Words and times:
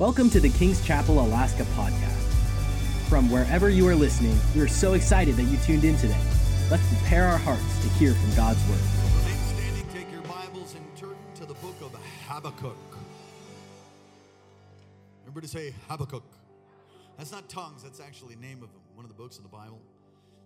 Welcome 0.00 0.30
to 0.30 0.40
the 0.40 0.48
King's 0.48 0.82
Chapel 0.82 1.20
Alaska 1.20 1.64
podcast. 1.76 2.32
From 3.10 3.30
wherever 3.30 3.68
you 3.68 3.86
are 3.86 3.94
listening, 3.94 4.34
we 4.54 4.62
are 4.62 4.66
so 4.66 4.94
excited 4.94 5.36
that 5.36 5.42
you 5.42 5.58
tuned 5.58 5.84
in 5.84 5.94
today. 5.98 6.18
Let's 6.70 6.88
prepare 6.88 7.26
our 7.26 7.36
hearts 7.36 7.82
to 7.82 7.88
hear 7.98 8.14
from 8.14 8.34
God's 8.34 8.66
Word. 8.70 8.78
Standing, 8.78 9.86
take 9.92 10.10
your 10.10 10.22
Bibles 10.22 10.74
and 10.74 10.96
turn 10.96 11.16
to 11.34 11.44
the 11.44 11.52
book 11.52 11.74
of 11.82 11.94
Habakkuk. 12.26 12.78
Everybody 15.24 15.48
say 15.48 15.74
Habakkuk. 15.86 16.24
That's 17.18 17.30
not 17.30 17.50
tongues, 17.50 17.82
that's 17.82 18.00
actually 18.00 18.36
the 18.36 18.40
name 18.40 18.62
of 18.62 18.70
one 18.94 19.04
of 19.04 19.10
the 19.10 19.22
books 19.22 19.36
in 19.36 19.42
the 19.42 19.50
Bible. 19.50 19.82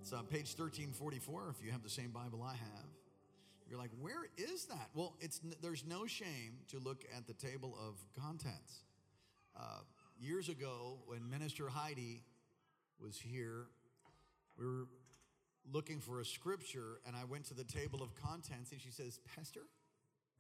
It's 0.03 0.13
on 0.13 0.27
page 0.27 0.53
1344 0.59 1.55
if 1.57 1.65
you 1.65 1.71
have 1.71 1.85
the 1.85 1.89
same 1.89 2.11
Bible 2.11 2.43
I 2.43 2.55
have. 2.55 2.89
You're 3.71 3.79
like, 3.79 3.93
where 4.01 4.27
is 4.37 4.65
that? 4.65 4.89
Well, 4.95 5.15
it's 5.21 5.41
there's 5.63 5.85
no 5.87 6.07
shame 6.07 6.59
to 6.73 6.81
look 6.81 7.05
at 7.17 7.29
the 7.29 7.35
table 7.35 7.79
of 7.81 7.95
contents. 8.21 8.83
Uh, 9.57 9.81
years 10.19 10.49
ago, 10.49 10.99
when 11.07 11.29
Minister 11.29 11.69
Heidi 11.69 12.23
was 13.01 13.19
here, 13.19 13.67
we 14.59 14.65
were 14.65 14.87
looking 15.73 16.01
for 16.01 16.21
a 16.21 16.25
scripture, 16.25 17.01
and 17.07 17.17
I 17.17 17.25
went 17.25 17.47
to 17.47 17.55
the 17.55 17.65
table 17.65 18.03
of 18.03 18.15
contents, 18.15 18.73
and 18.73 18.81
she 18.81 18.91
says, 18.91 19.21
Pastor, 19.35 19.61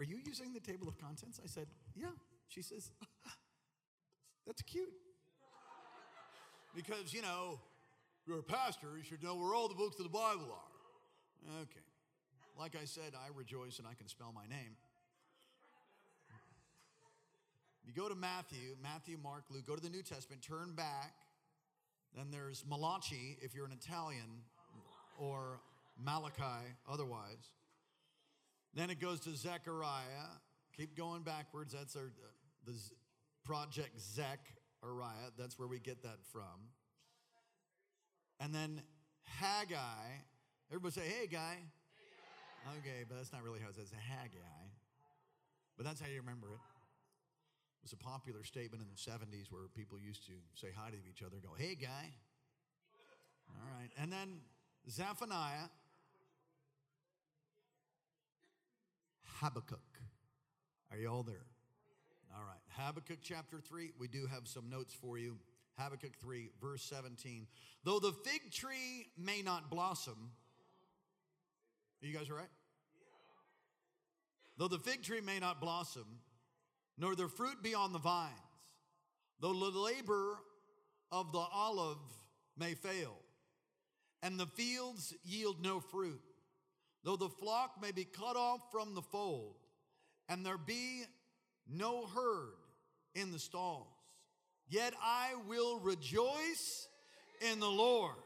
are 0.01 0.05
you 0.05 0.19
using 0.25 0.53
the 0.53 0.61
table 0.61 0.89
of 0.89 0.98
contents? 0.98 1.41
I 1.42 1.47
said, 1.47 1.66
Yeah. 1.95 2.09
She 2.48 2.62
says, 2.62 2.91
That's 4.47 4.62
cute. 4.62 4.92
Because, 6.75 7.15
you 7.15 7.23
know, 7.23 7.61
you're 8.27 8.41
a 8.41 8.42
pastor, 8.42 8.89
you 8.97 9.05
should 9.05 9.23
know 9.23 9.37
where 9.37 9.55
all 9.55 9.69
the 9.69 9.75
books 9.75 9.98
of 9.98 10.05
the 10.05 10.11
Bible 10.11 10.48
are. 10.51 11.61
Okay. 11.62 11.81
Like 12.59 12.77
I 12.81 12.84
said, 12.84 13.15
I 13.15 13.28
rejoice 13.34 13.78
and 13.78 13.87
I 13.87 13.95
can 13.95 14.09
spell 14.09 14.33
my 14.34 14.47
name. 14.47 14.77
You 17.87 17.93
go 17.93 18.09
to 18.09 18.15
Matthew, 18.15 18.77
Matthew, 18.83 19.19
Mark, 19.23 19.45
Luke, 19.51 19.66
go 19.66 19.77
to 19.77 19.83
the 19.83 19.91
New 19.91 20.02
Testament, 20.02 20.42
turn 20.42 20.73
back. 20.75 21.15
Then 22.16 22.27
there's 22.30 22.65
Malachi 22.66 23.36
if 23.42 23.55
you're 23.55 23.67
an 23.67 23.72
Italian, 23.72 24.42
or 25.19 25.61
Malachi 26.03 26.75
otherwise. 26.89 27.50
Then 28.75 28.91
it 28.91 29.00
goes 29.00 29.20
to 29.20 29.36
Zechariah. 29.36 30.41
Keep 30.77 30.97
going 30.97 31.22
backwards. 31.22 31.72
That's 31.72 31.94
our 31.97 32.05
uh, 32.06 32.67
the 32.67 32.72
project 33.44 34.00
Zechariah. 34.00 35.31
That's 35.39 35.59
where 35.59 35.69
we 35.69 35.78
get 35.78 36.03
that 36.03 36.19
from. 36.33 36.70
And 38.41 38.55
then 38.55 38.83
Haggai. 39.22 40.22
Everybody 40.70 40.94
say, 40.94 41.06
"Hey, 41.06 41.27
guy." 41.27 41.59
Okay, 42.78 43.05
but 43.09 43.16
that's 43.16 43.33
not 43.33 43.42
really 43.42 43.61
how 43.61 43.69
it 43.69 43.77
says. 43.77 43.92
Haggai. 44.09 44.64
But 45.77 45.84
that's 45.84 46.00
how 46.00 46.09
you 46.09 46.20
remember 46.20 46.48
it 46.48 46.73
was 47.85 47.93
a 47.93 47.97
popular 47.97 48.43
statement 48.45 48.83
in 48.83 48.89
the 48.89 48.97
70s 48.97 49.53
where 49.53 49.69
people 49.77 49.99
used 49.99 50.25
to 50.25 50.33
say 50.55 50.69
hi 50.75 50.89
to 50.89 50.97
each 51.09 51.23
other, 51.23 51.37
go, 51.43 51.51
hey, 51.57 51.75
guy. 51.75 52.09
All 53.51 53.79
right. 53.79 53.91
And 54.01 54.11
then 54.11 54.41
Zephaniah, 54.89 55.69
Habakkuk. 59.41 59.83
Are 60.91 60.97
you 60.97 61.09
all 61.09 61.23
there? 61.23 61.45
All 62.35 62.43
right. 62.43 62.61
Habakkuk 62.71 63.19
chapter 63.23 63.61
3, 63.61 63.93
we 63.99 64.09
do 64.09 64.27
have 64.27 64.49
some 64.49 64.71
notes 64.71 64.95
for 64.95 65.19
you. 65.19 65.37
Habakkuk 65.77 66.17
3, 66.19 66.49
verse 66.62 66.83
17. 66.85 67.47
Though 67.85 67.99
the 67.99 68.12
fig 68.25 68.51
tree 68.51 69.09
may 69.19 69.43
not 69.43 69.71
blossom, 69.71 70.31
are 72.03 72.07
you 72.07 72.17
guys 72.17 72.31
all 72.31 72.37
right? 72.37 72.49
Though 74.57 74.69
the 74.69 74.79
fig 74.79 75.03
tree 75.03 75.21
may 75.21 75.39
not 75.39 75.61
blossom, 75.61 76.07
nor 76.98 77.14
their 77.14 77.28
fruit 77.28 77.62
be 77.62 77.75
on 77.75 77.92
the 77.92 77.98
vines, 77.98 78.33
though 79.41 79.53
the 79.53 79.78
labor 79.78 80.39
of 81.11 81.33
the 81.33 81.45
olive 81.53 81.98
may 82.56 82.75
fail, 82.75 83.17
and 84.23 84.39
the 84.39 84.47
fields 84.47 85.15
yield 85.25 85.62
no 85.62 85.81
fruit, 85.81 86.20
though 87.03 87.16
the 87.16 87.28
flock 87.28 87.81
may 87.81 87.93
be 87.93 88.05
cut 88.05 88.37
off 88.37 88.60
from 88.71 88.94
the 88.94 89.03
fold, 89.03 89.56
and 90.28 90.44
there 90.44 90.59
be 90.59 91.03
no 91.69 92.06
herd 92.06 92.55
in 93.15 93.32
the 93.32 93.38
stalls. 93.38 93.87
Yet 94.69 94.94
I 95.03 95.34
will 95.47 95.78
rejoice 95.78 96.88
in 97.53 97.61
the 97.61 97.71
Lord. 97.71 98.16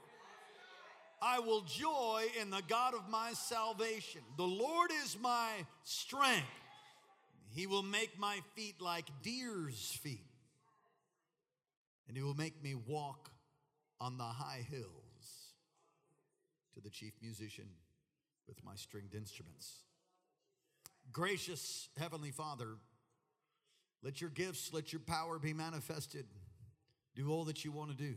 I 1.21 1.41
will 1.41 1.63
joy 1.63 2.27
in 2.41 2.51
the 2.51 2.63
God 2.69 2.95
of 2.95 3.09
my 3.09 3.33
salvation. 3.33 4.21
The 4.37 4.45
Lord 4.45 4.91
is 5.03 5.17
my 5.21 5.51
strength. 5.83 6.47
He 7.55 7.67
will 7.67 7.83
make 7.83 8.19
my 8.19 8.41
feet 8.55 8.81
like 8.81 9.07
deer's 9.23 9.99
feet, 10.03 10.27
and 12.07 12.17
He 12.17 12.23
will 12.23 12.37
make 12.37 12.63
me 12.63 12.75
walk 12.75 13.31
on 14.01 14.19
the 14.19 14.25
high 14.25 14.65
hills. 14.71 14.85
To 16.75 16.81
the 16.81 16.91
chief 16.91 17.15
musician 17.21 17.67
with 18.47 18.65
my 18.65 18.77
stringed 18.77 19.15
instruments. 19.15 19.83
Gracious 21.11 21.89
Heavenly 21.99 22.31
Father, 22.31 22.77
let 24.03 24.21
your 24.21 24.31
gifts, 24.31 24.73
let 24.73 24.93
your 24.93 25.01
power 25.01 25.39
be 25.41 25.53
manifested. 25.53 26.27
Do 27.17 27.31
all 27.31 27.45
that 27.45 27.65
you 27.65 27.73
want 27.73 27.91
to 27.91 27.97
do. 27.97 28.15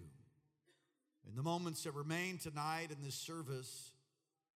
In 1.27 1.35
the 1.35 1.41
moments 1.41 1.83
that 1.83 1.95
remain 1.95 2.37
tonight 2.37 2.89
in 2.91 3.03
this 3.03 3.15
service, 3.15 3.91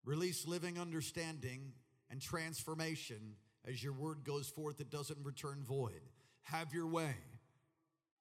release 0.04 0.46
living 0.46 0.78
understanding 0.78 1.72
and 2.10 2.20
transformation 2.20 3.36
as 3.68 3.82
your 3.82 3.92
word 3.92 4.24
goes 4.24 4.48
forth, 4.48 4.80
it 4.80 4.90
doesn't 4.90 5.18
return 5.22 5.64
void. 5.66 6.00
Have 6.42 6.74
your 6.74 6.86
way, 6.86 7.14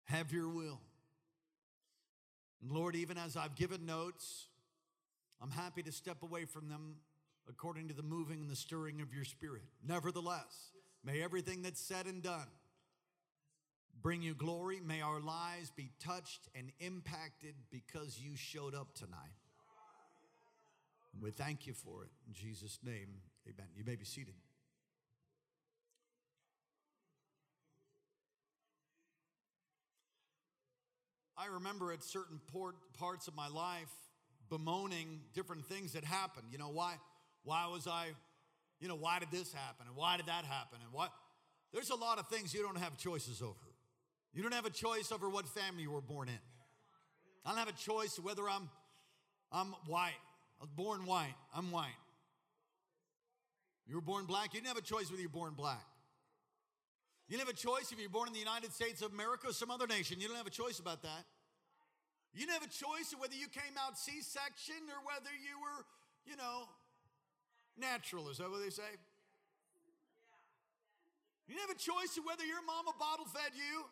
have 0.05 0.31
your 0.31 0.49
will. 0.49 0.79
And 2.61 2.71
Lord, 2.71 2.95
even 2.95 3.17
as 3.17 3.35
I've 3.35 3.55
given 3.55 3.85
notes, 3.85 4.47
I'm 5.41 5.51
happy 5.51 5.83
to 5.83 5.91
step 5.91 6.23
away 6.23 6.45
from 6.45 6.69
them 6.69 6.95
according 7.49 7.89
to 7.89 7.93
the 7.93 8.03
moving 8.03 8.39
and 8.39 8.49
the 8.49 8.55
stirring 8.55 9.01
of 9.01 9.13
your 9.13 9.25
spirit. 9.25 9.63
Nevertheless, 9.85 10.71
may 11.03 11.21
everything 11.21 11.61
that's 11.61 11.81
said 11.81 12.05
and 12.05 12.23
done 12.23 12.47
bring 14.01 14.21
you 14.21 14.33
glory. 14.33 14.79
May 14.79 15.01
our 15.01 15.19
lives 15.19 15.71
be 15.75 15.91
touched 15.99 16.47
and 16.55 16.71
impacted 16.79 17.55
because 17.69 18.19
you 18.19 18.37
showed 18.37 18.75
up 18.75 18.93
tonight. 18.93 19.17
And 21.13 21.21
we 21.21 21.31
thank 21.31 21.67
you 21.67 21.73
for 21.73 22.03
it. 22.03 22.09
In 22.27 22.33
Jesus' 22.33 22.79
name, 22.83 23.09
amen. 23.45 23.67
You 23.75 23.83
may 23.85 23.95
be 23.95 24.05
seated. 24.05 24.35
I 31.43 31.47
remember 31.53 31.91
at 31.91 32.03
certain 32.03 32.39
port, 32.51 32.75
parts 32.97 33.27
of 33.27 33.35
my 33.35 33.47
life 33.47 33.91
bemoaning 34.49 35.19
different 35.33 35.65
things 35.65 35.93
that 35.93 36.03
happened. 36.03 36.47
You 36.51 36.57
know, 36.57 36.69
why, 36.69 36.95
why 37.43 37.67
was 37.67 37.87
I, 37.87 38.11
you 38.79 38.87
know, 38.87 38.95
why 38.95 39.19
did 39.19 39.29
this 39.31 39.51
happen? 39.51 39.87
And 39.87 39.95
why 39.95 40.17
did 40.17 40.27
that 40.27 40.45
happen? 40.45 40.79
And 40.83 40.93
what? 40.93 41.11
There's 41.73 41.89
a 41.89 41.95
lot 41.95 42.19
of 42.19 42.27
things 42.27 42.53
you 42.53 42.61
don't 42.61 42.77
have 42.77 42.97
choices 42.97 43.41
over. 43.41 43.55
You 44.33 44.41
don't 44.41 44.53
have 44.53 44.65
a 44.65 44.69
choice 44.69 45.11
over 45.11 45.29
what 45.29 45.47
family 45.47 45.83
you 45.83 45.91
were 45.91 46.01
born 46.01 46.29
in. 46.29 46.39
I 47.45 47.49
don't 47.49 47.59
have 47.59 47.67
a 47.67 47.73
choice 47.73 48.17
whether 48.21 48.49
I'm, 48.49 48.69
I'm 49.51 49.73
white. 49.87 50.11
I 50.59 50.63
was 50.63 50.69
born 50.69 51.05
white. 51.05 51.35
I'm 51.53 51.71
white. 51.71 51.89
You 53.85 53.95
were 53.95 54.01
born 54.01 54.25
black. 54.25 54.53
You 54.53 54.61
didn't 54.61 54.69
have 54.69 54.77
a 54.77 54.81
choice 54.81 55.09
whether 55.09 55.21
you're 55.21 55.29
born 55.29 55.55
black. 55.55 55.85
You 57.27 57.37
didn't 57.37 57.47
have 57.47 57.55
a 57.55 57.59
choice 57.59 57.91
if 57.91 57.99
you're 57.99 58.09
born 58.09 58.27
in 58.27 58.33
the 58.33 58.39
United 58.39 58.73
States 58.73 59.01
of 59.01 59.11
America 59.11 59.47
or 59.47 59.53
some 59.53 59.71
other 59.71 59.87
nation. 59.87 60.19
You 60.19 60.27
don't 60.27 60.37
have 60.37 60.47
a 60.47 60.51
choice 60.51 60.79
about 60.79 61.01
that. 61.03 61.25
You 62.33 62.45
don't 62.47 62.57
have 62.57 62.65
a 62.65 62.73
choice 62.73 63.13
of 63.13 63.21
whether 63.21 63.35
you 63.35 63.47
came 63.47 63.77
out 63.77 63.97
C 63.97 64.21
section 64.21 64.81
or 64.89 65.05
whether 65.05 65.29
you 65.29 65.53
were, 65.61 65.85
you 66.25 66.35
know, 66.35 66.65
natural. 67.77 68.29
Is 68.29 68.37
that 68.37 68.49
what 68.49 68.61
they 68.61 68.71
say? 68.71 68.89
You 71.47 71.55
don't 71.55 71.69
have 71.69 71.77
a 71.77 71.79
choice 71.79 72.17
of 72.17 72.25
whether 72.25 72.43
your 72.43 72.65
mama 72.65 72.91
bottle 72.97 73.25
fed 73.25 73.53
you 73.53 73.85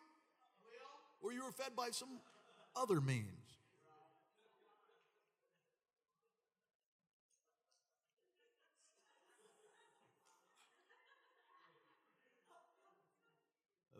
or 1.22 1.32
you 1.32 1.44
were 1.44 1.52
fed 1.52 1.76
by 1.76 1.90
some 1.90 2.18
other 2.74 3.00
means. 3.00 3.42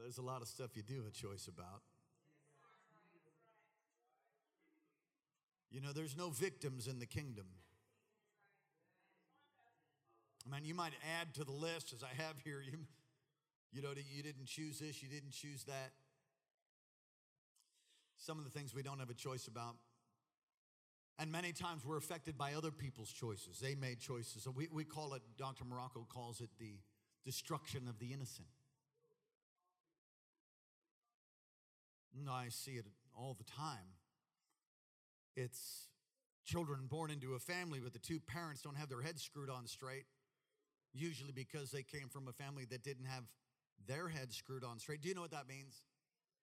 There's 0.03 0.19
a 0.19 0.23
lot 0.23 0.43
of 0.43 0.49
stuff 0.49 0.71
you 0.75 0.83
do 0.83 0.97
have 0.97 1.07
a 1.07 1.11
choice 1.11 1.47
about. 1.47 1.81
You 5.73 5.81
know, 5.81 5.93
there's 5.93 6.17
no 6.17 6.29
victims 6.31 6.87
in 6.87 6.99
the 6.99 7.07
kingdom. 7.07 7.47
I 10.47 10.55
mean, 10.55 10.65
you 10.67 10.75
might 10.75 10.93
add 11.19 11.35
to 11.35 11.45
the 11.45 11.53
list 11.53 11.95
as 11.95 12.03
I 12.03 12.23
have 12.23 12.35
here. 12.45 12.63
You, 12.63 12.79
you 13.73 13.81
know, 13.81 13.95
you 14.15 14.23
didn't 14.23 14.47
choose 14.47 14.79
this, 14.81 15.03
you 15.03 15.09
didn't 15.09 15.33
choose 15.33 15.65
that. 15.65 15.93
Some 18.19 18.39
of 18.39 18.45
the 18.45 18.51
things 18.51 18.75
we 18.75 18.83
don't 18.83 18.99
have 18.99 19.11
a 19.11 19.15
choice 19.15 19.47
about. 19.47 19.77
And 21.19 21.33
many 21.33 21.53
times 21.53 21.85
we're 21.85 21.97
affected 21.97 22.37
by 22.37 22.53
other 22.55 22.71
people's 22.71 23.11
choices. 23.11 23.59
They 23.61 23.75
made 23.75 23.99
choices. 23.99 24.43
So 24.43 24.51
we, 24.51 24.69
we 24.71 24.85
call 24.85 25.15
it, 25.15 25.23
Dr. 25.39 25.65
Morocco 25.65 26.07
calls 26.13 26.41
it 26.41 26.51
the 26.59 26.75
destruction 27.25 27.89
of 27.89 27.99
the 27.99 28.13
innocent. 28.13 28.49
I 32.31 32.49
see 32.49 32.73
it 32.73 32.87
all 33.15 33.37
the 33.39 33.45
time. 33.45 34.02
It's 35.37 35.89
children 36.45 36.87
born 36.89 37.11
into 37.11 37.35
a 37.35 37.39
family, 37.39 37.81
but 37.81 37.93
the 37.93 37.99
two 37.99 38.21
parents 38.21 38.63
don't 38.63 38.77
have 38.77 38.89
their 38.89 39.03
heads 39.03 39.23
screwed 39.23 39.51
on 39.51 39.67
straight, 39.67 40.05
usually 40.93 41.33
because 41.33 41.71
they 41.71 41.83
came 41.83 42.09
from 42.09 42.29
a 42.29 42.33
family 42.33 42.65
that 42.71 42.83
didn't 42.83 43.07
have 43.07 43.25
their 43.87 44.09
head 44.09 44.33
screwed 44.33 44.65
on 44.65 44.79
straight. 44.79 45.01
Do 45.01 45.09
you 45.09 45.15
know 45.15 45.23
what 45.23 45.31
that 45.31 45.49
means? 45.49 45.83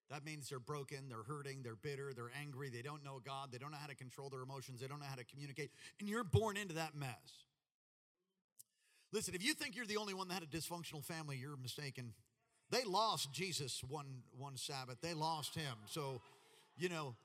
That 0.09 0.25
means 0.25 0.49
they're 0.49 0.59
broken, 0.59 1.07
they're 1.07 1.23
hurting, 1.23 1.61
they're 1.61 1.75
bitter, 1.75 2.13
they're 2.15 2.31
angry, 2.39 2.69
they 2.69 2.81
don't 2.81 3.03
know 3.03 3.21
God, 3.23 3.51
they 3.51 3.59
don't 3.59 3.71
know 3.71 3.77
how 3.79 3.87
to 3.87 3.95
control 3.95 4.29
their 4.29 4.41
emotions, 4.41 4.79
they 4.81 4.87
don't 4.87 4.99
know 4.99 5.05
how 5.05 5.15
to 5.15 5.23
communicate, 5.23 5.69
and 5.99 6.09
you're 6.09 6.23
born 6.23 6.57
into 6.57 6.73
that 6.75 6.95
mess. 6.95 7.45
Listen, 9.11 9.35
if 9.35 9.43
you 9.43 9.53
think 9.53 9.75
you're 9.75 9.85
the 9.85 9.97
only 9.97 10.13
one 10.13 10.27
that 10.27 10.35
had 10.35 10.43
a 10.43 10.47
dysfunctional 10.47 11.03
family, 11.03 11.37
you're 11.37 11.57
mistaken. 11.57 12.13
They 12.71 12.83
lost 12.83 13.31
Jesus 13.31 13.83
one 13.87 14.23
one 14.37 14.55
Sabbath. 14.57 14.97
They 15.01 15.15
lost 15.15 15.55
him. 15.55 15.73
So, 15.87 16.21
you 16.77 16.89
know, 16.89 17.15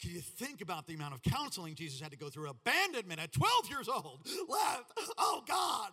can 0.00 0.12
you 0.12 0.20
think 0.20 0.60
about 0.60 0.86
the 0.86 0.94
amount 0.94 1.14
of 1.14 1.22
counseling 1.22 1.74
Jesus 1.74 2.00
had 2.00 2.12
to 2.12 2.16
go 2.16 2.28
through? 2.28 2.48
Abandonment 2.48 3.20
at 3.20 3.32
12 3.32 3.70
years 3.70 3.88
old, 3.88 4.26
left. 4.48 4.92
Oh 5.18 5.42
God. 5.46 5.90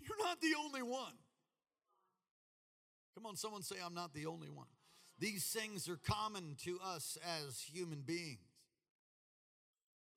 You're 0.00 0.18
not 0.18 0.40
the 0.40 0.54
only 0.58 0.82
one. 0.82 1.12
Come 3.14 3.26
on, 3.26 3.36
someone 3.36 3.62
say, 3.62 3.76
I'm 3.84 3.94
not 3.94 4.14
the 4.14 4.26
only 4.26 4.48
one. 4.48 4.66
These 5.18 5.44
things 5.44 5.88
are 5.88 5.98
common 5.98 6.56
to 6.64 6.78
us 6.82 7.18
as 7.46 7.60
human 7.60 8.00
beings. 8.00 8.40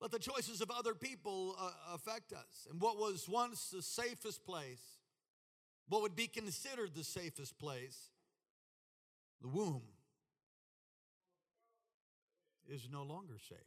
But 0.00 0.10
the 0.10 0.18
choices 0.18 0.60
of 0.60 0.70
other 0.70 0.94
people 0.94 1.56
uh, 1.58 1.94
affect 1.94 2.32
us. 2.32 2.66
And 2.70 2.80
what 2.80 2.98
was 2.98 3.28
once 3.28 3.70
the 3.70 3.82
safest 3.82 4.44
place, 4.44 4.82
what 5.88 6.02
would 6.02 6.16
be 6.16 6.26
considered 6.26 6.94
the 6.94 7.04
safest 7.04 7.58
place, 7.58 8.10
the 9.40 9.48
womb, 9.48 9.82
is 12.68 12.88
no 12.90 13.02
longer 13.02 13.36
safe 13.38 13.58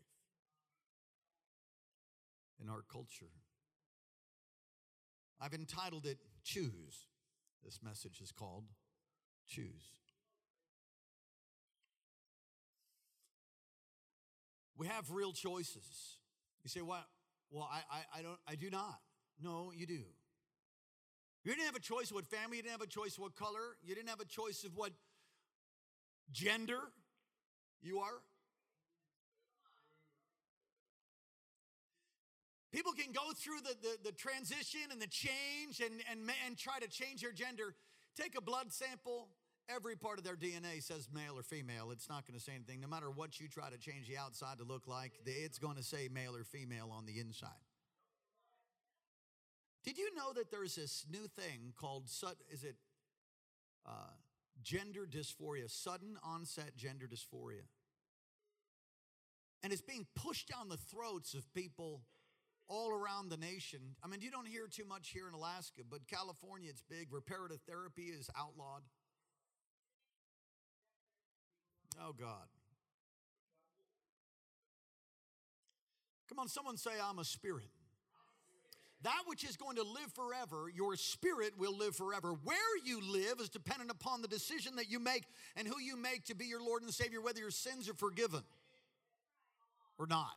in 2.62 2.70
our 2.70 2.84
culture. 2.92 3.32
I've 5.42 5.54
entitled 5.54 6.06
it 6.06 6.18
Choose. 6.44 7.08
This 7.64 7.80
message 7.84 8.22
is 8.22 8.32
called 8.32 8.66
Choose. 9.48 9.94
We 14.78 14.88
have 14.88 15.12
real 15.12 15.34
choices. 15.34 16.18
You 16.64 16.70
say, 16.70 16.82
"What? 16.82 17.06
Well, 17.52 17.70
I, 17.72 17.82
I, 17.92 18.20
I 18.20 18.22
don't. 18.22 18.40
I 18.48 18.56
do 18.56 18.70
not." 18.70 19.00
No, 19.42 19.72
you 19.76 19.86
do. 19.86 20.04
You 21.44 21.54
didn't 21.54 21.66
have 21.66 21.76
a 21.76 21.82
choice 21.82 22.10
of 22.10 22.16
what 22.16 22.28
family. 22.28 22.58
You 22.58 22.64
didn't 22.64 22.74
have 22.74 22.82
a 22.82 22.88
choice 22.88 23.14
of 23.14 23.20
what 23.20 23.36
color. 23.36 23.78
You 23.84 23.96
didn't 23.96 24.10
have 24.10 24.20
a 24.20 24.26
choice 24.26 24.64
of 24.64 24.76
what 24.76 24.92
gender 26.32 26.80
you 27.82 28.00
are. 28.00 28.22
People 32.72 32.94
can 32.94 33.12
go 33.12 33.32
through 33.36 33.62
the, 33.62 33.76
the, 33.82 34.10
the, 34.10 34.12
transition 34.12 34.82
and 34.92 35.02
the 35.02 35.08
change 35.08 35.80
and, 35.80 36.02
and, 36.12 36.30
and 36.46 36.58
try 36.58 36.80
to 36.80 36.88
change 36.88 37.22
their 37.22 37.32
gender. 37.32 37.74
Take 38.16 38.38
a 38.38 38.42
blood 38.42 38.72
sample, 38.72 39.30
every 39.68 39.96
part 39.96 40.20
of 40.20 40.24
their 40.24 40.36
DNA 40.36 40.84
says 40.84 41.08
male 41.12 41.38
or 41.38 41.42
female. 41.42 41.90
It's 41.92 42.10
not 42.10 42.28
going 42.28 42.38
to 42.38 42.44
say 42.44 42.54
anything. 42.54 42.80
No 42.80 42.88
matter 42.88 43.10
what 43.10 43.40
you 43.40 43.48
try 43.48 43.70
to 43.70 43.78
change 43.78 44.08
the 44.08 44.18
outside 44.18 44.60
to 44.60 44.64
look 44.64 44.88
like, 44.88 45.14
it's 45.26 45.58
going 45.58 45.78
to 45.78 45.84
say 45.84 46.10
male 46.12 46.36
or 46.36 46.44
female 46.44 46.92
on 46.96 47.08
the 47.08 47.20
inside. 47.20 47.50
Did 49.84 49.98
you 49.98 50.14
know 50.14 50.34
that 50.34 50.52
there's 50.52 50.76
this 50.76 51.06
new 51.10 51.28
thing 51.28 51.74
called, 51.80 52.06
is 52.52 52.64
it 52.64 52.76
uh, 53.88 54.14
gender 54.62 55.08
dysphoria, 55.10 55.70
sudden 55.70 56.18
onset 56.24 56.76
gender 56.76 57.08
dysphoria? 57.08 57.64
And 59.64 59.74
it's 59.74 59.82
being 59.82 60.06
pushed 60.16 60.50
down 60.50 60.70
the 60.70 60.78
throats 60.78 61.34
of 61.34 61.52
people 61.54 62.02
all 62.70 62.92
around 62.92 63.30
the 63.30 63.38
nation. 63.38 63.80
I 64.04 64.08
mean, 64.08 64.22
you 64.22 64.32
don't 64.32 64.48
hear 64.48 64.68
too 64.68 64.86
much 64.86 65.10
here 65.10 65.28
in 65.28 65.34
Alaska, 65.34 65.82
but 65.90 66.08
California, 66.08 66.70
it's 66.70 66.84
big. 66.84 67.12
Reparative 67.12 67.60
therapy 67.68 68.04
is 68.04 68.30
outlawed. 68.38 68.84
Oh, 72.02 72.14
God. 72.14 72.48
Come 76.30 76.40
on, 76.40 76.48
someone 76.48 76.78
say, 76.78 76.92
I'm 77.04 77.18
a 77.18 77.26
spirit. 77.26 77.72
That 79.02 79.22
which 79.26 79.44
is 79.44 79.56
going 79.58 79.78
to 79.78 79.84
live 79.84 80.12
forever, 80.14 80.70
your 80.74 80.96
spirit 80.96 81.54
will 81.58 81.76
live 81.76 81.96
forever. 81.96 82.34
Where 82.44 82.78
you 82.86 83.02
live 83.02 83.40
is 83.40 83.50
dependent 83.50 83.90
upon 83.90 84.22
the 84.22 84.28
decision 84.28 84.76
that 84.76 84.92
you 84.92 85.00
make 85.00 85.24
and 85.56 85.68
who 85.68 85.80
you 85.82 85.98
make 85.98 86.26
to 86.26 86.36
be 86.36 86.46
your 86.46 86.62
Lord 86.62 86.84
and 86.84 86.94
Savior, 86.94 87.22
whether 87.22 87.40
your 87.40 87.50
sins 87.50 87.90
are 87.90 87.94
forgiven 87.94 88.44
or 89.98 90.06
not. 90.06 90.34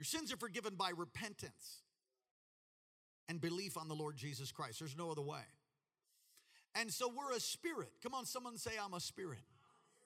Your 0.00 0.06
sins 0.06 0.32
are 0.32 0.38
forgiven 0.38 0.76
by 0.76 0.92
repentance 0.96 1.82
and 3.28 3.38
belief 3.38 3.76
on 3.76 3.86
the 3.86 3.94
Lord 3.94 4.16
Jesus 4.16 4.50
Christ. 4.50 4.78
There's 4.78 4.96
no 4.96 5.10
other 5.10 5.20
way. 5.20 5.42
And 6.74 6.90
so 6.90 7.12
we're 7.14 7.36
a 7.36 7.40
spirit. 7.40 7.90
Come 8.02 8.14
on, 8.14 8.24
someone 8.24 8.56
say, 8.56 8.70
I'm 8.82 8.94
a 8.94 9.00
spirit. 9.00 9.40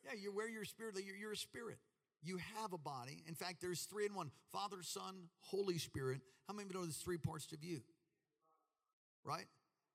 Yeah, 0.05 0.19
you're 0.21 0.33
where 0.33 0.49
your 0.49 0.65
spirit, 0.65 0.97
you're, 1.07 1.15
you're 1.15 1.31
a 1.35 1.37
spirit. 1.37 1.79
You 2.25 2.39
have 2.61 2.73
a 2.73 2.79
body. 2.79 3.23
In 3.29 3.37
fact, 3.37 3.61
there's 3.61 3.83
three 3.83 4.05
in 4.05 4.15
one 4.15 4.33
Father, 4.51 4.79
Son, 4.81 5.15
Holy 5.43 5.79
Spirit. 5.79 6.23
How 6.49 6.55
many 6.55 6.65
of 6.65 6.73
you 6.73 6.79
know 6.81 6.83
there's 6.83 6.97
three 6.97 7.19
parts 7.19 7.53
of 7.53 7.63
you? 7.63 7.81
Right? 9.23 9.47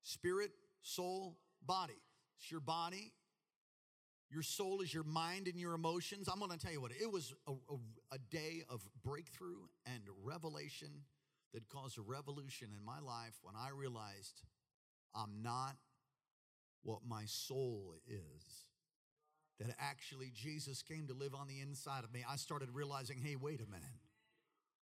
Spirit, 0.04 0.52
soul, 0.82 1.36
body. 1.66 2.00
It's 2.38 2.50
your 2.50 2.62
body. 2.62 3.12
Your 4.32 4.44
soul 4.44 4.82
is 4.82 4.94
your 4.94 5.04
mind 5.04 5.48
and 5.48 5.60
your 5.60 5.74
emotions. 5.74 6.30
I'm 6.32 6.40
going 6.40 6.52
to 6.52 6.58
tell 6.58 6.72
you 6.72 6.82
what, 6.82 6.92
it 6.92 7.12
was 7.12 7.34
a, 7.48 7.52
a, 7.52 7.76
a 8.14 8.18
day 8.30 8.64
of 8.70 8.82
breakthrough 9.04 9.68
and 9.86 10.04
revelation 10.24 10.90
that 11.54 11.68
caused 11.68 11.98
a 11.98 12.02
revolution 12.02 12.70
in 12.78 12.86
my 12.86 13.00
life 13.00 13.36
when 13.42 13.56
I 13.56 13.70
realized 13.70 14.44
I'm 15.16 15.42
not 15.42 15.76
what 16.84 17.00
my 17.08 17.24
soul 17.26 17.96
is 18.08 18.66
that 19.60 19.76
actually 19.80 20.32
Jesus 20.34 20.82
came 20.82 21.08
to 21.08 21.14
live 21.14 21.36
on 21.36 21.48
the 21.48 21.60
inside 21.60 22.04
of 22.04 22.14
me, 22.14 22.24
I 22.28 22.38
started 22.38 22.70
realizing 22.72 23.18
hey, 23.18 23.36
wait 23.36 23.60
a 23.62 23.66
minute. 23.66 23.90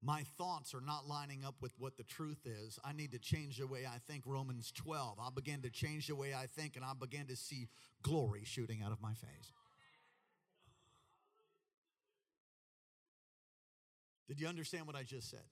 My 0.01 0.23
thoughts 0.37 0.75
are 0.75 0.81
not 0.81 1.07
lining 1.07 1.43
up 1.43 1.55
with 1.59 1.73
what 1.79 1.97
the 1.97 2.03
truth 2.03 2.45
is. 2.45 2.77
I 2.85 2.93
need 2.93 3.11
to 3.13 3.19
change 3.19 3.57
the 3.57 3.67
way 3.67 3.85
I 3.85 3.97
think. 4.07 4.23
Romans 4.25 4.71
12. 4.75 5.17
I 5.19 5.29
began 5.33 5.61
to 5.61 5.71
change 5.71 6.07
the 6.07 6.15
way 6.15 6.33
I 6.35 6.45
think, 6.45 6.75
and 6.75 6.85
I 6.85 6.91
began 6.99 7.25
to 7.27 7.35
see 7.35 7.67
glory 8.03 8.43
shooting 8.45 8.83
out 8.83 8.91
of 8.91 9.01
my 9.01 9.13
face. 9.13 9.51
Did 14.27 14.39
you 14.39 14.47
understand 14.47 14.85
what 14.85 14.95
I 14.95 15.03
just 15.03 15.29
said? 15.29 15.45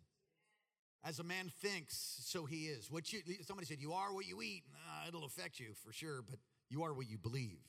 As 1.04 1.20
a 1.20 1.24
man 1.24 1.52
thinks, 1.62 2.20
so 2.24 2.46
he 2.46 2.66
is. 2.66 2.92
What 2.92 3.14
you 3.14 3.22
somebody 3.44 3.66
said, 3.66 3.80
you 3.80 3.94
are 3.94 4.14
what 4.14 4.28
you 4.28 4.42
eat. 4.42 4.64
Nah, 4.72 5.08
it'll 5.08 5.26
affect 5.26 5.60
you 5.60 5.74
for 5.86 5.94
sure, 5.94 6.22
but 6.22 6.40
you 6.70 6.84
are 6.84 6.94
what 6.94 7.08
you 7.10 7.18
believe. 7.18 7.60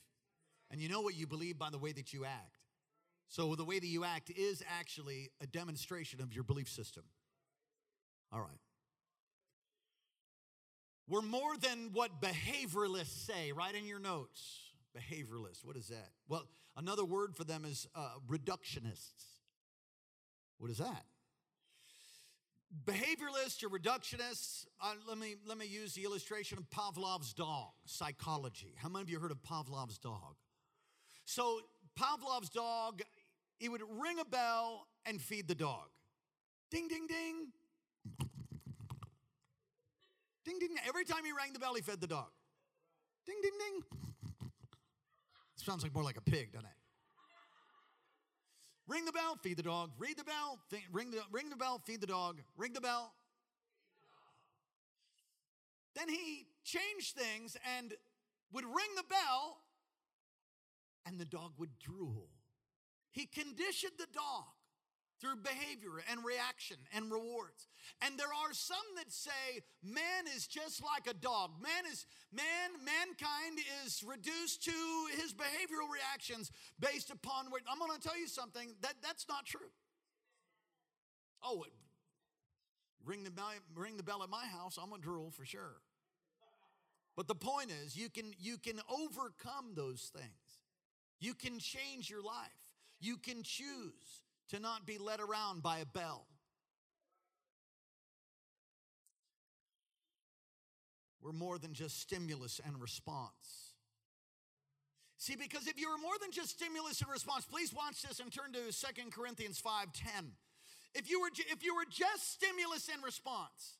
And 0.69 0.81
you 0.81 0.89
know 0.89 1.01
what 1.01 1.15
you 1.15 1.27
believe 1.27 1.57
by 1.57 1.69
the 1.69 1.77
way 1.77 1.91
that 1.93 2.13
you 2.13 2.25
act. 2.25 2.57
So 3.27 3.55
the 3.55 3.65
way 3.65 3.79
that 3.79 3.87
you 3.87 4.03
act 4.03 4.29
is 4.29 4.63
actually 4.79 5.29
a 5.41 5.47
demonstration 5.47 6.21
of 6.21 6.33
your 6.33 6.43
belief 6.43 6.69
system. 6.69 7.03
All 8.31 8.39
right. 8.39 8.59
We're 11.09 11.21
more 11.21 11.55
than 11.57 11.91
what 11.93 12.21
behavioralists 12.21 13.25
say, 13.25 13.51
right 13.51 13.73
in 13.73 13.85
your 13.85 13.99
notes. 13.99 14.59
Behavioralists, 14.97 15.63
what 15.63 15.77
is 15.77 15.87
that? 15.87 16.09
Well, 16.27 16.47
another 16.75 17.05
word 17.05 17.35
for 17.35 17.43
them 17.43 17.63
is 17.65 17.87
uh, 17.95 18.09
reductionists. 18.29 19.37
What 20.57 20.71
is 20.71 20.79
that? 20.79 21.05
Behavioralists 22.85 23.63
or 23.63 23.69
reductionists, 23.69 24.65
uh, 24.81 24.93
let, 25.07 25.17
me, 25.17 25.35
let 25.45 25.57
me 25.57 25.65
use 25.65 25.93
the 25.93 26.03
illustration 26.03 26.57
of 26.57 26.69
Pavlov's 26.69 27.33
dog, 27.33 27.71
psychology. 27.85 28.73
How 28.75 28.89
many 28.89 29.03
of 29.03 29.09
you 29.09 29.19
heard 29.19 29.31
of 29.31 29.41
Pavlov's 29.43 29.97
dog? 29.97 30.35
So 31.23 31.61
Pavlov's 31.97 32.49
dog, 32.49 33.01
he 33.57 33.69
would 33.69 33.81
ring 33.81 34.19
a 34.19 34.25
bell 34.25 34.87
and 35.05 35.21
feed 35.21 35.47
the 35.47 35.55
dog. 35.55 35.87
Ding, 36.69 36.87
ding, 36.87 37.07
ding. 37.07 37.47
Ding, 40.45 40.59
ding. 40.59 40.69
Every 40.87 41.03
time 41.03 41.25
he 41.25 41.31
rang 41.31 41.53
the 41.53 41.59
bell, 41.59 41.73
he 41.73 41.81
fed 41.81 41.99
the 41.99 42.07
dog. 42.07 42.29
Ding, 43.25 43.37
ding, 43.41 43.51
ding. 43.59 43.99
Sounds 45.55 45.83
like 45.83 45.93
more 45.93 46.03
like 46.03 46.17
a 46.17 46.21
pig, 46.21 46.53
doesn't 46.53 46.65
it? 46.65 46.71
Ring 48.87 49.03
the 49.03 49.11
bell, 49.11 49.37
feed 49.41 49.57
the 49.57 49.63
dog. 49.63 49.91
Read 49.97 50.17
the 50.17 50.23
bell, 50.23 50.59
ring 50.93 51.11
the 51.11 51.21
ring 51.29 51.49
the 51.49 51.57
bell, 51.57 51.81
feed 51.83 51.99
the 51.99 52.07
dog. 52.07 52.41
Ring 52.55 52.71
the 52.71 52.79
bell. 52.79 53.13
Then 55.93 56.07
he 56.07 56.47
changed 56.63 57.17
things 57.17 57.57
and 57.77 57.93
would 58.53 58.63
ring 58.63 58.95
the 58.95 59.03
bell 59.09 59.57
and 61.05 61.19
the 61.19 61.25
dog 61.25 61.53
would 61.57 61.77
drool. 61.79 62.29
He 63.11 63.25
conditioned 63.25 63.93
the 63.97 64.07
dog 64.13 64.45
through 65.19 65.37
behavior 65.37 66.03
and 66.11 66.23
reaction 66.23 66.77
and 66.93 67.11
rewards. 67.11 67.67
And 68.01 68.17
there 68.19 68.27
are 68.27 68.53
some 68.53 68.77
that 68.97 69.11
say 69.11 69.63
man 69.83 70.25
is 70.35 70.45
just 70.47 70.83
like 70.83 71.07
a 71.09 71.17
dog. 71.17 71.51
Man 71.61 71.91
is 71.91 72.05
man 72.31 72.77
mankind 72.85 73.59
is 73.85 74.03
reduced 74.03 74.63
to 74.65 74.71
his 75.19 75.33
behavioral 75.33 75.89
reactions 75.91 76.51
based 76.79 77.09
upon 77.09 77.45
I'm 77.47 77.79
going 77.79 77.99
to 77.99 78.07
tell 78.07 78.17
you 78.17 78.27
something 78.27 78.69
that 78.81 78.95
that's 79.01 79.27
not 79.27 79.45
true. 79.45 79.71
Oh, 81.43 81.65
ring 83.05 83.23
the 83.23 83.31
bell, 83.31 83.51
ring 83.75 83.97
the 83.97 84.03
bell 84.03 84.23
at 84.23 84.29
my 84.29 84.45
house, 84.45 84.77
I'm 84.81 84.89
going 84.89 85.01
to 85.01 85.07
drool 85.07 85.31
for 85.31 85.45
sure. 85.45 85.81
But 87.15 87.27
the 87.27 87.35
point 87.35 87.71
is 87.71 87.97
you 87.97 88.09
can 88.09 88.33
you 88.37 88.57
can 88.57 88.79
overcome 88.89 89.73
those 89.75 90.11
things. 90.13 90.25
You 91.19 91.33
can 91.33 91.57
change 91.57 92.11
your 92.11 92.21
life. 92.21 92.66
You 92.99 93.17
can 93.17 93.43
choose 93.43 94.23
to 94.49 94.59
not 94.59 94.85
be 94.85 94.97
led 94.97 95.19
around 95.19 95.61
by 95.61 95.79
a 95.79 95.85
bell. 95.85 96.25
We're 101.21 101.33
more 101.33 101.57
than 101.57 101.73
just 101.73 101.99
stimulus 101.99 102.61
and 102.65 102.81
response. 102.81 103.73
See, 105.17 105.35
because 105.35 105.67
if 105.67 105.79
you 105.79 105.89
were 105.89 105.97
more 105.97 106.17
than 106.21 106.31
just 106.31 106.51
stimulus 106.51 107.01
and 107.01 107.11
response, 107.11 107.45
please 107.45 107.73
watch 107.73 108.01
this 108.01 108.19
and 108.19 108.31
turn 108.31 108.53
to 108.53 108.71
Second 108.71 109.11
Corinthians 109.11 109.59
5:10. 109.59 110.37
If 110.93 111.09
you 111.09 111.19
were 111.19 111.29
if 111.35 111.63
you 111.63 111.75
were 111.75 111.85
just 111.85 112.31
stimulus 112.31 112.87
and 112.87 113.03
response, 113.03 113.77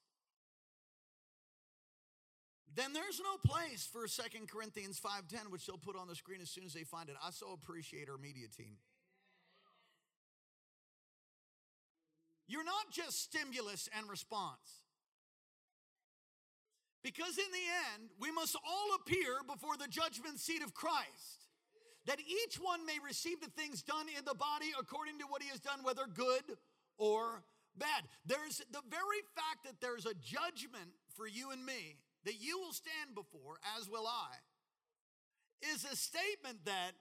then 2.76 2.92
there's 2.94 3.20
no 3.20 3.38
place 3.38 3.86
for 3.86 4.08
Second 4.08 4.50
Corinthians 4.50 5.00
5:10, 5.00 5.50
which 5.50 5.66
they'll 5.66 5.78
put 5.78 5.96
on 5.96 6.08
the 6.08 6.16
screen 6.16 6.42
as 6.42 6.50
soon 6.50 6.66
as 6.66 6.74
they 6.74 6.84
find 6.84 7.08
it. 7.08 7.16
I 7.24 7.32
so 7.32 7.54
appreciate 7.54 8.10
our 8.10 8.18
media 8.18 8.48
team. 8.50 8.78
You're 12.48 12.64
not 12.64 12.92
just 12.92 13.22
stimulus 13.22 13.90
and 13.98 14.10
response. 14.10 14.82
Because 17.04 17.38
in 17.38 17.52
the 17.52 17.68
end, 17.96 18.10
we 18.20 18.32
must 18.32 18.56
all 18.56 18.96
appear 18.96 19.40
before 19.48 19.78
the 19.78 19.88
judgment 19.88 20.40
seat 20.40 20.62
of 20.62 20.74
Christ, 20.74 21.48
that 22.06 22.20
each 22.20 22.56
one 22.56 22.86
may 22.86 22.98
receive 23.06 23.40
the 23.40 23.50
things 23.50 23.82
done 23.82 24.08
in 24.18 24.26
the 24.26 24.34
body 24.34 24.68
according 24.80 25.20
to 25.20 25.26
what 25.28 25.42
he 25.42 25.50
has 25.50 25.60
done, 25.60 25.84
whether 25.84 26.06
good 26.06 26.58
or 26.98 27.44
bad. 27.78 28.04
There's 28.26 28.58
the 28.72 28.82
very 28.90 29.22
fact 29.36 29.64
that 29.66 29.80
there's 29.80 30.06
a 30.06 30.16
judgment 30.16 30.92
for 31.16 31.28
you 31.28 31.52
and 31.52 31.66
me 31.66 31.98
that 32.26 32.42
you 32.42 32.60
will 32.60 32.74
stand 32.74 33.16
before, 33.16 33.60
as 33.78 33.90
will 33.90 34.08
I, 34.08 34.36
is 35.74 35.86
a 35.86 35.96
statement 35.96 36.66
that 36.66 36.92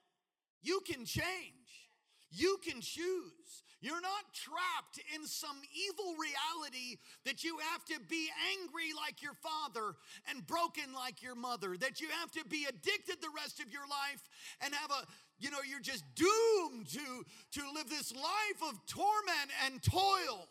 you 0.62 0.80
can 0.86 1.04
change, 1.04 1.90
you 2.30 2.58
can 2.64 2.80
choose. 2.80 3.64
You're 3.80 4.00
not 4.00 4.32
trapped 4.32 5.00
in 5.14 5.26
some 5.26 5.56
evil 5.74 6.14
reality 6.16 6.96
that 7.24 7.44
you 7.44 7.58
have 7.70 7.84
to 7.86 8.00
be 8.08 8.28
angry 8.56 8.92
like 8.96 9.22
your 9.22 9.34
father 9.34 9.94
and 10.30 10.46
broken 10.46 10.94
like 10.94 11.22
your 11.22 11.34
mother, 11.34 11.76
that 11.76 12.00
you 12.00 12.08
have 12.20 12.30
to 12.32 12.44
be 12.48 12.64
addicted 12.68 13.20
the 13.20 13.28
rest 13.36 13.60
of 13.60 13.70
your 13.70 13.86
life 13.88 14.22
and 14.62 14.72
have 14.74 14.90
a, 14.90 15.06
you 15.38 15.50
know, 15.50 15.58
you're 15.68 15.80
just 15.80 16.04
doomed 16.14 16.88
to, 16.88 17.24
to 17.52 17.70
live 17.74 17.88
this 17.90 18.14
life 18.14 18.60
of 18.68 18.74
torment 18.86 19.50
and 19.66 19.82
toil. 19.82 20.48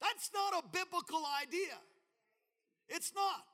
That's 0.00 0.30
not 0.32 0.64
a 0.64 0.68
biblical 0.68 1.22
idea. 1.42 1.78
It's 2.88 3.12
not. 3.14 3.44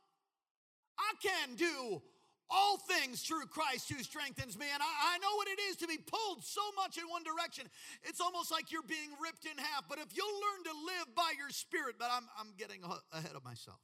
I 0.99 1.13
can 1.23 1.55
do 1.55 2.03
all 2.51 2.79
things 2.79 3.23
through 3.23 3.47
Christ 3.47 3.93
who 3.93 4.03
strengthens 4.03 4.59
me. 4.59 4.67
And 4.73 4.83
I, 4.83 5.15
I, 5.15 5.19
know 5.19 5.37
what 5.37 5.49
it 5.49 5.61
is 5.71 5.77
to 5.77 5.87
be 5.87 5.99
pulled 5.99 6.43
so 6.43 6.63
much 6.77 6.97
in 6.97 7.05
one 7.09 7.23
direction. 7.23 7.65
It's 8.05 8.21
almost 8.21 8.51
like 8.51 8.73
you're 8.73 8.83
being 8.83 9.11
ripped 9.23 9.45
in 9.45 9.57
half. 9.59 9.85
But 9.89 9.99
if 9.99 10.17
you'll 10.17 10.27
learn 10.27 10.65
to 10.65 10.73
live 10.87 11.15
by 11.15 11.33
your 11.37 11.51
spirit, 11.51 11.97
but 11.99 12.09
I'm, 12.11 12.25
I'm 12.39 12.55
getting 12.57 12.83
ahead 13.13 13.37
of 13.37 13.45
myself, 13.45 13.79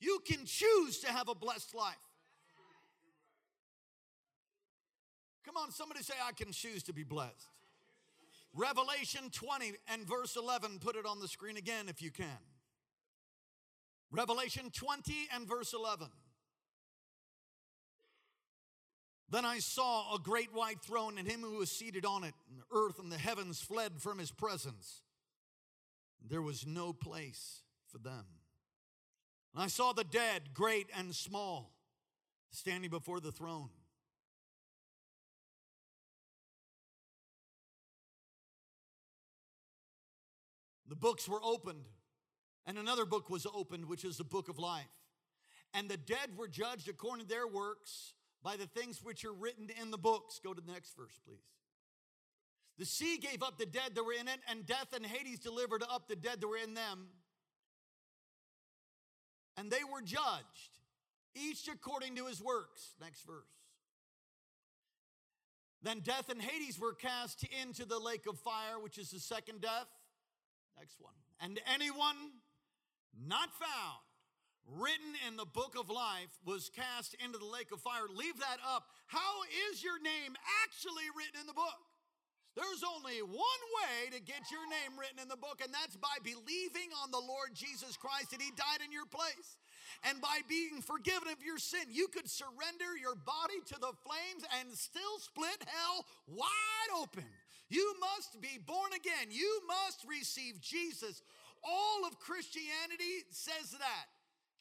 you 0.00 0.18
can 0.26 0.44
choose 0.44 0.98
to 1.00 1.12
have 1.12 1.28
a 1.28 1.34
blessed 1.34 1.74
life. 1.74 1.94
Come 5.44 5.56
on, 5.56 5.70
somebody 5.70 6.02
say, 6.02 6.14
I 6.26 6.32
can 6.32 6.52
choose 6.52 6.82
to 6.84 6.92
be 6.92 7.04
blessed. 7.04 7.48
Revelation 8.54 9.30
20 9.30 9.72
and 9.92 10.06
verse 10.06 10.36
11, 10.36 10.78
put 10.78 10.96
it 10.96 11.06
on 11.06 11.20
the 11.20 11.28
screen 11.28 11.56
again 11.56 11.88
if 11.88 12.00
you 12.00 12.10
can. 12.10 12.26
Revelation 14.10 14.70
20 14.70 15.12
and 15.34 15.46
verse 15.46 15.74
11. 15.74 16.06
Then 19.34 19.44
I 19.44 19.58
saw 19.58 20.14
a 20.14 20.18
great 20.20 20.54
white 20.54 20.80
throne 20.80 21.18
and 21.18 21.26
him 21.26 21.40
who 21.40 21.56
was 21.56 21.68
seated 21.68 22.06
on 22.06 22.22
it, 22.22 22.34
and 22.48 22.60
the 22.60 22.66
earth 22.70 23.00
and 23.00 23.10
the 23.10 23.18
heavens 23.18 23.60
fled 23.60 24.00
from 24.00 24.20
his 24.20 24.30
presence. 24.30 25.02
There 26.24 26.40
was 26.40 26.64
no 26.64 26.92
place 26.92 27.62
for 27.88 27.98
them. 27.98 28.26
And 29.52 29.64
I 29.64 29.66
saw 29.66 29.92
the 29.92 30.04
dead, 30.04 30.54
great 30.54 30.86
and 30.96 31.12
small, 31.12 31.72
standing 32.52 32.90
before 32.90 33.18
the 33.18 33.32
throne. 33.32 33.70
The 40.88 40.94
books 40.94 41.28
were 41.28 41.42
opened, 41.42 41.86
and 42.66 42.78
another 42.78 43.04
book 43.04 43.28
was 43.28 43.48
opened, 43.52 43.86
which 43.86 44.04
is 44.04 44.16
the 44.16 44.22
book 44.22 44.48
of 44.48 44.60
life. 44.60 44.84
And 45.72 45.88
the 45.88 45.96
dead 45.96 46.36
were 46.36 46.46
judged 46.46 46.88
according 46.88 47.26
to 47.26 47.28
their 47.28 47.48
works 47.48 48.13
by 48.44 48.56
the 48.56 48.66
things 48.66 49.02
which 49.02 49.24
are 49.24 49.32
written 49.32 49.70
in 49.80 49.90
the 49.90 49.98
books. 49.98 50.38
Go 50.44 50.52
to 50.52 50.60
the 50.60 50.70
next 50.70 50.94
verse, 50.96 51.18
please. 51.26 51.40
The 52.78 52.84
sea 52.84 53.16
gave 53.16 53.42
up 53.42 53.56
the 53.58 53.66
dead 53.66 53.94
that 53.94 54.04
were 54.04 54.12
in 54.12 54.28
it, 54.28 54.40
and 54.48 54.66
death 54.66 54.88
and 54.94 55.06
Hades 55.06 55.38
delivered 55.38 55.82
up 55.82 56.06
the 56.06 56.16
dead 56.16 56.40
that 56.40 56.46
were 56.46 56.58
in 56.58 56.74
them. 56.74 57.06
And 59.56 59.70
they 59.70 59.84
were 59.90 60.02
judged, 60.02 60.78
each 61.34 61.68
according 61.72 62.16
to 62.16 62.26
his 62.26 62.42
works. 62.42 62.94
Next 63.00 63.24
verse. 63.24 63.48
Then 65.82 66.00
death 66.00 66.28
and 66.28 66.42
Hades 66.42 66.78
were 66.78 66.94
cast 66.94 67.46
into 67.62 67.84
the 67.84 67.98
lake 67.98 68.26
of 68.26 68.38
fire, 68.38 68.80
which 68.82 68.98
is 68.98 69.10
the 69.10 69.20
second 69.20 69.60
death. 69.60 69.86
Next 70.78 71.00
one. 71.00 71.14
And 71.40 71.60
anyone 71.72 72.16
not 73.26 73.50
found 73.52 74.00
written 74.78 75.12
in 75.28 75.36
the 75.36 75.44
book 75.44 75.76
of 75.78 75.90
life 75.90 76.32
was 76.44 76.70
cast 76.72 77.14
into 77.22 77.38
the 77.38 77.48
lake 77.48 77.72
of 77.72 77.80
fire. 77.80 78.08
Leave 78.08 78.38
that 78.40 78.58
up. 78.64 78.88
How 79.06 79.44
is 79.70 79.84
your 79.84 80.00
name 80.00 80.32
actually 80.64 81.08
written 81.12 81.40
in 81.40 81.46
the 81.46 81.56
book? 81.56 81.80
There's 82.54 82.86
only 82.86 83.18
one 83.18 83.62
way 83.82 84.14
to 84.14 84.22
get 84.22 84.46
your 84.54 84.62
name 84.70 84.94
written 84.94 85.18
in 85.18 85.26
the 85.26 85.36
book, 85.36 85.58
and 85.58 85.74
that's 85.74 85.98
by 85.98 86.22
believing 86.22 86.94
on 87.02 87.10
the 87.10 87.18
Lord 87.18 87.50
Jesus 87.50 87.98
Christ 87.98 88.30
that 88.30 88.40
He 88.40 88.54
died 88.54 88.78
in 88.78 88.94
your 88.94 89.10
place. 89.10 89.58
And 90.06 90.22
by 90.22 90.46
being 90.46 90.78
forgiven 90.78 91.34
of 91.34 91.42
your 91.42 91.58
sin, 91.58 91.90
you 91.90 92.06
could 92.06 92.30
surrender 92.30 92.94
your 92.94 93.18
body 93.18 93.58
to 93.74 93.76
the 93.82 93.90
flames 94.06 94.46
and 94.60 94.70
still 94.70 95.18
split 95.18 95.66
hell 95.66 96.06
wide 96.30 96.90
open. 96.94 97.26
You 97.68 97.94
must 97.98 98.40
be 98.40 98.62
born 98.62 98.94
again. 98.94 99.34
You 99.34 99.62
must 99.66 100.06
receive 100.06 100.60
Jesus. 100.60 101.22
All 101.66 102.06
of 102.06 102.20
Christianity 102.20 103.26
says 103.30 103.74
that. 103.74 104.06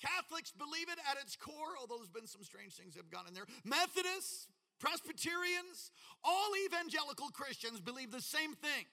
Catholics 0.04 0.52
believe 0.52 0.90
it 0.92 1.00
at 1.10 1.22
its 1.22 1.36
core, 1.36 1.80
although 1.80 1.96
there's 1.98 2.10
been 2.10 2.28
some 2.28 2.44
strange 2.44 2.74
things 2.74 2.94
that 2.94 3.02
have 3.02 3.12
gone 3.12 3.26
in 3.28 3.34
there. 3.34 3.48
Methodists, 3.64 4.48
Presbyterians, 4.80 5.92
all 6.24 6.52
evangelical 6.66 7.30
Christians 7.30 7.80
believe 7.80 8.12
the 8.12 8.22
same 8.22 8.54
thing 8.54 8.86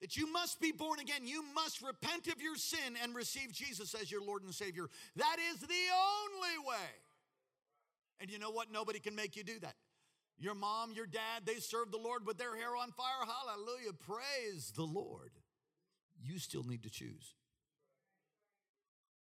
that 0.00 0.16
you 0.16 0.32
must 0.32 0.60
be 0.60 0.72
born 0.72 0.98
again. 0.98 1.26
You 1.26 1.44
must 1.54 1.82
repent 1.82 2.28
of 2.28 2.40
your 2.40 2.56
sin 2.56 2.96
and 3.02 3.14
receive 3.14 3.52
Jesus 3.52 3.94
as 3.94 4.10
your 4.10 4.22
Lord 4.22 4.42
and 4.42 4.54
Savior. 4.54 4.88
That 5.16 5.36
is 5.52 5.60
the 5.60 5.66
only 5.66 6.68
way. 6.68 6.90
And 8.20 8.30
you 8.30 8.38
know 8.38 8.50
what? 8.50 8.72
Nobody 8.72 8.98
can 8.98 9.14
make 9.14 9.36
you 9.36 9.44
do 9.44 9.58
that. 9.60 9.74
Your 10.38 10.54
mom, 10.54 10.92
your 10.94 11.06
dad, 11.06 11.44
they 11.44 11.56
serve 11.56 11.90
the 11.90 11.98
Lord 11.98 12.26
with 12.26 12.38
their 12.38 12.56
hair 12.56 12.76
on 12.76 12.90
fire. 12.92 13.26
Hallelujah. 13.26 13.92
Praise 13.92 14.72
the 14.74 14.84
Lord. 14.84 15.30
You 16.20 16.38
still 16.38 16.64
need 16.64 16.82
to 16.84 16.90
choose. 16.90 17.34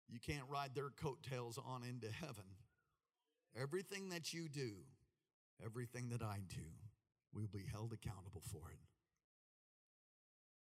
You 0.09 0.19
can't 0.19 0.45
ride 0.49 0.75
their 0.75 0.89
coattails 0.89 1.57
on 1.57 1.83
into 1.83 2.07
heaven. 2.11 2.45
Everything 3.59 4.09
that 4.09 4.33
you 4.33 4.47
do, 4.49 4.71
everything 5.63 6.09
that 6.09 6.21
I 6.21 6.41
do, 6.49 6.65
we'll 7.33 7.47
be 7.47 7.65
held 7.71 7.93
accountable 7.93 8.43
for 8.51 8.69
it. 8.71 8.79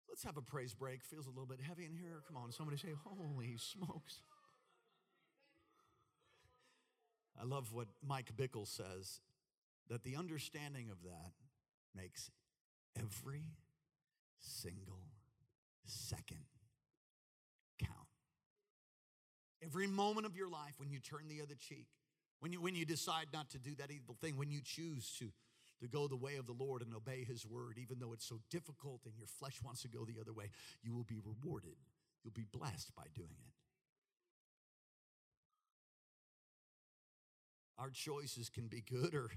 Let's 0.07 0.23
have 0.23 0.37
a 0.37 0.41
praise 0.41 0.73
break. 0.73 1.03
Feels 1.03 1.25
a 1.25 1.29
little 1.29 1.45
bit 1.45 1.59
heavy 1.59 1.85
in 1.85 1.93
here. 1.93 2.21
Come 2.27 2.37
on, 2.37 2.51
somebody 2.51 2.77
say, 2.77 2.93
Holy 3.03 3.57
smokes. 3.57 4.21
I 7.39 7.43
love 7.43 7.73
what 7.73 7.87
Mike 8.05 8.31
Bickle 8.37 8.67
says 8.67 9.19
that 9.89 10.03
the 10.03 10.15
understanding 10.15 10.89
of 10.89 11.03
that 11.03 11.33
makes 11.93 12.31
every 12.97 13.43
single 14.39 15.09
second 15.85 16.45
Every 19.65 19.87
moment 19.87 20.27
of 20.27 20.35
your 20.35 20.49
life 20.49 20.75
when 20.77 20.91
you 20.91 20.99
turn 20.99 21.27
the 21.27 21.41
other 21.41 21.55
cheek, 21.55 21.87
when 22.39 22.51
you, 22.51 22.61
when 22.61 22.75
you 22.75 22.85
decide 22.85 23.27
not 23.33 23.49
to 23.51 23.57
do 23.57 23.73
that 23.75 23.89
evil 23.89 24.15
thing, 24.21 24.37
when 24.37 24.51
you 24.51 24.59
choose 24.63 25.15
to, 25.17 25.31
to 25.81 25.87
go 25.87 26.07
the 26.07 26.15
way 26.15 26.35
of 26.35 26.45
the 26.45 26.53
Lord 26.53 26.83
and 26.83 26.93
obey 26.93 27.23
his 27.23 27.47
word, 27.47 27.79
even 27.81 27.97
though 27.97 28.13
it's 28.13 28.27
so 28.27 28.39
difficult 28.51 29.01
and 29.05 29.17
your 29.17 29.27
flesh 29.27 29.59
wants 29.63 29.81
to 29.81 29.87
go 29.87 30.05
the 30.05 30.19
other 30.21 30.33
way, 30.33 30.51
you 30.83 30.93
will 30.93 31.03
be 31.03 31.17
rewarded. 31.17 31.77
You'll 32.23 32.33
be 32.33 32.45
blessed 32.51 32.93
by 32.95 33.05
doing 33.15 33.29
it. 33.29 33.53
Our 37.79 37.89
choices 37.89 38.49
can 38.49 38.67
be 38.67 38.81
good 38.81 39.15
or, 39.15 39.29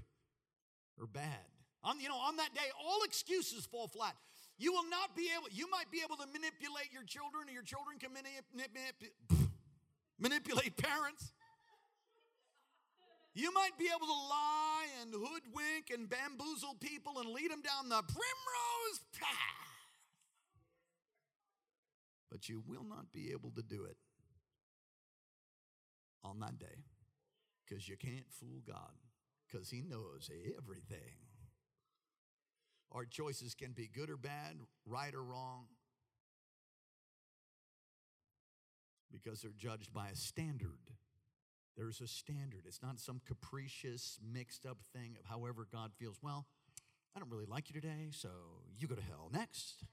or 0.99 1.07
bad. 1.07 1.49
On, 1.83 1.99
you 1.99 2.07
know, 2.07 2.15
on 2.15 2.35
that 2.37 2.53
day, 2.53 2.69
all 2.79 3.01
excuses 3.03 3.65
fall 3.65 3.87
flat. 3.87 4.15
You 4.57 4.73
will 4.73 4.89
not 4.89 5.15
be 5.15 5.29
able, 5.35 5.47
you 5.51 5.69
might 5.71 5.89
be 5.89 6.01
able 6.03 6.17
to 6.17 6.27
manipulate 6.27 6.91
your 6.91 7.03
children, 7.03 7.47
or 7.47 7.51
your 7.51 7.63
children 7.63 7.97
can 7.97 8.11
manip, 8.11 8.43
manip, 8.55 9.48
manipulate 10.19 10.77
parents. 10.77 11.31
You 13.33 13.53
might 13.53 13.77
be 13.77 13.85
able 13.85 14.07
to 14.07 14.11
lie 14.11 14.85
and 15.01 15.13
hoodwink 15.13 15.91
and 15.93 16.09
bamboozle 16.09 16.75
people 16.79 17.19
and 17.19 17.29
lead 17.29 17.51
them 17.51 17.61
down 17.61 17.89
the 17.89 18.03
primrose 18.03 18.99
path. 19.19 19.29
But 22.29 22.49
you 22.49 22.61
will 22.67 22.83
not 22.83 23.11
be 23.11 23.31
able 23.31 23.51
to 23.51 23.61
do 23.61 23.85
it 23.85 23.97
on 26.23 26.39
that 26.41 26.59
day 26.59 26.83
because 27.65 27.87
you 27.87 27.97
can't 27.97 28.29
fool 28.29 28.61
God 28.67 28.93
because 29.47 29.69
He 29.69 29.81
knows 29.81 30.29
everything. 30.57 31.15
Our 32.91 33.05
choices 33.05 33.53
can 33.53 33.71
be 33.71 33.87
good 33.87 34.09
or 34.09 34.17
bad, 34.17 34.57
right 34.85 35.13
or 35.13 35.23
wrong, 35.23 35.67
because 39.11 39.41
they're 39.41 39.51
judged 39.57 39.93
by 39.93 40.09
a 40.09 40.15
standard. 40.15 40.91
There's 41.77 42.01
a 42.01 42.07
standard. 42.07 42.63
It's 42.65 42.81
not 42.81 42.99
some 42.99 43.21
capricious, 43.25 44.19
mixed 44.33 44.65
up 44.65 44.79
thing 44.93 45.15
of 45.19 45.29
however 45.29 45.67
God 45.71 45.91
feels. 45.97 46.17
Well, 46.21 46.45
I 47.15 47.19
don't 47.19 47.31
really 47.31 47.45
like 47.45 47.69
you 47.69 47.79
today, 47.79 48.09
so 48.11 48.29
you 48.77 48.87
go 48.87 48.95
to 48.95 49.01
hell 49.01 49.29
next. 49.33 49.83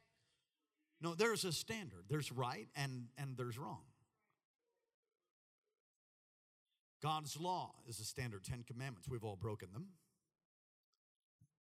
No, 1.00 1.14
there's 1.14 1.44
a 1.44 1.52
standard. 1.52 2.04
There's 2.08 2.32
right 2.32 2.68
and, 2.75 3.06
and 3.18 3.37
there's 3.37 3.58
wrong. 3.58 3.82
God's 7.02 7.38
law 7.38 7.75
is 7.87 8.00
a 8.00 8.04
standard, 8.04 8.44
Ten 8.44 8.64
Commandments. 8.66 9.08
We've 9.08 9.23
all 9.23 9.37
broken 9.37 9.68
them. 9.73 9.88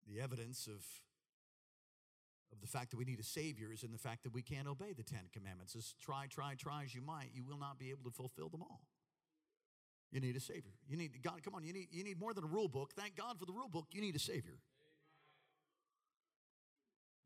The 0.06 0.20
evidence 0.20 0.66
of, 0.66 0.84
of 2.52 2.60
the 2.60 2.66
fact 2.66 2.90
that 2.90 2.96
we 2.96 3.04
need 3.04 3.20
a 3.20 3.24
Savior 3.24 3.72
is 3.72 3.82
in 3.82 3.92
the 3.92 3.98
fact 3.98 4.22
that 4.24 4.32
we 4.32 4.42
can't 4.42 4.68
obey 4.68 4.92
the 4.92 5.02
Ten 5.02 5.28
Commandments. 5.32 5.74
As 5.74 5.94
try, 6.00 6.26
try, 6.28 6.54
try 6.54 6.84
as 6.84 6.94
you 6.94 7.02
might, 7.02 7.30
you 7.32 7.44
will 7.44 7.58
not 7.58 7.78
be 7.78 7.90
able 7.90 8.04
to 8.04 8.10
fulfill 8.10 8.48
them 8.48 8.62
all. 8.62 8.82
You 10.10 10.20
need 10.20 10.36
a 10.36 10.40
Savior. 10.40 10.72
You 10.86 10.96
need 10.96 11.22
God, 11.22 11.42
come 11.42 11.54
on, 11.54 11.64
you 11.64 11.72
need, 11.72 11.88
you 11.90 12.04
need 12.04 12.20
more 12.20 12.34
than 12.34 12.44
a 12.44 12.46
rule 12.48 12.68
book. 12.68 12.92
Thank 12.94 13.16
God 13.16 13.38
for 13.38 13.46
the 13.46 13.52
rule 13.52 13.68
book. 13.68 13.86
You 13.92 14.00
need 14.00 14.14
a 14.14 14.20
Savior 14.20 14.58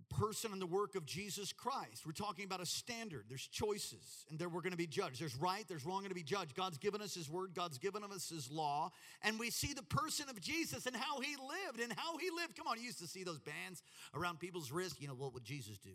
person 0.08 0.52
and 0.52 0.60
the 0.60 0.66
work 0.66 0.94
of 0.94 1.04
Jesus 1.06 1.52
Christ. 1.52 2.06
We're 2.06 2.12
talking 2.12 2.44
about 2.44 2.60
a 2.60 2.66
standard. 2.66 3.24
There's 3.28 3.46
choices, 3.46 4.24
and 4.30 4.38
there 4.38 4.48
we're 4.48 4.62
going 4.62 4.72
to 4.72 4.76
be 4.76 4.86
judged. 4.86 5.20
There's 5.20 5.36
right, 5.36 5.64
there's 5.68 5.84
wrong, 5.84 6.00
going 6.00 6.10
to 6.10 6.14
be 6.14 6.22
judged. 6.22 6.54
God's 6.54 6.78
given 6.78 7.02
us 7.02 7.14
His 7.14 7.28
word, 7.28 7.54
God's 7.54 7.78
given 7.78 8.02
us 8.04 8.28
His 8.28 8.50
law, 8.50 8.90
and 9.22 9.38
we 9.38 9.50
see 9.50 9.74
the 9.74 9.82
person 9.82 10.28
of 10.28 10.40
Jesus 10.40 10.86
and 10.86 10.96
how 10.96 11.20
He 11.20 11.36
lived 11.36 11.80
and 11.80 11.92
how 11.96 12.16
He 12.18 12.30
lived. 12.30 12.56
Come 12.56 12.66
on, 12.66 12.78
you 12.78 12.84
used 12.84 13.00
to 13.00 13.06
see 13.06 13.24
those 13.24 13.40
bands 13.40 13.82
around 14.14 14.38
people's 14.40 14.70
wrists. 14.70 15.00
You 15.00 15.08
know, 15.08 15.14
what 15.14 15.34
would 15.34 15.44
Jesus 15.44 15.78
do? 15.78 15.90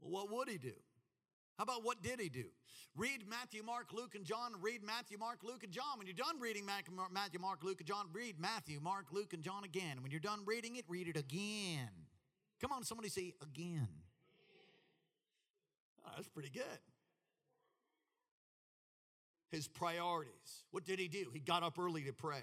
Well, 0.00 0.24
what 0.24 0.30
would 0.30 0.48
He 0.48 0.58
do? 0.58 0.74
How 1.58 1.64
about 1.64 1.84
what 1.84 2.02
did 2.02 2.20
He 2.20 2.28
do? 2.28 2.46
Read 2.96 3.28
Matthew, 3.28 3.62
Mark, 3.62 3.92
Luke, 3.92 4.14
and 4.14 4.24
John. 4.24 4.52
Read 4.60 4.82
Matthew, 4.82 5.18
Mark, 5.18 5.40
Luke, 5.44 5.62
and 5.62 5.72
John. 5.72 5.98
When 5.98 6.06
you're 6.06 6.16
done 6.16 6.40
reading 6.40 6.64
Matthew, 6.64 7.38
Mark, 7.38 7.62
Luke, 7.62 7.80
and 7.80 7.86
John, 7.86 8.06
read 8.12 8.40
Matthew, 8.40 8.80
Mark, 8.80 9.06
Luke, 9.12 9.32
and 9.32 9.42
John 9.42 9.64
again. 9.64 10.02
When 10.02 10.10
you're 10.10 10.20
done 10.20 10.40
reading 10.44 10.76
it, 10.76 10.84
read 10.88 11.06
it 11.06 11.16
again. 11.16 11.88
Come 12.60 12.72
on, 12.72 12.84
somebody 12.84 13.08
say 13.08 13.34
again. 13.42 13.88
Oh, 16.04 16.10
that's 16.16 16.28
pretty 16.28 16.50
good. 16.50 16.64
His 19.50 19.66
priorities. 19.66 20.64
What 20.70 20.84
did 20.84 20.98
he 20.98 21.08
do? 21.08 21.26
He 21.32 21.40
got 21.40 21.62
up 21.62 21.78
early 21.78 22.02
to 22.02 22.12
pray. 22.12 22.42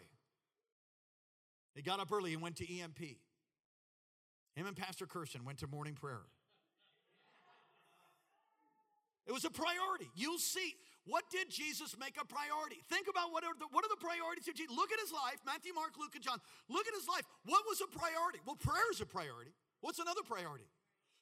He 1.76 1.82
got 1.82 2.00
up 2.00 2.12
early 2.12 2.34
and 2.34 2.42
went 2.42 2.58
to 2.58 2.80
EMP. 2.80 3.00
Him 4.56 4.66
and 4.66 4.76
Pastor 4.76 5.06
Kirsten 5.06 5.46
went 5.46 5.60
to 5.60 5.68
morning 5.68 5.94
prayer. 5.94 6.26
It 9.28 9.34
was 9.34 9.46
a 9.46 9.52
priority. 9.52 10.10
You'll 10.16 10.40
see. 10.40 10.74
What 11.06 11.24
did 11.32 11.50
Jesus 11.50 11.96
make 12.00 12.18
a 12.20 12.26
priority? 12.26 12.84
Think 12.90 13.08
about 13.08 13.32
what 13.32 13.44
are 13.46 13.56
the, 13.56 13.68
what 13.72 13.86
are 13.86 13.92
the 13.92 14.02
priorities 14.02 14.48
of 14.48 14.56
Jesus. 14.56 14.76
Look 14.76 14.92
at 14.92 15.00
his 15.00 15.12
life, 15.12 15.40
Matthew, 15.46 15.72
Mark, 15.74 15.96
Luke, 16.00 16.12
and 16.16 16.24
John. 16.24 16.40
Look 16.68 16.88
at 16.88 16.94
his 16.94 17.08
life. 17.08 17.24
What 17.46 17.64
was 17.64 17.80
a 17.80 17.88
priority? 17.88 18.40
Well, 18.44 18.58
prayer 18.60 18.92
is 18.92 19.00
a 19.00 19.06
priority. 19.06 19.56
What's 19.82 20.00
another 20.00 20.22
priority? 20.26 20.66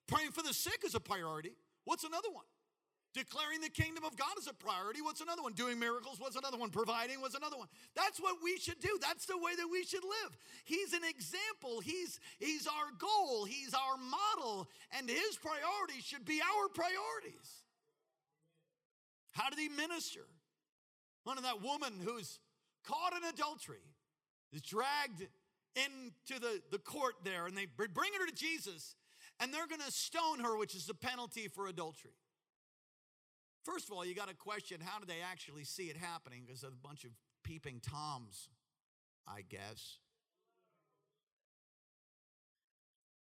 Praying 0.07 0.31
for 0.31 0.41
the 0.41 0.53
sick 0.53 0.83
is 0.85 0.95
a 0.95 0.99
priority. 0.99 1.53
What's 1.83 2.03
another 2.03 2.29
one? 2.31 2.45
Declaring 3.13 3.61
the 3.61 3.69
kingdom 3.69 4.03
of 4.03 4.17
God 4.17 4.37
is 4.37 4.47
a 4.47 4.53
priority. 4.53 5.01
What's 5.01 5.21
another 5.21 5.41
one? 5.41 5.53
Doing 5.53 5.79
miracles. 5.79 6.19
What's 6.19 6.35
another 6.35 6.57
one? 6.57 6.69
Providing. 6.69 7.21
What's 7.21 7.35
another 7.35 7.57
one? 7.57 7.69
That's 7.95 8.19
what 8.19 8.35
we 8.43 8.57
should 8.57 8.81
do. 8.81 8.99
That's 9.01 9.25
the 9.25 9.37
way 9.37 9.55
that 9.55 9.67
we 9.71 9.85
should 9.85 10.03
live. 10.03 10.37
He's 10.65 10.91
an 10.91 11.03
example. 11.07 11.79
He's, 11.79 12.19
he's 12.39 12.67
our 12.67 12.91
goal. 12.99 13.45
He's 13.45 13.73
our 13.73 13.95
model. 13.97 14.67
And 14.97 15.09
his 15.09 15.39
priorities 15.41 16.03
should 16.03 16.25
be 16.25 16.41
our 16.41 16.67
priorities. 16.67 17.63
How 19.31 19.49
did 19.49 19.59
he 19.59 19.69
minister? 19.69 20.27
One 21.23 21.37
of 21.37 21.45
that 21.45 21.63
woman 21.63 21.93
who's 22.03 22.39
caught 22.85 23.13
in 23.15 23.23
adultery 23.29 23.83
is 24.51 24.61
dragged 24.61 25.27
into 25.75 26.39
the, 26.39 26.61
the 26.71 26.79
court 26.79 27.15
there 27.23 27.45
and 27.45 27.57
they 27.57 27.65
bring 27.65 28.11
her 28.19 28.25
to 28.25 28.33
Jesus 28.33 28.95
and 29.39 29.53
they're 29.53 29.67
going 29.67 29.81
to 29.81 29.91
stone 29.91 30.39
her, 30.39 30.57
which 30.57 30.75
is 30.75 30.85
the 30.85 30.93
penalty 30.93 31.47
for 31.47 31.67
adultery. 31.67 32.15
First 33.63 33.87
of 33.87 33.93
all, 33.93 34.05
you 34.05 34.13
got 34.13 34.29
to 34.29 34.35
question 34.35 34.79
how 34.83 34.99
did 34.99 35.09
they 35.09 35.21
actually 35.21 35.63
see 35.63 35.85
it 35.85 35.97
happening? 35.97 36.43
Because 36.45 36.63
of 36.63 36.71
a 36.71 36.87
bunch 36.87 37.03
of 37.03 37.11
peeping 37.43 37.81
toms, 37.81 38.49
I 39.27 39.41
guess. 39.41 39.97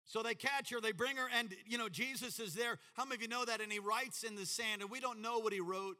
So 0.05 0.21
they 0.21 0.35
catch 0.35 0.69
her, 0.69 0.79
they 0.79 0.91
bring 0.91 1.15
her, 1.15 1.27
and 1.35 1.55
you 1.65 1.77
know, 1.77 1.89
Jesus 1.89 2.39
is 2.39 2.53
there. 2.53 2.77
How 2.93 3.05
many 3.05 3.15
of 3.15 3.21
you 3.23 3.27
know 3.29 3.45
that? 3.45 3.61
And 3.61 3.71
he 3.71 3.79
writes 3.79 4.23
in 4.23 4.35
the 4.35 4.45
sand, 4.45 4.81
and 4.81 4.91
we 4.91 4.99
don't 4.99 5.21
know 5.21 5.39
what 5.39 5.53
he 5.53 5.59
wrote. 5.59 5.95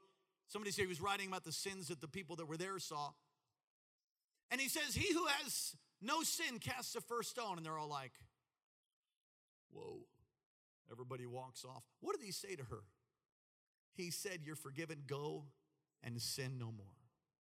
Somebody 0.47 0.71
said 0.71 0.83
he 0.83 0.87
was 0.87 1.01
writing 1.01 1.29
about 1.29 1.45
the 1.45 1.51
sins 1.51 1.87
that 1.87 1.99
the 1.99 2.07
people 2.07 2.35
that 2.35 2.47
were 2.47 2.57
there 2.57 2.77
saw. 2.77 3.09
And 4.51 4.61
he 4.61 4.69
says, 4.69 4.93
He 4.93 5.11
who 5.13 5.25
has 5.25 5.75
no 6.03 6.21
sin 6.23 6.59
casts 6.59 6.93
the 6.93 7.01
first 7.01 7.29
stone. 7.29 7.57
And 7.57 7.65
they're 7.65 7.77
all 7.77 7.89
like, 7.89 8.11
Whoa. 9.71 9.99
Everybody 10.91 11.25
walks 11.25 11.65
off. 11.65 11.83
What 12.01 12.15
did 12.17 12.25
he 12.25 12.31
say 12.31 12.55
to 12.55 12.63
her? 12.63 12.83
He 13.95 14.11
said, 14.11 14.39
You're 14.43 14.55
forgiven, 14.55 15.03
go 15.07 15.45
and 16.03 16.21
sin 16.21 16.57
no 16.59 16.65
more. 16.65 16.85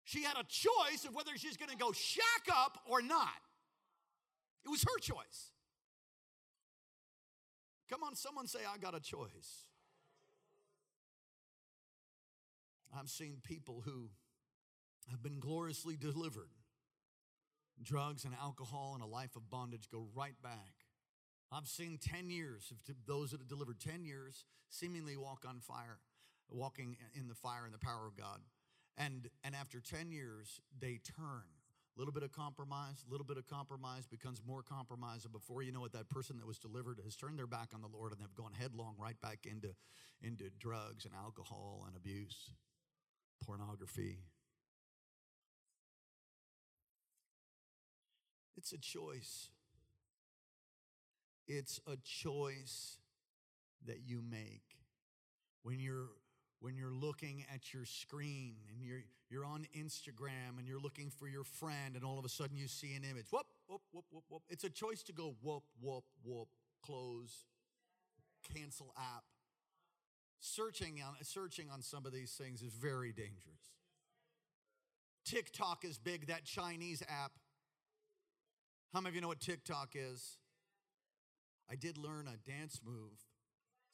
She 0.05 0.23
had 0.23 0.37
a 0.37 0.45
choice 0.45 1.05
of 1.07 1.15
whether 1.15 1.37
she's 1.37 1.57
going 1.57 1.71
to 1.71 1.77
go 1.77 1.93
shack 1.93 2.47
up 2.53 2.79
or 2.87 3.03
not. 3.03 3.29
It 4.65 4.69
was 4.69 4.83
her 4.83 4.99
choice. 5.01 5.53
Come 7.89 8.03
on, 8.03 8.15
someone 8.15 8.47
say, 8.47 8.61
I 8.73 8.79
got 8.79 8.95
a 8.95 9.01
choice. 9.01 9.67
I've 12.97 13.09
seen 13.09 13.39
people 13.43 13.83
who 13.85 14.11
have 15.11 15.23
been 15.23 15.41
gloriously 15.41 15.97
delivered 15.97 16.51
drugs 17.83 18.25
and 18.25 18.35
alcohol 18.35 18.93
and 18.95 19.03
a 19.03 19.07
life 19.07 19.37
of 19.37 19.51
bondage 19.51 19.89
go 19.91 20.07
right 20.15 20.41
back. 20.43 20.73
I've 21.51 21.69
seen 21.69 21.99
10 21.99 22.31
years 22.31 22.73
of 22.73 22.79
those 23.07 23.31
that 23.31 23.41
have 23.41 23.49
delivered 23.49 23.79
10 23.79 24.05
years 24.05 24.45
seemingly 24.71 25.17
walk 25.17 25.45
on 25.47 25.61
fire, 25.61 25.99
walking 26.49 26.97
in 27.15 27.29
the 27.29 27.35
fire 27.35 27.65
and 27.65 27.75
the 27.75 27.79
power 27.79 28.07
of 28.07 28.17
God. 28.17 28.41
And, 28.97 29.29
and 29.45 29.55
after 29.55 29.81
10 29.81 30.11
years, 30.11 30.61
they 30.81 30.99
turn. 31.17 31.45
A 31.95 31.99
little 31.99 32.13
bit 32.13 32.23
of 32.23 32.33
compromise, 32.33 33.05
a 33.07 33.11
little 33.11 33.27
bit 33.27 33.37
of 33.37 33.47
compromise 33.47 34.07
becomes 34.07 34.41
more 34.47 34.63
compromise. 34.63 35.25
And 35.25 35.33
before 35.33 35.63
you 35.63 35.73
know 35.73 35.85
it, 35.85 35.93
that 35.93 36.09
person 36.09 36.39
that 36.39 36.47
was 36.47 36.59
delivered 36.59 37.01
has 37.05 37.17
turned 37.17 37.39
their 37.39 37.47
back 37.47 37.73
on 37.75 37.83
the 37.83 37.89
Lord 37.89 38.13
and 38.13 38.21
they've 38.21 38.35
gone 38.35 38.53
headlong 38.59 38.95
right 38.99 39.21
back 39.21 39.41
into, 39.45 39.75
into 40.23 40.45
drugs 40.59 41.05
and 41.05 41.13
alcohol 41.15 41.85
and 41.87 41.95
abuse, 41.95 42.51
pornography, 43.45 44.21
It's 48.63 48.73
a 48.73 48.79
choice. 48.79 49.51
It's 51.49 51.81
a 51.89 51.97
choice 51.97 52.99
that 53.89 54.03
you 54.07 54.23
make. 54.23 54.63
When 55.65 55.81
you're 55.81 56.11
when 56.61 56.77
you're 56.77 56.93
looking 56.93 57.45
at 57.53 57.75
your 57.75 57.85
screen 57.85 58.55
and 58.71 58.81
you're 58.81 59.03
you're 59.29 59.45
on 59.45 59.67
Instagram 59.77 60.61
and 60.61 60.69
you're 60.69 60.79
looking 60.79 61.11
for 61.11 61.27
your 61.27 61.43
friend 61.43 61.97
and 61.97 62.05
all 62.05 62.21
of 62.21 62.25
a 62.25 62.29
sudden 62.29 62.57
you 62.57 62.69
see 62.69 62.95
an 62.95 63.03
image. 63.03 63.27
Whoop, 63.33 63.47
whoop, 63.67 63.81
whoop, 63.91 64.05
whoop, 64.13 64.25
whoop. 64.29 64.43
It's 64.49 64.63
a 64.63 64.71
choice 64.71 65.03
to 65.05 65.13
go 65.13 65.35
whoop, 65.43 65.65
whoop, 65.81 66.05
whoop, 66.23 66.47
close, 66.87 67.47
cancel 68.55 68.95
app. 68.97 69.25
Searching 70.39 71.03
on 71.05 71.17
searching 71.23 71.67
on 71.69 71.83
some 71.83 72.07
of 72.07 72.13
these 72.13 72.31
things 72.31 72.63
is 72.63 72.73
very 72.73 73.11
dangerous. 73.11 73.75
TikTok 75.25 75.85
is 75.85 75.99
big, 75.99 76.29
that 76.29 76.45
Chinese 76.45 77.03
app. 77.09 77.33
How 78.93 79.01
many 79.01 79.09
of 79.09 79.15
you 79.15 79.21
know 79.23 79.29
what 79.29 79.41
TikTok 79.41 79.97
is? 79.97 80.37
I 81.71 81.77
did 81.77 81.97
learn 81.97 82.29
a 82.29 82.37
dance 82.45 82.81
move, 82.85 83.17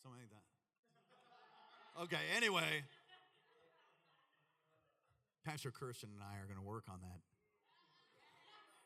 something 0.02 0.18
like 0.18 0.30
that. 0.34 0.42
Okay, 2.02 2.24
anyway, 2.34 2.82
Pastor 5.46 5.70
Kirsten 5.70 6.10
and 6.10 6.22
I 6.22 6.42
are 6.42 6.50
going 6.50 6.58
to 6.58 6.66
work 6.66 6.90
on 6.90 6.98
that. 7.06 7.22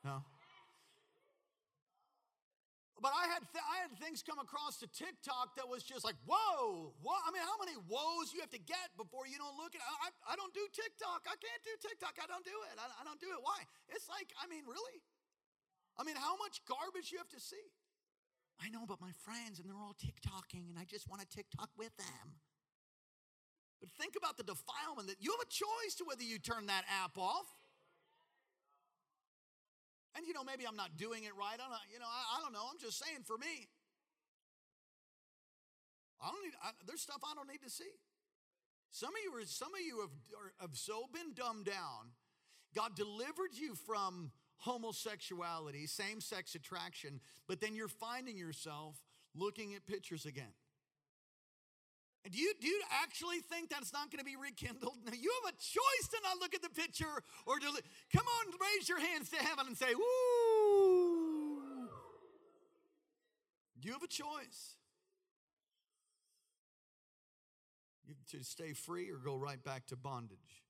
No? 0.04 0.20
But 3.00 3.16
I 3.16 3.26
had, 3.32 3.42
th- 3.50 3.64
I 3.66 3.82
had 3.82 3.96
things 3.98 4.20
come 4.20 4.38
across 4.38 4.78
to 4.84 4.86
TikTok 4.92 5.56
that 5.56 5.66
was 5.66 5.82
just 5.82 6.04
like, 6.04 6.14
whoa, 6.28 6.92
what? 7.00 7.18
I 7.24 7.32
mean, 7.32 7.42
how 7.42 7.56
many 7.58 7.74
woes 7.88 8.30
you 8.30 8.38
have 8.44 8.52
to 8.52 8.62
get 8.62 8.92
before 9.00 9.26
you 9.26 9.40
don't 9.40 9.56
look 9.56 9.74
at 9.74 9.82
it? 9.82 9.88
I, 9.88 10.12
I 10.32 10.34
don't 10.36 10.52
do 10.52 10.62
TikTok. 10.70 11.24
I 11.24 11.34
can't 11.40 11.62
do 11.64 11.74
TikTok. 11.82 12.20
I 12.20 12.28
don't 12.28 12.44
do 12.44 12.54
it. 12.70 12.76
I, 12.78 12.86
I 13.00 13.02
don't 13.02 13.18
do 13.18 13.32
it. 13.32 13.40
Why? 13.42 13.64
It's 13.90 14.06
like, 14.06 14.30
I 14.38 14.46
mean, 14.46 14.68
really? 14.68 15.00
I 16.02 16.04
mean, 16.04 16.18
how 16.18 16.34
much 16.34 16.58
garbage 16.66 17.14
you 17.14 17.22
have 17.22 17.30
to 17.30 17.38
see? 17.38 17.62
I 18.58 18.66
know, 18.74 18.82
but 18.90 18.98
my 18.98 19.14
friends, 19.22 19.62
and 19.62 19.70
they're 19.70 19.78
all 19.78 19.94
TikToking, 19.94 20.66
and 20.66 20.74
I 20.74 20.82
just 20.82 21.06
want 21.06 21.22
to 21.22 21.28
TikTok 21.30 21.70
with 21.78 21.94
them. 21.94 22.42
But 23.78 23.94
think 23.94 24.18
about 24.18 24.34
the 24.34 24.42
defilement 24.42 25.06
that 25.06 25.22
you 25.22 25.30
have 25.30 25.46
a 25.46 25.50
choice 25.50 25.94
to 26.02 26.04
whether 26.04 26.26
you 26.26 26.42
turn 26.42 26.66
that 26.66 26.82
app 26.90 27.14
off. 27.14 27.46
And 30.18 30.26
you 30.26 30.34
know, 30.34 30.42
maybe 30.42 30.66
I'm 30.66 30.74
not 30.74 30.98
doing 30.98 31.22
it 31.22 31.38
right. 31.38 31.54
I 31.54 31.70
don't, 31.70 31.86
you 31.86 32.02
know, 32.02 32.10
I, 32.10 32.38
I 32.38 32.42
don't 32.42 32.52
know. 32.52 32.66
I'm 32.66 32.82
just 32.82 32.98
saying 32.98 33.22
for 33.22 33.38
me. 33.38 33.70
I 36.18 36.34
don't 36.34 36.42
need, 36.42 36.58
I, 36.62 36.74
there's 36.86 37.00
stuff 37.00 37.22
I 37.22 37.34
don't 37.34 37.48
need 37.48 37.62
to 37.62 37.70
see. 37.70 37.90
Some 38.90 39.14
of 39.14 39.22
you 39.22 39.38
are, 39.38 39.46
some 39.46 39.70
of 39.74 39.80
you 39.80 40.02
have, 40.02 40.14
are, 40.34 40.66
have 40.66 40.74
so 40.74 41.06
been 41.14 41.34
dumbed 41.34 41.66
down. 41.66 42.10
God 42.74 42.94
delivered 42.94 43.54
you 43.54 43.74
from 43.74 44.30
homosexuality, 44.62 45.86
same 45.86 46.20
sex 46.20 46.54
attraction, 46.54 47.20
but 47.48 47.60
then 47.60 47.74
you're 47.74 47.88
finding 47.88 48.36
yourself 48.36 48.96
looking 49.34 49.74
at 49.74 49.86
pictures 49.86 50.24
again. 50.24 50.54
Do 52.30 52.38
you, 52.38 52.52
do 52.60 52.68
you 52.68 52.80
actually 53.02 53.40
think 53.40 53.68
that's 53.68 53.92
not 53.92 54.12
going 54.12 54.20
to 54.20 54.24
be 54.24 54.36
rekindled? 54.36 54.98
Now, 55.04 55.12
you 55.20 55.32
have 55.42 55.52
a 55.52 55.56
choice 55.56 56.08
to 56.10 56.18
not 56.22 56.38
look 56.40 56.54
at 56.54 56.62
the 56.62 56.70
picture 56.70 57.22
or 57.46 57.58
to. 57.58 57.66
Come 58.14 58.24
on, 58.24 58.52
raise 58.76 58.88
your 58.88 59.00
hands 59.00 59.28
to 59.30 59.36
heaven 59.36 59.66
and 59.66 59.76
say, 59.76 59.92
Woo! 59.92 61.88
You 63.80 63.92
have 63.92 64.04
a 64.04 64.06
choice. 64.06 64.76
You 68.06 68.14
to 68.38 68.44
stay 68.44 68.72
free 68.72 69.10
or 69.10 69.16
go 69.16 69.34
right 69.36 69.62
back 69.62 69.86
to 69.88 69.96
bondage. 69.96 70.62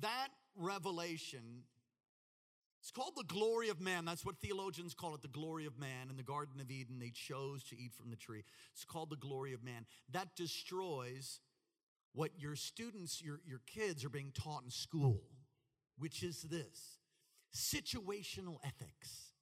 That 0.00 0.28
revelation 0.56 1.62
it's 2.86 2.92
called 2.92 3.14
the 3.16 3.24
glory 3.24 3.68
of 3.68 3.80
man. 3.80 4.04
That's 4.04 4.24
what 4.24 4.36
theologians 4.38 4.94
call 4.94 5.16
it 5.16 5.20
the 5.20 5.26
glory 5.26 5.66
of 5.66 5.76
man. 5.76 6.08
In 6.08 6.16
the 6.16 6.22
Garden 6.22 6.60
of 6.60 6.70
Eden, 6.70 7.00
they 7.00 7.10
chose 7.10 7.64
to 7.64 7.76
eat 7.76 7.92
from 7.92 8.10
the 8.10 8.16
tree. 8.16 8.44
It's 8.72 8.84
called 8.84 9.10
the 9.10 9.16
glory 9.16 9.52
of 9.54 9.64
man. 9.64 9.86
That 10.12 10.36
destroys 10.36 11.40
what 12.12 12.30
your 12.38 12.54
students, 12.54 13.20
your, 13.20 13.40
your 13.44 13.60
kids 13.66 14.04
are 14.04 14.08
being 14.08 14.30
taught 14.32 14.62
in 14.62 14.70
school, 14.70 15.20
which 15.98 16.22
is 16.22 16.42
this 16.42 16.98
situational 17.52 18.58
ethics. 18.64 19.32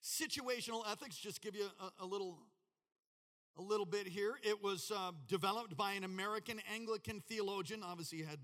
Situational 0.00 0.84
ethics, 0.88 1.16
just 1.16 1.42
give 1.42 1.56
you 1.56 1.66
a, 1.80 2.04
a 2.04 2.06
little 2.06 2.38
a 3.58 3.62
little 3.62 3.84
bit 3.84 4.06
here. 4.06 4.34
It 4.44 4.62
was 4.62 4.92
uh, 4.94 5.10
developed 5.26 5.76
by 5.76 5.94
an 5.94 6.04
American 6.04 6.60
Anglican 6.72 7.20
theologian. 7.28 7.82
Obviously, 7.82 8.18
had 8.22 8.38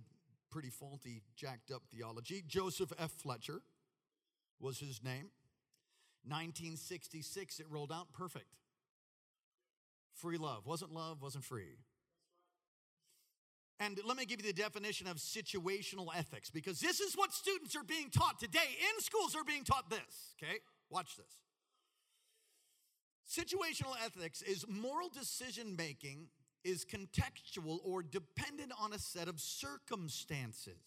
pretty 0.56 0.70
faulty, 0.70 1.20
jacked 1.36 1.70
up 1.70 1.82
theology. 1.90 2.42
Joseph 2.48 2.90
F. 2.98 3.10
Fletcher 3.10 3.60
was 4.58 4.78
his 4.78 5.04
name. 5.04 5.28
1966, 6.24 7.60
it 7.60 7.66
rolled 7.68 7.92
out 7.92 8.10
perfect. 8.14 8.46
Free 10.14 10.38
love. 10.38 10.64
Wasn't 10.64 10.94
love, 10.94 11.20
wasn't 11.20 11.44
free. 11.44 11.76
And 13.80 14.00
let 14.06 14.16
me 14.16 14.24
give 14.24 14.40
you 14.40 14.50
the 14.50 14.58
definition 14.58 15.06
of 15.06 15.18
situational 15.18 16.08
ethics 16.16 16.48
because 16.50 16.80
this 16.80 17.00
is 17.00 17.12
what 17.14 17.34
students 17.34 17.76
are 17.76 17.84
being 17.84 18.08
taught 18.08 18.40
today. 18.40 18.78
In 18.80 19.02
schools, 19.02 19.36
are 19.36 19.44
being 19.44 19.62
taught 19.62 19.90
this, 19.90 20.34
okay? 20.42 20.56
Watch 20.88 21.18
this. 21.18 21.34
Situational 23.28 23.94
ethics 24.02 24.40
is 24.40 24.64
moral 24.66 25.10
decision 25.10 25.76
making 25.76 26.28
is 26.66 26.84
contextual 26.84 27.78
or 27.84 28.02
dependent 28.02 28.72
on 28.80 28.92
a 28.92 28.98
set 28.98 29.28
of 29.28 29.40
circumstances. 29.40 30.82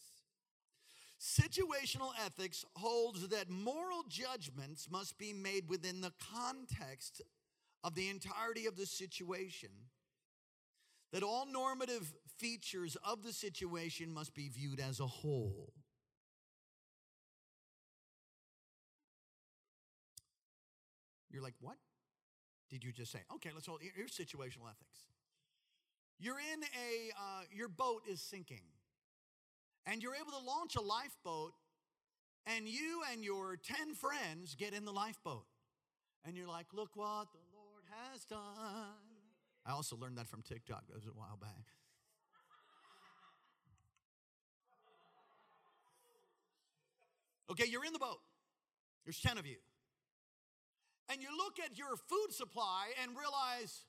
Situational 1.20 2.12
ethics 2.26 2.66
holds 2.76 3.28
that 3.30 3.50
moral 3.50 4.04
judgments 4.08 4.88
must 4.92 5.18
be 5.18 5.34
made 5.34 5.68
within 5.68 6.02
the 6.02 6.14
context 6.34 7.22
of 7.84 7.96
the 7.96 8.10
entirety 8.10 8.66
of 8.66 8.76
the 8.76 8.86
situation, 8.86 9.70
that 11.12 11.24
all 11.24 11.46
normative 11.46 12.14
features 12.38 12.98
of 13.04 13.24
the 13.24 13.34
situation 13.34 14.14
must 14.14 14.34
be 14.34 14.50
viewed 14.50 14.80
as 14.80 15.00
a 15.00 15.08
whole. 15.08 15.74
You're 21.32 21.44
like, 21.44 21.56
what 21.62 21.78
did 22.70 22.84
you 22.84 22.92
just 22.92 23.12
say? 23.12 23.20
Okay, 23.36 23.52
let's 23.54 23.68
hold. 23.68 23.82
Here's 23.96 24.12
situational 24.12 24.70
ethics. 24.70 25.06
You're 26.20 26.40
in 26.40 26.64
a, 26.64 27.12
uh, 27.18 27.44
your 27.52 27.70
boat 27.70 28.02
is 28.10 28.22
sinking, 28.22 28.64
and 29.86 30.04
you're 30.04 30.16
able 30.16 30.32
to 30.38 30.46
launch 30.46 30.76
a 30.76 30.82
lifeboat, 30.82 31.54
and 32.46 32.68
you 32.68 33.02
and 33.12 33.24
your 33.24 33.56
10 33.56 33.96
friends 33.96 34.56
get 34.56 34.74
in 34.74 34.84
the 34.84 34.92
lifeboat. 34.92 35.46
And 36.26 36.36
you're 36.36 36.48
like, 36.48 36.68
look 36.74 36.90
what 36.96 37.28
the 37.32 37.40
Lord 37.56 37.84
has 38.12 38.26
done. 38.26 38.40
I 39.66 39.72
also 39.72 39.96
learned 39.96 40.18
that 40.18 40.28
from 40.28 40.42
TikTok, 40.42 40.88
that 40.88 40.96
was 40.96 41.06
a 41.06 41.18
while 41.18 41.38
back. 41.40 41.64
Okay, 47.50 47.66
you're 47.66 47.86
in 47.86 47.94
the 47.94 48.00
boat. 48.00 48.20
There's 49.06 49.20
10 49.22 49.38
of 49.38 49.46
you. 49.46 49.56
And 51.12 51.22
you 51.22 51.30
look 51.36 51.58
at 51.60 51.78
your 51.78 51.96
food 51.96 52.32
supply 52.32 52.92
and 53.02 53.18
realize 53.18 53.86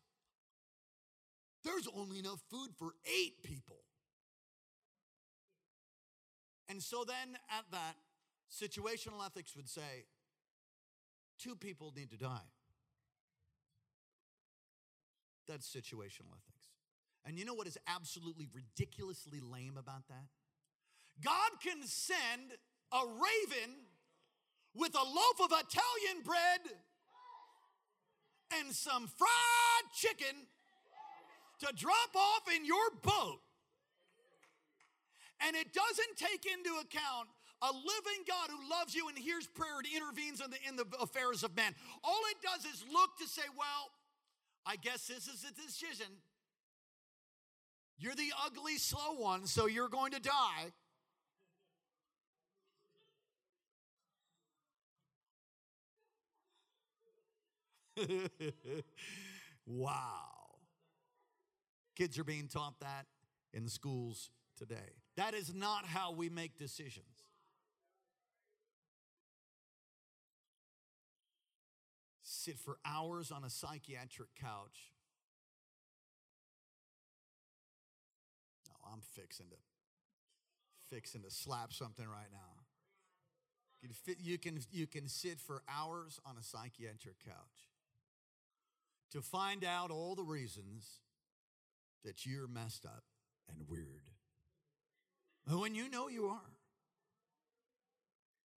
there's 1.65 1.89
only 1.95 2.19
enough 2.19 2.41
food 2.51 2.71
for 2.79 2.95
eight 3.05 3.43
people. 3.43 3.77
And 6.69 6.83
so 6.83 7.05
then 7.05 7.37
at 7.51 7.65
that, 7.73 7.97
situational 8.51 9.25
ethics 9.25 9.57
would 9.57 9.69
say 9.69 10.07
two 11.39 11.57
people 11.57 11.93
need 11.97 12.11
to 12.11 12.17
die. 12.17 12.49
That's 15.49 15.69
situational 15.69 16.31
ethics. 16.33 16.69
And 17.27 17.39
you 17.39 17.45
know 17.45 17.55
what 17.55 17.67
is 17.67 17.77
absolutely 17.87 18.49
ridiculously 18.55 19.41
lame 19.41 19.77
about 19.77 20.07
that? 20.09 20.27
God 21.23 21.51
can 21.63 21.83
send 21.83 22.53
a 22.93 23.01
raven 23.05 23.75
with 24.75 24.95
a 24.95 25.03
loaf 25.03 25.41
of 25.41 25.51
Italian 25.51 26.23
bread 26.25 26.79
and 28.59 28.75
some 28.75 29.07
fried 29.07 29.93
chicken 29.93 30.47
to 31.61 31.73
drop 31.75 32.15
off 32.15 32.55
in 32.55 32.65
your 32.65 32.91
boat. 33.03 33.41
And 35.47 35.57
it 35.57 35.73
doesn't 35.73 36.17
take 36.17 36.45
into 36.47 36.71
account 36.81 37.29
a 37.63 37.73
living 37.73 38.25
God 38.27 38.51
who 38.51 38.71
loves 38.71 38.95
you 38.95 39.09
and 39.09 39.19
hears 39.19 39.47
prayer 39.47 39.79
and 39.79 39.87
intervenes 39.95 40.41
in 40.41 40.51
the, 40.51 40.57
in 40.69 40.77
the 40.77 40.87
affairs 41.01 41.43
of 41.43 41.55
man. 41.57 41.75
All 42.03 42.21
it 42.31 42.37
does 42.43 42.65
is 42.65 42.85
look 42.93 43.19
to 43.19 43.27
say, 43.27 43.43
well, 43.57 43.91
I 44.67 44.77
guess 44.77 45.07
this 45.07 45.27
is 45.27 45.45
a 45.45 45.53
decision. 45.55 46.07
You're 47.99 48.15
the 48.15 48.33
ugly, 48.47 48.79
slow 48.79 49.15
one, 49.19 49.47
so 49.47 49.67
you're 49.67 49.89
going 49.89 50.13
to 50.13 50.21
die. 50.21 50.73
wow. 59.67 60.40
Kids 62.01 62.19
are 62.19 62.25
being 62.25 62.49
taught 62.49 62.81
that 62.81 63.05
in 63.53 63.63
the 63.63 63.71
schools 63.71 64.31
today. 64.57 64.95
That 65.19 65.35
is 65.35 65.53
not 65.55 65.85
how 65.85 66.13
we 66.13 66.31
make 66.31 66.57
decisions. 66.57 67.27
Sit 72.23 72.59
for 72.59 72.79
hours 72.87 73.31
on 73.31 73.45
a 73.45 73.51
psychiatric 73.51 74.31
couch. 74.41 74.95
No, 78.67 78.73
I'm 78.91 79.03
fixing 79.03 79.51
to 79.51 79.57
fixing 80.89 81.21
to 81.21 81.31
slap 81.31 81.71
something 81.71 82.07
right 82.09 82.33
now. 82.33 82.63
You 83.83 83.91
can, 83.91 84.17
you 84.19 84.39
can, 84.39 84.59
you 84.73 84.87
can 84.87 85.07
sit 85.07 85.39
for 85.39 85.61
hours 85.69 86.19
on 86.25 86.37
a 86.41 86.43
psychiatric 86.43 87.17
couch 87.23 87.69
to 89.13 89.21
find 89.21 89.67
out 89.67 89.91
all 89.91 90.15
the 90.15 90.25
reasons 90.25 91.01
that 92.05 92.27
you're 92.27 92.49
messed 92.49 92.87
up 92.87 93.05
and 93.49 93.69
weird. 93.69 94.03
When 95.47 95.75
you 95.75 95.89
know 95.89 96.09
you 96.09 96.29
are. 96.29 96.53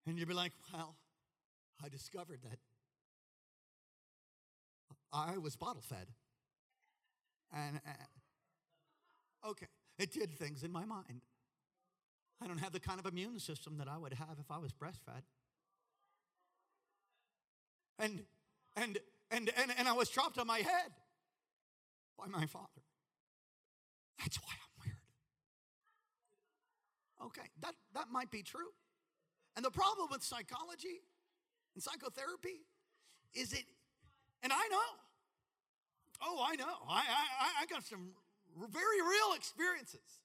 And 0.06 0.18
you'd 0.18 0.28
be 0.28 0.34
like, 0.34 0.52
well, 0.74 0.96
I 1.84 1.90
discovered 1.90 2.40
that 2.44 2.60
I 5.14 5.38
was 5.38 5.56
bottle 5.56 5.82
fed. 5.82 6.08
And 7.54 7.80
uh, 7.88 9.50
okay, 9.50 9.68
it 9.98 10.12
did 10.12 10.38
things 10.38 10.64
in 10.64 10.72
my 10.72 10.86
mind. 10.86 11.22
I 12.42 12.48
don't 12.48 12.58
have 12.58 12.74
the 12.74 12.80
kind 12.80 13.00
of 13.00 13.06
immune 13.06 13.40
system 13.40 13.78
that 13.78 13.88
I 13.88 13.98
would 13.98 14.14
have 14.14 14.38
if 14.40 14.52
I 14.52 14.58
was 14.58 14.74
breastfed. 14.74 15.24
And 18.00 18.24
and 18.76 18.98
and 19.32 19.52
and, 19.56 19.72
and 19.78 19.88
I 19.88 19.94
was 19.94 20.10
dropped 20.10 20.38
on 20.38 20.48
my 20.48 20.58
head 20.58 20.92
by 22.18 22.28
my 22.28 22.46
father. 22.46 22.83
That's 24.24 24.38
why 24.38 24.54
I'm 24.54 24.86
weird. 24.86 24.98
Okay, 27.26 27.50
that, 27.62 27.76
that 27.94 28.06
might 28.10 28.32
be 28.32 28.42
true. 28.42 28.72
And 29.56 29.66
the 29.66 29.72
problem 29.72 30.08
with 30.12 30.24
psychology 30.24 31.02
and 31.76 31.84
psychotherapy 31.84 32.66
is 33.34 33.52
it, 33.52 33.66
and 34.42 34.54
I 34.54 34.68
know, 34.72 34.90
oh, 36.22 36.46
I 36.48 36.56
know, 36.56 36.74
I, 36.90 37.02
I, 37.02 37.64
I 37.64 37.66
got 37.66 37.84
some 37.84 38.12
very 38.58 39.02
real 39.02 39.36
experiences 39.36 40.22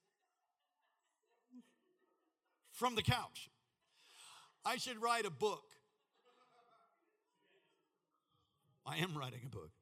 from 2.71 2.95
the 2.95 3.03
couch. 3.03 3.51
I 4.65 4.77
should 4.77 5.03
write 5.03 5.27
a 5.27 5.31
book. 5.31 5.65
I 8.87 8.99
am 8.99 9.19
writing 9.19 9.41
a 9.45 9.49
book. 9.49 9.73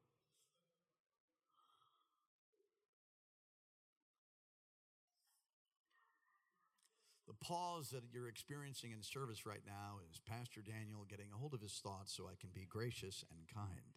Pause 7.39 7.89
that 7.91 8.03
you're 8.11 8.27
experiencing 8.27 8.91
in 8.91 9.01
service 9.03 9.45
right 9.45 9.63
now 9.65 9.99
is 10.11 10.19
Pastor 10.19 10.61
Daniel 10.61 11.05
getting 11.09 11.27
a 11.33 11.37
hold 11.37 11.53
of 11.53 11.61
his 11.61 11.79
thoughts 11.83 12.15
so 12.15 12.25
I 12.25 12.35
can 12.39 12.49
be 12.53 12.65
gracious 12.67 13.23
and 13.31 13.47
kind. 13.47 13.95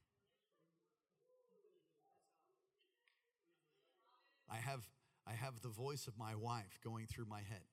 I 4.51 4.57
have, 4.57 4.83
I 5.27 5.33
have 5.33 5.61
the 5.63 5.69
voice 5.69 6.07
of 6.07 6.19
my 6.19 6.35
wife 6.35 6.81
going 6.83 7.07
through 7.07 7.27
my 7.27 7.41
head. 7.41 7.65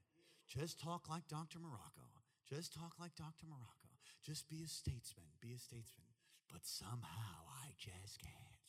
Just 0.47 0.79
talk 0.79 1.09
like 1.09 1.27
Dr. 1.27 1.59
Morocco. 1.59 2.07
Just 2.47 2.73
talk 2.73 2.93
like 2.99 3.15
Dr. 3.15 3.47
Morocco. 3.49 3.91
Just 4.23 4.47
be 4.47 4.63
a 4.63 4.67
statesman. 4.67 5.27
Be 5.41 5.51
a 5.51 5.59
statesman. 5.59 6.13
But 6.51 6.63
somehow 6.63 7.43
I 7.51 7.73
just 7.77 8.21
can't. 8.21 8.67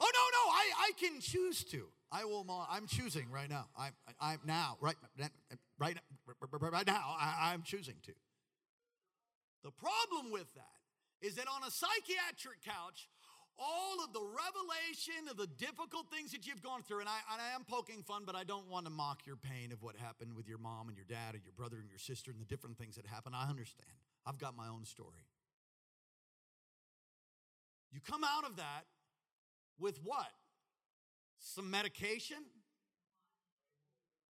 oh, 0.00 0.10
no, 0.14 0.24
no, 0.30 0.42
I, 0.80 0.92
can 0.98 1.20
choose 1.20 1.64
to. 1.64 1.86
I 2.10 2.24
will. 2.24 2.46
I'm 2.70 2.86
choosing 2.86 3.30
right 3.30 3.48
now. 3.48 3.66
I'm. 3.78 3.92
I, 4.20 4.34
am 4.34 4.40
now 4.46 4.76
right, 4.80 4.96
right, 5.78 5.96
right 6.60 6.86
now. 6.86 7.16
I, 7.18 7.52
I'm 7.52 7.62
choosing 7.62 7.96
to. 8.04 8.12
The 9.62 9.70
problem 9.70 10.32
with 10.32 10.52
that 10.54 10.80
is 11.26 11.34
that 11.34 11.46
on 11.46 11.62
a 11.66 11.70
psychiatric 11.70 12.64
couch, 12.64 13.08
all 13.58 14.02
of 14.02 14.12
the 14.14 14.24
revelation 14.24 15.28
of 15.30 15.36
the 15.36 15.46
difficult 15.46 16.06
things 16.10 16.32
that 16.32 16.46
you've 16.46 16.62
gone 16.62 16.82
through, 16.82 17.00
and 17.00 17.08
I, 17.08 17.20
and 17.30 17.42
I 17.42 17.54
am 17.54 17.64
poking 17.68 18.02
fun, 18.02 18.22
but 18.24 18.34
I 18.34 18.42
don't 18.42 18.68
want 18.70 18.86
to 18.86 18.90
mock 18.90 19.26
your 19.26 19.36
pain 19.36 19.70
of 19.70 19.82
what 19.82 19.96
happened 19.96 20.34
with 20.34 20.48
your 20.48 20.56
mom 20.56 20.88
and 20.88 20.96
your 20.96 21.04
dad 21.04 21.34
and 21.34 21.44
your 21.44 21.52
brother 21.52 21.76
and 21.78 21.90
your 21.90 21.98
sister 21.98 22.30
and 22.30 22.40
the 22.40 22.46
different 22.46 22.78
things 22.78 22.96
that 22.96 23.04
happened. 23.04 23.34
I 23.36 23.50
understand. 23.50 23.92
I've 24.24 24.38
got 24.38 24.56
my 24.56 24.68
own 24.68 24.86
story. 24.86 25.28
You 27.92 28.00
come 28.00 28.24
out 28.24 28.48
of 28.48 28.56
that 28.56 28.84
with 29.78 29.98
what? 30.02 30.30
Some 31.40 31.70
medication? 31.70 32.36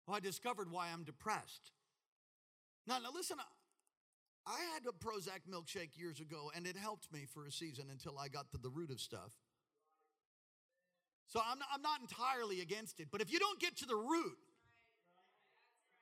Well, 0.07 0.17
I 0.17 0.19
discovered 0.19 0.71
why 0.71 0.87
I'm 0.91 1.03
depressed. 1.03 1.71
Now, 2.87 2.97
now 2.99 3.09
listen, 3.13 3.37
I 4.47 4.59
had 4.73 4.83
a 4.87 4.91
Prozac 4.91 5.41
milkshake 5.49 5.97
years 5.97 6.19
ago, 6.19 6.51
and 6.55 6.65
it 6.65 6.75
helped 6.75 7.11
me 7.13 7.25
for 7.31 7.45
a 7.45 7.51
season 7.51 7.85
until 7.91 8.17
I 8.17 8.29
got 8.29 8.49
to 8.51 8.57
the 8.57 8.69
root 8.69 8.89
of 8.89 8.99
stuff. 8.99 9.31
So 11.27 11.39
I'm 11.39 11.59
not, 11.59 11.67
I'm 11.73 11.81
not 11.81 12.01
entirely 12.01 12.61
against 12.61 12.99
it, 12.99 13.07
but 13.11 13.21
if 13.21 13.31
you 13.31 13.39
don't 13.39 13.59
get 13.59 13.77
to 13.77 13.85
the 13.85 13.95
root, 13.95 14.37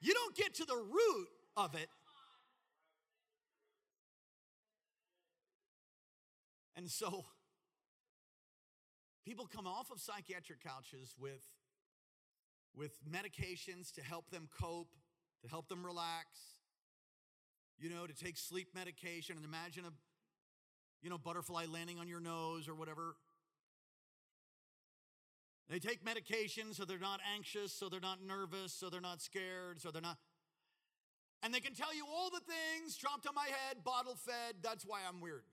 you 0.02 0.14
don't 0.14 0.36
get 0.36 0.56
to 0.56 0.66
the 0.66 0.76
root 0.76 1.28
of 1.56 1.76
it. 1.76 1.88
And 6.76 6.90
so 6.90 7.26
People 9.32 9.48
come 9.48 9.66
off 9.66 9.90
of 9.92 10.02
psychiatric 10.02 10.62
couches 10.62 11.16
with, 11.18 11.48
with 12.76 12.92
medications 13.10 13.90
to 13.94 14.02
help 14.02 14.30
them 14.30 14.50
cope, 14.60 14.94
to 15.42 15.48
help 15.48 15.70
them 15.70 15.86
relax, 15.86 16.28
you 17.80 17.90
know, 17.90 18.06
to 18.06 18.14
take 18.14 18.36
sleep 18.36 18.68
medication 18.76 19.38
and 19.38 19.46
imagine 19.46 19.86
a, 19.86 19.92
you 21.02 21.10
know, 21.10 21.18
butterfly 21.18 21.64
landing 21.72 21.98
on 21.98 22.10
your 22.10 22.20
nose 22.20 22.68
or 22.68 22.76
whatever. 22.76 23.16
They 25.70 25.80
take 25.80 26.04
medication 26.04 26.74
so 26.74 26.84
they're 26.84 27.00
not 27.00 27.22
anxious, 27.34 27.72
so 27.72 27.88
they're 27.88 28.02
not 28.02 28.18
nervous, 28.22 28.74
so 28.74 28.90
they're 28.90 29.00
not 29.00 29.22
scared, 29.22 29.80
so 29.80 29.92
they're 29.92 30.02
not. 30.02 30.18
And 31.42 31.54
they 31.54 31.62
can 31.62 31.74
tell 31.74 31.96
you 31.96 32.04
all 32.06 32.30
the 32.30 32.42
things 32.42 32.98
dropped 32.98 33.26
on 33.28 33.34
my 33.34 33.48
head, 33.48 33.82
bottle 33.86 34.18
fed, 34.18 34.56
that's 34.62 34.86
why 34.86 35.00
I'm 35.08 35.22
weird. 35.22 35.44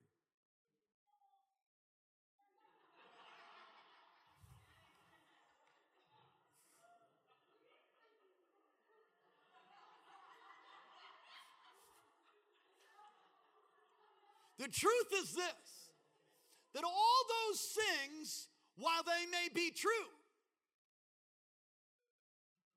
The 14.58 14.68
truth 14.68 15.12
is 15.22 15.34
this 15.34 15.44
that 16.74 16.84
all 16.84 17.24
those 17.48 17.60
things, 17.60 18.48
while 18.76 19.02
they 19.04 19.26
may 19.30 19.48
be 19.52 19.70
true, 19.70 19.90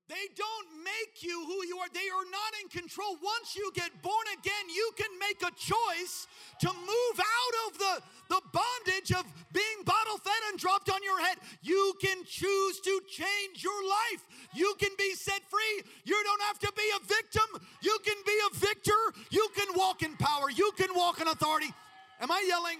they 0.08 0.26
don't 0.36 0.84
make 0.84 1.22
you 1.22 1.44
who 1.46 1.64
you 1.66 1.78
are. 1.78 1.88
They 1.94 2.10
are 2.10 2.28
not 2.30 2.52
in 2.62 2.68
control. 2.68 3.16
Once 3.22 3.56
you 3.56 3.70
get 3.74 3.90
born 4.02 4.26
again, 4.38 4.68
you 4.68 4.90
can 4.96 5.10
make 5.18 5.40
a 5.42 5.52
choice 5.54 6.26
to 6.60 6.68
move 6.68 7.16
out 7.18 7.54
of 7.66 7.78
the, 7.78 7.94
the 8.28 8.40
bondage 8.52 9.12
of 9.12 9.24
being 9.52 9.84
bottle 9.84 10.18
fed 10.18 10.42
and 10.50 10.58
dropped 10.58 10.90
on 10.90 11.02
your 11.02 11.20
head. 11.20 11.38
You 11.62 11.94
can 12.00 12.24
choose 12.24 12.80
to 12.80 13.00
change 13.08 13.62
your 13.62 13.82
life. 13.88 14.26
You 14.54 14.74
can 14.78 14.90
be 14.98 15.14
set 15.14 15.40
free. 15.48 15.82
You 16.04 16.20
don't 16.24 16.42
have 16.42 16.58
to 16.60 16.72
be 16.76 16.88
a 16.96 17.06
victim. 17.06 17.62
You 17.80 17.96
can 18.04 18.16
be 18.26 18.38
a 18.50 18.58
victor. 18.58 19.00
You 19.30 19.48
can 19.54 19.68
walk 19.76 20.02
in 20.02 20.16
power. 20.16 20.50
You 20.50 20.72
can 20.76 20.94
walk 20.94 21.20
in 21.20 21.28
authority. 21.28 21.72
Am 22.20 22.30
I 22.30 22.44
yelling? 22.46 22.78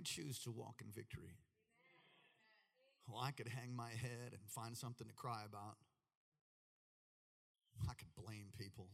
I 0.00 0.02
choose 0.02 0.38
to 0.44 0.50
walk 0.50 0.80
in 0.80 0.90
victory. 0.94 1.36
Well, 3.06 3.20
I 3.20 3.32
could 3.32 3.48
hang 3.48 3.76
my 3.76 3.90
head 3.90 4.32
and 4.32 4.40
find 4.48 4.74
something 4.74 5.06
to 5.06 5.12
cry 5.12 5.42
about. 5.46 5.76
I 7.82 7.92
could 7.92 8.08
blame 8.16 8.46
people. 8.58 8.88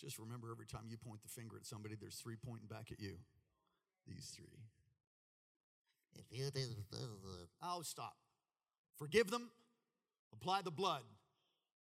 Just 0.00 0.18
remember 0.18 0.50
every 0.50 0.64
time 0.64 0.84
you 0.88 0.96
point 0.96 1.22
the 1.22 1.28
finger 1.28 1.56
at 1.56 1.66
somebody, 1.66 1.96
there's 2.00 2.16
three 2.16 2.36
pointing 2.36 2.66
back 2.66 2.88
at 2.92 2.98
you. 2.98 3.16
These 4.06 4.32
three. 4.34 4.64
If 6.14 6.24
you 6.30 6.46
Oh, 7.62 7.82
stop. 7.82 8.14
Forgive 8.96 9.30
them, 9.30 9.50
apply 10.32 10.62
the 10.62 10.70
blood, 10.70 11.02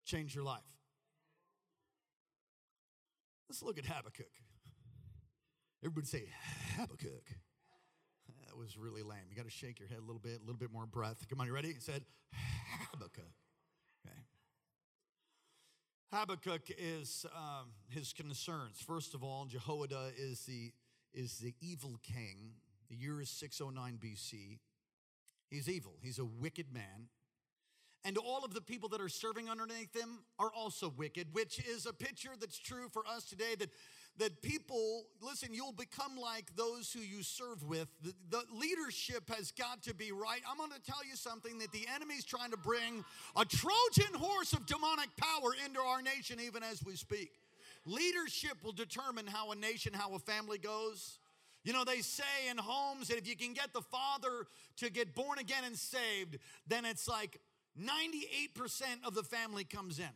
change 0.05 0.35
your 0.35 0.44
life. 0.44 0.62
Let's 3.48 3.62
look 3.62 3.79
at 3.79 3.85
Habakkuk. 3.85 4.43
Everybody 5.84 6.06
say 6.06 6.24
Habakkuk. 6.76 7.28
That 8.46 8.56
was 8.56 8.78
really 8.78 9.02
lame. 9.02 9.18
You 9.28 9.36
got 9.36 9.44
to 9.44 9.50
shake 9.50 9.78
your 9.78 9.88
head 9.88 9.98
a 9.98 10.00
little 10.00 10.18
bit, 10.18 10.38
a 10.38 10.40
little 10.40 10.54
bit 10.54 10.72
more 10.72 10.86
breath. 10.86 11.26
Come 11.28 11.42
on, 11.42 11.46
you 11.46 11.52
ready? 11.52 11.74
He 11.74 11.80
said 11.80 12.04
Habakkuk. 12.90 13.24
Okay. 14.06 14.16
Habakkuk 16.10 16.74
is 16.78 17.26
um, 17.36 17.68
his 17.90 18.14
concerns. 18.14 18.80
First 18.80 19.12
of 19.12 19.22
all, 19.22 19.44
Jehoiada 19.44 20.12
is 20.16 20.46
the 20.46 20.72
is 21.12 21.36
the 21.36 21.54
evil 21.60 21.98
king. 22.02 22.54
The 22.88 22.96
year 22.96 23.20
is 23.20 23.28
609 23.28 23.98
BC. 24.02 24.60
He's 25.50 25.68
evil. 25.68 25.96
He's 26.00 26.18
a 26.18 26.24
wicked 26.24 26.72
man 26.72 27.08
and 28.04 28.18
all 28.18 28.44
of 28.44 28.52
the 28.52 28.60
people 28.60 28.90
that 28.90 29.00
are 29.00 29.08
serving 29.08 29.48
underneath 29.48 29.96
him 29.96 30.24
are 30.38 30.52
also 30.54 30.92
wicked, 30.94 31.28
which 31.32 31.58
is 31.66 31.86
a 31.86 31.92
picture 31.92 32.32
that's 32.38 32.58
true 32.58 32.88
for 32.92 33.02
us 33.06 33.24
today 33.24 33.54
that 33.58 33.70
that 34.18 34.42
people, 34.42 35.05
listen, 35.20 35.48
you'll 35.53 35.72
become 35.72 36.16
like 36.16 36.55
those 36.57 36.92
who 36.92 37.00
you 37.00 37.22
serve 37.22 37.64
with. 37.64 37.88
The, 38.03 38.12
the 38.31 38.42
leadership 38.53 39.29
has 39.31 39.50
got 39.50 39.83
to 39.85 39.94
be 39.94 40.12
right. 40.12 40.40
I'm 40.48 40.57
going 40.57 40.70
to 40.70 40.83
tell 40.83 41.05
you 41.09 41.16
something 41.16 41.59
that 41.59 41.72
the 41.72 41.87
enemy's 41.94 42.24
trying 42.24 42.53
to 42.53 42.57
bring 42.57 43.05
a 43.37 43.44
Trojan 43.44 44.14
horse 44.14 44.53
of 44.53 44.66
demonic 44.66 45.11
power 45.16 45.50
into 45.64 45.81
our 45.81 46.00
nation 46.00 46.38
even 46.40 46.62
as 46.62 46.85
we 46.85 46.94
speak. 46.96 47.33
Leadership 47.87 48.57
will 48.62 48.72
determine 48.72 49.27
how 49.27 49.50
a 49.53 49.57
nation, 49.57 49.92
how 49.92 50.14
a 50.14 50.18
family 50.18 50.59
goes. 50.59 51.18
You 51.64 51.72
know, 51.72 51.85
they 51.85 52.00
say 52.00 52.48
in 52.50 52.59
homes 52.59 53.09
that 53.09 53.18
if 53.18 53.29
you 53.29 53.37
can 53.37 53.53
get 53.53 53.72
the 53.72 53.83
father 53.83 54.46
to 54.77 54.90
get 54.90 55.14
born 55.14 55.38
again 55.38 55.64
and 55.64 55.77
saved, 55.77 56.38
then 56.66 56.85
it's 56.85 57.09
like 57.09 57.40
98% 57.81 58.83
of 59.05 59.14
the 59.14 59.22
family 59.22 59.64
comes 59.64 59.98
in. 59.98 60.09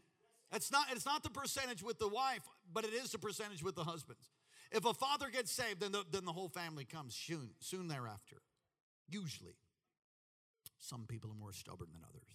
It's 0.52 0.72
not, 0.72 0.86
it's 0.90 1.04
not 1.04 1.22
the 1.22 1.30
percentage 1.30 1.82
with 1.82 1.98
the 1.98 2.08
wife, 2.08 2.42
but 2.72 2.84
it 2.84 2.94
is 2.94 3.10
the 3.10 3.18
percentage 3.18 3.62
with 3.62 3.74
the 3.74 3.84
husbands. 3.84 4.22
If 4.70 4.84
a 4.84 4.94
father 4.94 5.30
gets 5.30 5.50
saved, 5.50 5.80
then 5.80 5.92
the, 5.92 6.04
then 6.10 6.24
the 6.24 6.32
whole 6.32 6.48
family 6.48 6.84
comes 6.84 7.14
soon, 7.14 7.50
soon 7.60 7.88
thereafter. 7.88 8.36
Usually. 9.08 9.56
Some 10.78 11.06
people 11.08 11.30
are 11.30 11.34
more 11.34 11.52
stubborn 11.52 11.88
than 11.92 12.02
others. 12.08 12.28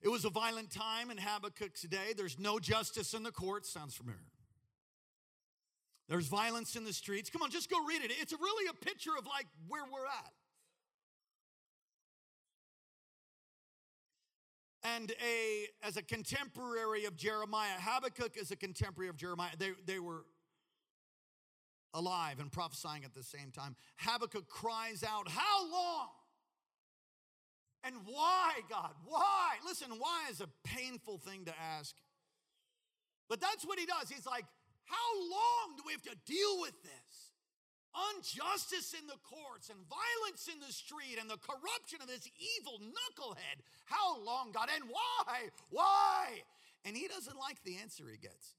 It 0.00 0.08
was 0.08 0.24
a 0.24 0.30
violent 0.30 0.70
time 0.70 1.10
in 1.10 1.18
Habakkuk's 1.18 1.82
day. 1.82 2.12
There's 2.16 2.38
no 2.38 2.58
justice 2.58 3.14
in 3.14 3.22
the 3.22 3.32
courts. 3.32 3.70
Sounds 3.70 3.94
familiar. 3.94 4.20
There's 6.08 6.26
violence 6.26 6.76
in 6.76 6.84
the 6.84 6.92
streets. 6.92 7.28
Come 7.28 7.42
on, 7.42 7.50
just 7.50 7.68
go 7.68 7.84
read 7.84 8.02
it. 8.02 8.12
It's 8.18 8.32
really 8.32 8.68
a 8.70 8.84
picture 8.84 9.10
of 9.18 9.26
like 9.26 9.46
where 9.66 9.84
we're 9.84 10.06
at. 10.06 10.32
And 14.96 15.12
a 15.22 15.66
as 15.86 15.96
a 15.96 16.02
contemporary 16.02 17.04
of 17.04 17.16
Jeremiah, 17.16 17.78
Habakkuk 17.78 18.36
is 18.36 18.50
a 18.50 18.56
contemporary 18.56 19.08
of 19.08 19.16
Jeremiah. 19.16 19.50
They, 19.58 19.72
they 19.86 19.98
were 19.98 20.24
alive 21.94 22.38
and 22.38 22.52
prophesying 22.52 23.04
at 23.04 23.14
the 23.14 23.22
same 23.22 23.50
time. 23.50 23.76
Habakkuk 23.96 24.48
cries 24.48 25.02
out, 25.02 25.28
How 25.28 25.70
long? 25.70 26.08
And 27.84 27.94
why, 28.06 28.52
God? 28.68 28.92
Why? 29.06 29.56
Listen, 29.66 29.88
why 29.98 30.24
is 30.30 30.40
a 30.40 30.48
painful 30.64 31.18
thing 31.18 31.44
to 31.44 31.54
ask. 31.58 31.94
But 33.28 33.40
that's 33.40 33.64
what 33.64 33.78
he 33.78 33.86
does. 33.86 34.08
He's 34.08 34.26
like, 34.26 34.44
how 34.84 35.20
long 35.20 35.76
do 35.76 35.82
we 35.86 35.92
have 35.92 36.02
to 36.02 36.16
deal 36.26 36.60
with 36.60 36.82
this? 36.82 37.27
Injustice 38.18 38.94
in 38.98 39.06
the 39.06 39.18
courts 39.22 39.70
and 39.70 39.78
violence 39.88 40.48
in 40.52 40.60
the 40.60 40.72
street 40.72 41.18
and 41.20 41.30
the 41.30 41.38
corruption 41.38 42.00
of 42.02 42.08
this 42.08 42.28
evil 42.58 42.78
knucklehead. 42.78 43.62
How 43.86 44.20
long, 44.22 44.52
God? 44.52 44.68
And 44.74 44.84
why? 44.90 45.48
Why? 45.70 46.42
And 46.84 46.96
he 46.96 47.08
doesn't 47.08 47.38
like 47.38 47.62
the 47.64 47.76
answer 47.78 48.04
he 48.10 48.18
gets. 48.18 48.54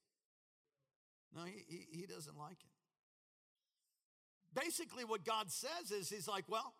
No, 1.36 1.44
he, 1.44 1.64
he, 1.68 2.02
he 2.02 2.06
doesn't 2.06 2.38
like 2.38 2.58
it. 2.64 2.74
Basically, 4.54 5.06
what 5.06 5.24
God 5.24 5.52
says 5.52 5.92
is, 5.92 6.10
He's 6.10 6.28
like, 6.28 6.46
Well, 6.48 6.74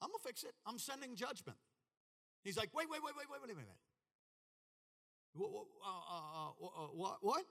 I'm 0.00 0.08
gonna 0.08 0.24
fix 0.24 0.42
it. 0.42 0.54
I'm 0.66 0.78
sending 0.78 1.16
judgment. 1.16 1.58
He's 2.42 2.56
like, 2.56 2.70
Wait, 2.74 2.88
wait, 2.90 3.00
wait, 3.04 3.12
wait, 3.16 3.26
wait, 3.30 3.40
wait 3.42 3.52
a 3.52 3.54
minute. 3.54 3.78
What? 5.34 5.50
Uh, 5.84 5.88
uh, 5.88 6.48
uh, 6.48 7.18
what? 7.20 7.44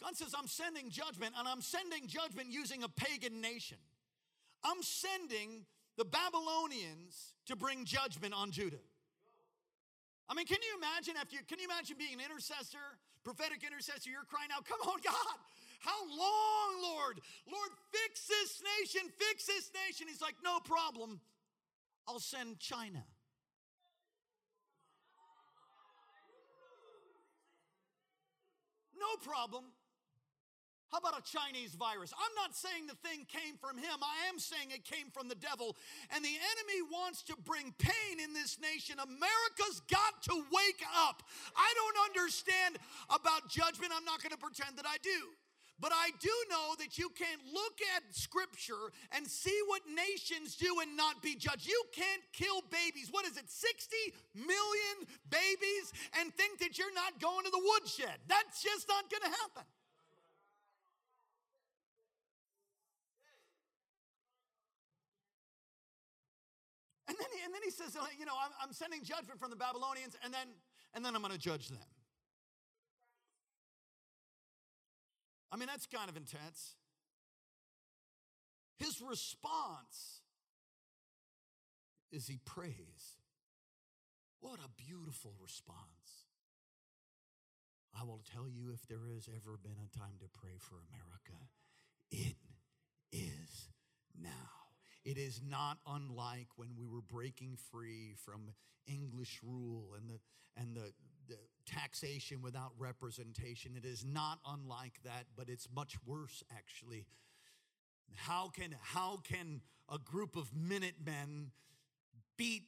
God 0.00 0.16
says, 0.16 0.34
I'm 0.36 0.48
sending 0.48 0.90
judgment, 0.90 1.34
and 1.38 1.46
I'm 1.46 1.60
sending 1.60 2.06
judgment 2.06 2.48
using 2.50 2.82
a 2.82 2.88
pagan 2.88 3.40
nation. 3.40 3.78
I'm 4.64 4.82
sending 4.82 5.64
the 5.96 6.04
Babylonians 6.04 7.34
to 7.46 7.56
bring 7.56 7.84
judgment 7.84 8.34
on 8.34 8.50
Judah. 8.50 8.82
I 10.28 10.34
mean, 10.34 10.46
can 10.46 10.58
you 10.62 10.78
imagine 10.78 11.14
after 11.20 11.36
you 11.36 11.42
can 11.46 11.58
you 11.58 11.66
imagine 11.66 11.96
being 11.98 12.14
an 12.14 12.24
intercessor, 12.24 12.98
prophetic 13.24 13.62
intercessor, 13.62 14.08
you're 14.08 14.24
crying 14.24 14.48
out, 14.54 14.64
come 14.64 14.80
on, 14.88 14.98
God, 15.04 15.36
how 15.80 15.98
long, 16.08 16.82
Lord? 16.82 17.20
Lord, 17.50 17.70
fix 17.90 18.26
this 18.26 18.62
nation, 18.80 19.10
fix 19.18 19.46
this 19.46 19.70
nation. 19.86 20.06
He's 20.08 20.22
like, 20.22 20.36
no 20.42 20.58
problem. 20.60 21.20
I'll 22.08 22.20
send 22.20 22.58
China. 22.60 23.04
No 28.98 29.16
problem. 29.22 29.64
How 30.92 31.00
about 31.00 31.16
a 31.16 31.24
Chinese 31.24 31.72
virus? 31.72 32.12
I'm 32.12 32.36
not 32.36 32.52
saying 32.52 32.84
the 32.84 33.00
thing 33.00 33.24
came 33.24 33.56
from 33.56 33.80
him. 33.80 34.04
I 34.04 34.28
am 34.28 34.36
saying 34.36 34.76
it 34.76 34.84
came 34.84 35.08
from 35.08 35.24
the 35.24 35.40
devil. 35.40 35.72
And 36.12 36.20
the 36.20 36.36
enemy 36.36 36.84
wants 36.92 37.24
to 37.32 37.34
bring 37.48 37.72
pain 37.80 38.20
in 38.20 38.36
this 38.36 38.60
nation. 38.60 39.00
America's 39.00 39.80
got 39.88 40.20
to 40.28 40.36
wake 40.52 40.84
up. 40.92 41.24
I 41.56 41.72
don't 41.72 42.12
understand 42.12 42.76
about 43.08 43.48
judgment. 43.48 43.96
I'm 43.96 44.04
not 44.04 44.20
going 44.20 44.36
to 44.36 44.38
pretend 44.38 44.76
that 44.76 44.84
I 44.84 45.00
do. 45.00 45.32
But 45.80 45.96
I 45.96 46.12
do 46.20 46.30
know 46.52 46.76
that 46.78 47.00
you 47.00 47.08
can't 47.08 47.40
look 47.48 47.80
at 47.96 48.04
scripture 48.12 48.92
and 49.16 49.26
see 49.26 49.58
what 49.72 49.80
nations 49.88 50.60
do 50.60 50.84
and 50.84 50.92
not 50.94 51.24
be 51.24 51.34
judged. 51.34 51.66
You 51.66 51.82
can't 51.96 52.22
kill 52.36 52.60
babies. 52.68 53.08
What 53.10 53.24
is 53.24 53.40
it, 53.40 53.48
60 53.48 53.96
million 54.36 54.96
babies 55.32 55.88
and 56.20 56.28
think 56.36 56.60
that 56.60 56.76
you're 56.76 56.92
not 56.92 57.16
going 57.16 57.48
to 57.48 57.50
the 57.50 57.64
woodshed? 57.64 58.20
That's 58.28 58.62
just 58.62 58.86
not 58.92 59.08
going 59.08 59.24
to 59.24 59.32
happen. 59.40 59.64
And 67.52 67.60
then, 67.60 67.62
he 67.64 67.70
says, 67.70 67.94
oh, 68.00 68.06
you 68.18 68.24
know, 68.24 68.32
I'm, 68.32 68.50
I'm 68.62 68.72
sending 68.72 69.04
judgment 69.04 69.38
from 69.38 69.50
the 69.50 69.56
Babylonians, 69.56 70.16
and 70.24 70.32
then, 70.32 70.46
and 70.94 71.04
then 71.04 71.14
I'm 71.14 71.20
going 71.20 71.34
to 71.34 71.38
judge 71.38 71.68
them. 71.68 71.78
I 75.52 75.56
mean, 75.56 75.66
that's 75.66 75.84
kind 75.84 76.08
of 76.08 76.16
intense. 76.16 76.76
His 78.78 79.02
response 79.06 80.22
is 82.10 82.26
he 82.26 82.38
prays. 82.42 83.20
What 84.40 84.58
a 84.58 84.70
beautiful 84.82 85.34
response. 85.38 85.76
I 87.94 88.04
will 88.04 88.22
tell 88.32 88.48
you 88.48 88.72
if 88.72 88.88
there 88.88 89.12
has 89.12 89.28
ever 89.28 89.58
been 89.62 89.76
a 89.76 89.98
time 89.98 90.16
to 90.20 90.26
pray 90.32 90.56
for 90.58 90.76
America, 90.88 91.36
it 92.10 92.36
is 93.12 93.68
now. 94.18 94.61
It 95.04 95.18
is 95.18 95.40
not 95.46 95.78
unlike 95.86 96.48
when 96.56 96.70
we 96.78 96.86
were 96.86 97.00
breaking 97.00 97.56
free 97.70 98.14
from 98.24 98.52
English 98.86 99.40
rule 99.42 99.94
and 99.96 100.08
the, 100.08 100.20
and 100.56 100.76
the, 100.76 100.92
the 101.28 101.38
taxation 101.66 102.40
without 102.40 102.72
representation. 102.78 103.72
It 103.76 103.84
is 103.84 104.04
not 104.04 104.38
unlike 104.46 105.00
that, 105.04 105.26
but 105.36 105.48
it's 105.48 105.68
much 105.74 105.96
worse 106.06 106.42
actually. 106.54 107.06
How 108.14 108.48
can, 108.48 108.76
how 108.80 109.18
can 109.24 109.60
a 109.90 109.98
group 109.98 110.36
of 110.36 110.54
Minutemen 110.54 111.50
beat 112.36 112.62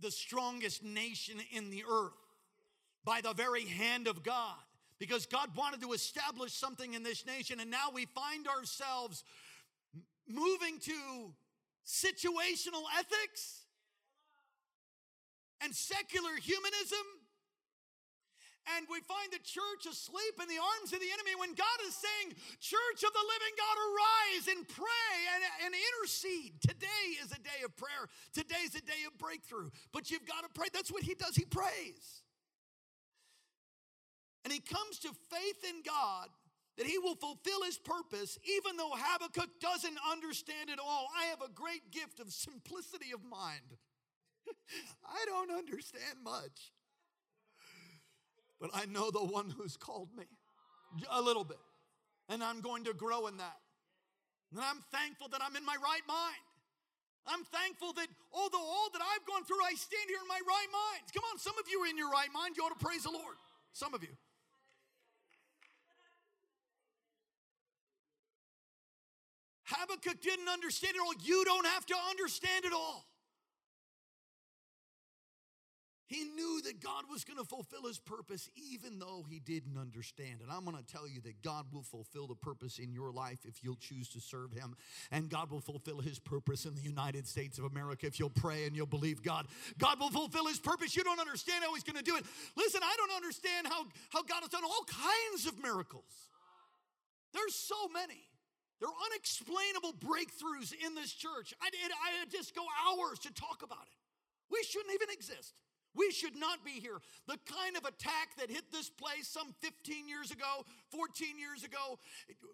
the 0.00 0.10
strongest 0.10 0.84
nation 0.84 1.36
in 1.52 1.70
the 1.70 1.84
earth 1.90 2.12
by 3.04 3.20
the 3.22 3.32
very 3.32 3.64
hand 3.64 4.06
of 4.06 4.22
God? 4.22 4.56
Because 4.98 5.26
God 5.26 5.50
wanted 5.56 5.80
to 5.82 5.92
establish 5.92 6.52
something 6.52 6.94
in 6.94 7.02
this 7.02 7.26
nation, 7.26 7.60
and 7.60 7.70
now 7.70 7.88
we 7.92 8.06
find 8.06 8.46
ourselves 8.46 9.24
moving 10.28 10.78
to 10.80 11.32
situational 11.86 12.82
ethics 12.98 13.64
and 15.62 15.74
secular 15.74 16.34
humanism. 16.36 17.06
And 18.74 18.82
we 18.90 18.98
find 19.06 19.30
the 19.30 19.38
church 19.46 19.86
asleep 19.86 20.42
in 20.42 20.50
the 20.50 20.58
arms 20.58 20.90
of 20.90 20.98
the 20.98 21.06
enemy 21.14 21.38
when 21.38 21.54
God 21.54 21.78
is 21.86 21.94
saying, 21.94 22.34
Church 22.58 23.06
of 23.06 23.14
the 23.14 23.22
living 23.22 23.54
God, 23.54 23.76
arise 23.78 24.44
and 24.50 24.66
pray 24.66 25.14
and, 25.38 25.70
and 25.70 25.72
intercede. 25.72 26.58
Today 26.60 27.14
is 27.22 27.30
a 27.30 27.38
day 27.38 27.62
of 27.62 27.70
prayer. 27.78 28.10
Today 28.34 28.66
is 28.66 28.74
a 28.74 28.82
day 28.82 29.06
of 29.06 29.14
breakthrough. 29.18 29.70
But 29.94 30.10
you've 30.10 30.26
got 30.26 30.42
to 30.42 30.50
pray. 30.50 30.66
That's 30.74 30.90
what 30.90 31.04
he 31.04 31.14
does. 31.14 31.36
He 31.36 31.46
prays. 31.46 32.26
And 34.42 34.52
he 34.52 34.58
comes 34.58 34.98
to 35.06 35.14
faith 35.30 35.62
in 35.62 35.86
God 35.86 36.26
that 36.76 36.86
he 36.86 36.98
will 36.98 37.14
fulfill 37.14 37.62
his 37.64 37.78
purpose, 37.78 38.38
even 38.44 38.76
though 38.76 38.92
Habakkuk 38.92 39.60
doesn't 39.60 39.96
understand 40.10 40.68
it 40.70 40.78
all. 40.78 41.08
I 41.16 41.26
have 41.26 41.40
a 41.40 41.52
great 41.52 41.90
gift 41.90 42.20
of 42.20 42.30
simplicity 42.32 43.12
of 43.14 43.24
mind. 43.24 43.76
I 45.04 45.24
don't 45.24 45.50
understand 45.50 46.22
much, 46.22 46.72
but 48.60 48.70
I 48.74 48.84
know 48.86 49.10
the 49.10 49.24
one 49.24 49.50
who's 49.50 49.76
called 49.76 50.08
me 50.16 50.26
a 51.10 51.20
little 51.20 51.44
bit, 51.44 51.58
and 52.28 52.44
I'm 52.44 52.60
going 52.60 52.84
to 52.84 52.94
grow 52.94 53.26
in 53.26 53.38
that. 53.38 53.56
And 54.52 54.60
I'm 54.60 54.84
thankful 54.92 55.28
that 55.28 55.40
I'm 55.42 55.56
in 55.56 55.64
my 55.64 55.76
right 55.82 56.06
mind. 56.06 56.44
I'm 57.26 57.42
thankful 57.42 57.92
that 57.94 58.06
although 58.32 58.62
all 58.62 58.88
that 58.92 59.02
I've 59.02 59.26
gone 59.26 59.44
through, 59.44 59.58
I 59.66 59.74
stand 59.74 60.06
here 60.06 60.22
in 60.22 60.28
my 60.28 60.38
right 60.46 60.70
mind. 60.70 61.10
Come 61.12 61.24
on, 61.32 61.38
some 61.38 61.58
of 61.58 61.66
you 61.66 61.82
are 61.82 61.88
in 61.88 61.98
your 61.98 62.10
right 62.10 62.30
mind. 62.32 62.54
You 62.56 62.62
ought 62.62 62.78
to 62.78 62.84
praise 62.84 63.02
the 63.02 63.10
Lord. 63.10 63.34
Some 63.72 63.94
of 63.94 64.02
you. 64.02 64.14
Habakkuk 69.78 70.20
didn't 70.20 70.48
understand 70.48 70.96
it 70.96 71.00
all. 71.00 71.14
You 71.22 71.44
don't 71.44 71.66
have 71.66 71.86
to 71.86 71.94
understand 72.10 72.64
it 72.64 72.72
all. 72.72 73.06
He 76.08 76.22
knew 76.22 76.62
that 76.62 76.80
God 76.80 77.04
was 77.10 77.24
going 77.24 77.38
to 77.38 77.44
fulfill 77.44 77.82
his 77.82 77.98
purpose 77.98 78.48
even 78.54 79.00
though 79.00 79.26
he 79.28 79.40
didn't 79.40 79.76
understand. 79.76 80.40
And 80.40 80.52
I'm 80.52 80.64
going 80.64 80.76
to 80.76 80.84
tell 80.84 81.08
you 81.08 81.20
that 81.22 81.42
God 81.42 81.66
will 81.72 81.82
fulfill 81.82 82.28
the 82.28 82.36
purpose 82.36 82.78
in 82.78 82.92
your 82.92 83.10
life 83.10 83.40
if 83.44 83.64
you'll 83.64 83.74
choose 83.76 84.08
to 84.10 84.20
serve 84.20 84.52
him. 84.52 84.76
And 85.10 85.28
God 85.28 85.50
will 85.50 85.60
fulfill 85.60 85.98
his 85.98 86.20
purpose 86.20 86.64
in 86.64 86.76
the 86.76 86.80
United 86.80 87.26
States 87.26 87.58
of 87.58 87.64
America 87.64 88.06
if 88.06 88.20
you'll 88.20 88.30
pray 88.30 88.66
and 88.66 88.76
you'll 88.76 88.86
believe 88.86 89.20
God. 89.20 89.48
God 89.78 89.98
will 89.98 90.10
fulfill 90.10 90.46
his 90.46 90.60
purpose. 90.60 90.94
You 90.94 91.02
don't 91.02 91.18
understand 91.18 91.64
how 91.64 91.74
he's 91.74 91.82
going 91.82 91.96
to 91.96 92.04
do 92.04 92.16
it. 92.16 92.24
Listen, 92.56 92.82
I 92.84 92.94
don't 92.96 93.16
understand 93.16 93.66
how, 93.66 93.84
how 94.10 94.22
God 94.22 94.42
has 94.42 94.50
done 94.50 94.62
all 94.64 94.86
kinds 94.86 95.46
of 95.46 95.60
miracles. 95.60 96.04
There's 97.34 97.56
so 97.56 97.88
many. 97.92 98.22
There 98.80 98.88
are 98.88 99.00
unexplainable 99.12 99.94
breakthroughs 100.04 100.72
in 100.72 100.94
this 100.94 101.12
church. 101.12 101.54
I, 101.60 101.68
I 101.68 102.26
just 102.30 102.54
go 102.54 102.62
hours 102.86 103.18
to 103.20 103.32
talk 103.32 103.62
about 103.62 103.86
it. 103.86 103.96
We 104.50 104.62
shouldn't 104.62 104.94
even 104.94 105.08
exist. 105.10 105.54
We 105.96 106.10
should 106.10 106.36
not 106.36 106.62
be 106.64 106.72
here. 106.72 106.98
The 107.26 107.38
kind 107.46 107.76
of 107.76 107.84
attack 107.84 108.36
that 108.38 108.50
hit 108.50 108.70
this 108.70 108.90
place 108.90 109.26
some 109.26 109.54
15 109.60 110.06
years 110.08 110.30
ago, 110.30 110.66
14 110.90 111.38
years 111.38 111.64
ago, 111.64 111.98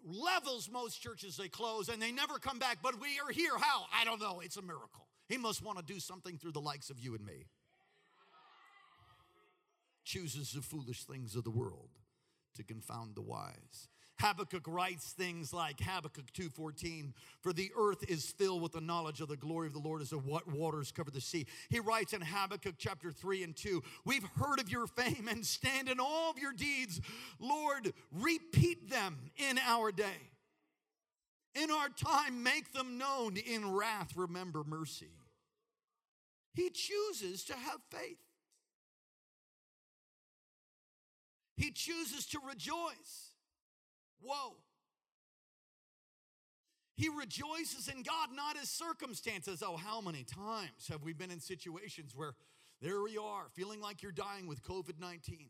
levels 0.05 0.69
most 0.71 1.01
churches 1.01 1.35
they 1.35 1.49
close 1.49 1.89
and 1.89 2.01
they 2.01 2.11
never 2.11 2.39
come 2.39 2.57
back. 2.57 2.77
But 2.81 3.01
we 3.01 3.19
are 3.19 3.31
here. 3.31 3.57
How? 3.59 3.83
I 3.93 4.05
don't 4.05 4.21
know. 4.21 4.39
It's 4.39 4.57
a 4.57 4.61
miracle. 4.61 5.07
He 5.27 5.37
must 5.37 5.61
want 5.61 5.77
to 5.77 5.83
do 5.83 5.99
something 5.99 6.37
through 6.37 6.53
the 6.53 6.61
likes 6.61 6.89
of 6.89 6.99
you 6.99 7.15
and 7.15 7.25
me. 7.25 7.47
Chooses 10.05 10.53
the 10.53 10.61
foolish 10.61 11.03
things 11.03 11.35
of 11.35 11.43
the 11.43 11.51
world 11.51 11.89
to 12.55 12.63
confound 12.63 13.15
the 13.15 13.21
wise. 13.21 13.89
Habakkuk 14.19 14.67
writes 14.67 15.11
things 15.11 15.51
like 15.51 15.81
Habakkuk 15.81 16.31
2:14, 16.31 17.13
"For 17.41 17.51
the 17.51 17.71
earth 17.75 18.03
is 18.09 18.31
filled 18.31 18.61
with 18.61 18.71
the 18.71 18.79
knowledge 18.79 19.19
of 19.19 19.27
the 19.27 19.35
glory 19.35 19.67
of 19.67 19.73
the 19.73 19.79
Lord 19.79 20.01
as 20.01 20.11
the 20.11 20.17
waters 20.17 20.91
cover 20.91 21.11
the 21.11 21.19
sea." 21.19 21.45
He 21.69 21.79
writes 21.79 22.13
in 22.13 22.21
Habakkuk 22.21 22.75
chapter 22.77 23.11
3 23.11 23.43
and 23.43 23.55
2, 23.55 23.83
"We've 24.05 24.23
heard 24.23 24.59
of 24.59 24.69
your 24.69 24.87
fame 24.87 25.27
and 25.27 25.45
stand 25.45 25.89
in 25.89 25.99
all 25.99 26.29
of 26.29 26.37
your 26.37 26.53
deeds. 26.53 27.01
Lord, 27.39 27.93
repeat 28.11 28.89
them 28.89 29.31
in 29.35 29.57
our 29.57 29.91
day. 29.91 30.31
In 31.53 31.69
our 31.69 31.89
time, 31.89 32.43
make 32.43 32.71
them 32.71 32.97
known. 32.97 33.35
In 33.35 33.71
wrath, 33.71 34.15
remember 34.15 34.63
mercy." 34.63 35.19
He 36.53 36.69
chooses 36.69 37.43
to 37.45 37.57
have 37.57 37.83
faith. 37.89 38.23
He 41.57 41.71
chooses 41.71 42.25
to 42.27 42.39
rejoice. 42.39 43.32
Whoa. 44.23 44.55
He 46.95 47.09
rejoices 47.09 47.87
in 47.87 48.03
God, 48.03 48.29
not 48.33 48.57
his 48.57 48.69
circumstances. 48.69 49.63
Oh, 49.65 49.77
how 49.77 49.99
many 49.99 50.23
times 50.23 50.87
have 50.89 51.03
we 51.03 51.13
been 51.13 51.31
in 51.31 51.39
situations 51.39 52.13
where 52.15 52.35
there 52.81 53.01
we 53.01 53.17
are, 53.17 53.45
feeling 53.53 53.81
like 53.81 54.03
you're 54.03 54.11
dying 54.11 54.47
with 54.47 54.61
COVID 54.61 54.99
19? 54.99 55.49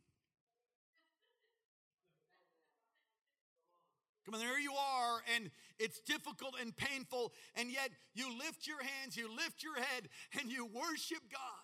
Come 4.26 4.36
on, 4.36 4.40
there 4.40 4.60
you 4.60 4.72
are, 4.72 5.22
and 5.36 5.52
it's 5.80 6.00
difficult 6.00 6.56
and 6.62 6.76
painful, 6.76 7.34
and 7.56 7.70
yet 7.70 7.90
you 8.14 8.30
lift 8.38 8.66
your 8.66 8.82
hands, 8.82 9.18
you 9.18 9.28
lift 9.36 9.62
your 9.62 9.76
head, 9.76 10.08
and 10.40 10.50
you 10.50 10.66
worship 10.66 11.20
God. 11.30 11.63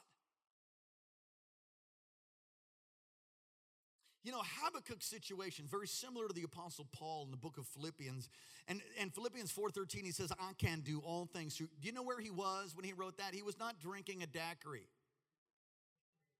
You 4.29 4.35
know, 4.35 4.43
Habakkuk's 4.61 5.07
situation, 5.07 5.65
very 5.67 5.87
similar 5.87 6.27
to 6.27 6.33
the 6.35 6.43
Apostle 6.43 6.85
Paul 6.91 7.23
in 7.25 7.31
the 7.31 7.37
book 7.37 7.57
of 7.57 7.65
Philippians. 7.65 8.29
And, 8.67 8.79
and 9.01 9.11
Philippians 9.11 9.51
4.13, 9.51 10.05
he 10.05 10.11
says, 10.11 10.31
I 10.39 10.51
can 10.59 10.81
do 10.81 11.01
all 11.03 11.25
things. 11.25 11.57
Do 11.57 11.65
you 11.81 11.91
know 11.91 12.03
where 12.03 12.19
he 12.19 12.29
was 12.29 12.75
when 12.75 12.85
he 12.85 12.93
wrote 12.93 13.17
that? 13.17 13.33
He 13.33 13.41
was 13.41 13.57
not 13.57 13.79
drinking 13.79 14.21
a 14.21 14.27
daiquiri, 14.27 14.83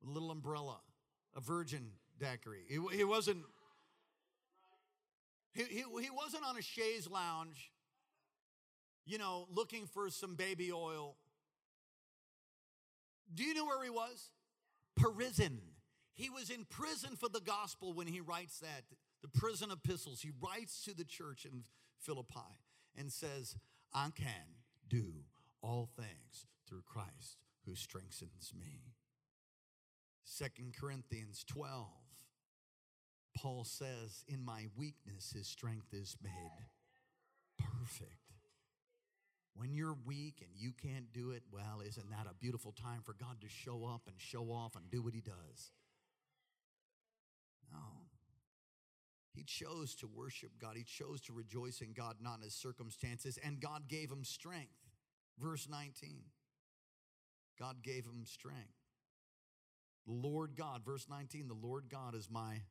a 0.05 0.07
little 0.07 0.29
umbrella, 0.29 0.77
a 1.35 1.41
virgin 1.41 1.93
daiquiri. 2.19 2.59
He, 2.67 2.79
he 2.95 3.03
wasn't, 3.03 3.39
he, 5.55 5.63
he, 5.63 5.77
he 5.79 6.09
wasn't 6.11 6.45
on 6.45 6.57
a 6.57 6.61
chaise 6.61 7.09
lounge, 7.09 7.71
you 9.07 9.17
know, 9.17 9.47
looking 9.51 9.87
for 9.87 10.11
some 10.11 10.35
baby 10.35 10.71
oil. 10.71 11.15
Do 13.33 13.43
you 13.43 13.55
know 13.55 13.65
where 13.65 13.83
he 13.83 13.89
was? 13.89 14.29
Prison. 14.95 15.59
He 16.19 16.29
was 16.29 16.49
in 16.49 16.65
prison 16.65 17.15
for 17.15 17.29
the 17.29 17.39
gospel 17.39 17.93
when 17.93 18.05
he 18.05 18.19
writes 18.19 18.59
that, 18.59 18.83
the 19.21 19.29
prison 19.29 19.71
epistles. 19.71 20.19
He 20.19 20.31
writes 20.41 20.83
to 20.83 20.93
the 20.93 21.05
church 21.05 21.45
in 21.45 21.63
Philippi 21.97 22.59
and 22.97 23.09
says, 23.09 23.55
I 23.93 24.09
can 24.13 24.57
do 24.89 25.13
all 25.61 25.87
things 25.95 26.45
through 26.67 26.81
Christ 26.85 27.37
who 27.65 27.73
strengthens 27.73 28.51
me. 28.53 28.95
Second 30.25 30.75
Corinthians 30.77 31.45
12, 31.47 31.87
Paul 33.37 33.63
says, 33.63 34.25
In 34.27 34.43
my 34.43 34.65
weakness, 34.75 35.31
his 35.33 35.47
strength 35.47 35.93
is 35.93 36.17
made 36.21 36.65
perfect. 37.57 38.11
When 39.55 39.73
you're 39.73 39.95
weak 40.05 40.41
and 40.41 40.51
you 40.53 40.73
can't 40.73 41.13
do 41.13 41.31
it, 41.31 41.43
well, 41.49 41.81
isn't 41.87 42.09
that 42.09 42.27
a 42.29 42.33
beautiful 42.33 42.73
time 42.73 43.03
for 43.05 43.13
God 43.13 43.39
to 43.39 43.47
show 43.47 43.85
up 43.85 44.01
and 44.05 44.15
show 44.17 44.51
off 44.51 44.75
and 44.75 44.91
do 44.91 45.01
what 45.01 45.13
he 45.13 45.21
does? 45.21 45.71
No. 47.71 48.07
He 49.33 49.43
chose 49.43 49.95
to 49.95 50.07
worship 50.07 50.51
God. 50.59 50.75
He 50.75 50.83
chose 50.83 51.21
to 51.21 51.33
rejoice 51.33 51.81
in 51.81 51.93
God, 51.93 52.15
not 52.21 52.37
in 52.37 52.43
his 52.43 52.55
circumstances. 52.55 53.37
And 53.43 53.59
God 53.59 53.87
gave 53.87 54.11
him 54.11 54.23
strength. 54.23 54.73
Verse 55.39 55.67
19. 55.69 56.23
God 57.59 57.83
gave 57.83 58.05
him 58.05 58.25
strength. 58.25 58.73
The 60.07 60.13
Lord 60.13 60.55
God, 60.55 60.83
verse 60.83 61.07
19, 61.09 61.47
the 61.47 61.53
Lord 61.53 61.85
God 61.89 62.15
is 62.15 62.29
my 62.29 62.61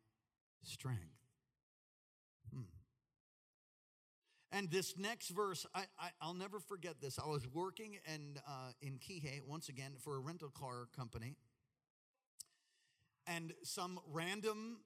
strength. 0.62 1.02
Hmm. 2.52 2.62
And 4.50 4.70
this 4.70 4.96
next 4.96 5.28
verse, 5.28 5.66
I, 5.74 5.84
I, 5.98 6.26
will 6.26 6.34
never 6.34 6.58
forget 6.58 7.00
this. 7.00 7.18
I 7.18 7.28
was 7.28 7.46
working 7.52 7.98
in, 8.12 8.38
uh, 8.46 8.70
in 8.80 8.98
Kihei 8.98 9.40
once 9.46 9.68
again 9.68 9.92
for 9.98 10.16
a 10.16 10.18
rental 10.18 10.48
car 10.48 10.88
company. 10.96 11.36
And 13.26 13.52
some 13.62 14.00
random 14.10 14.78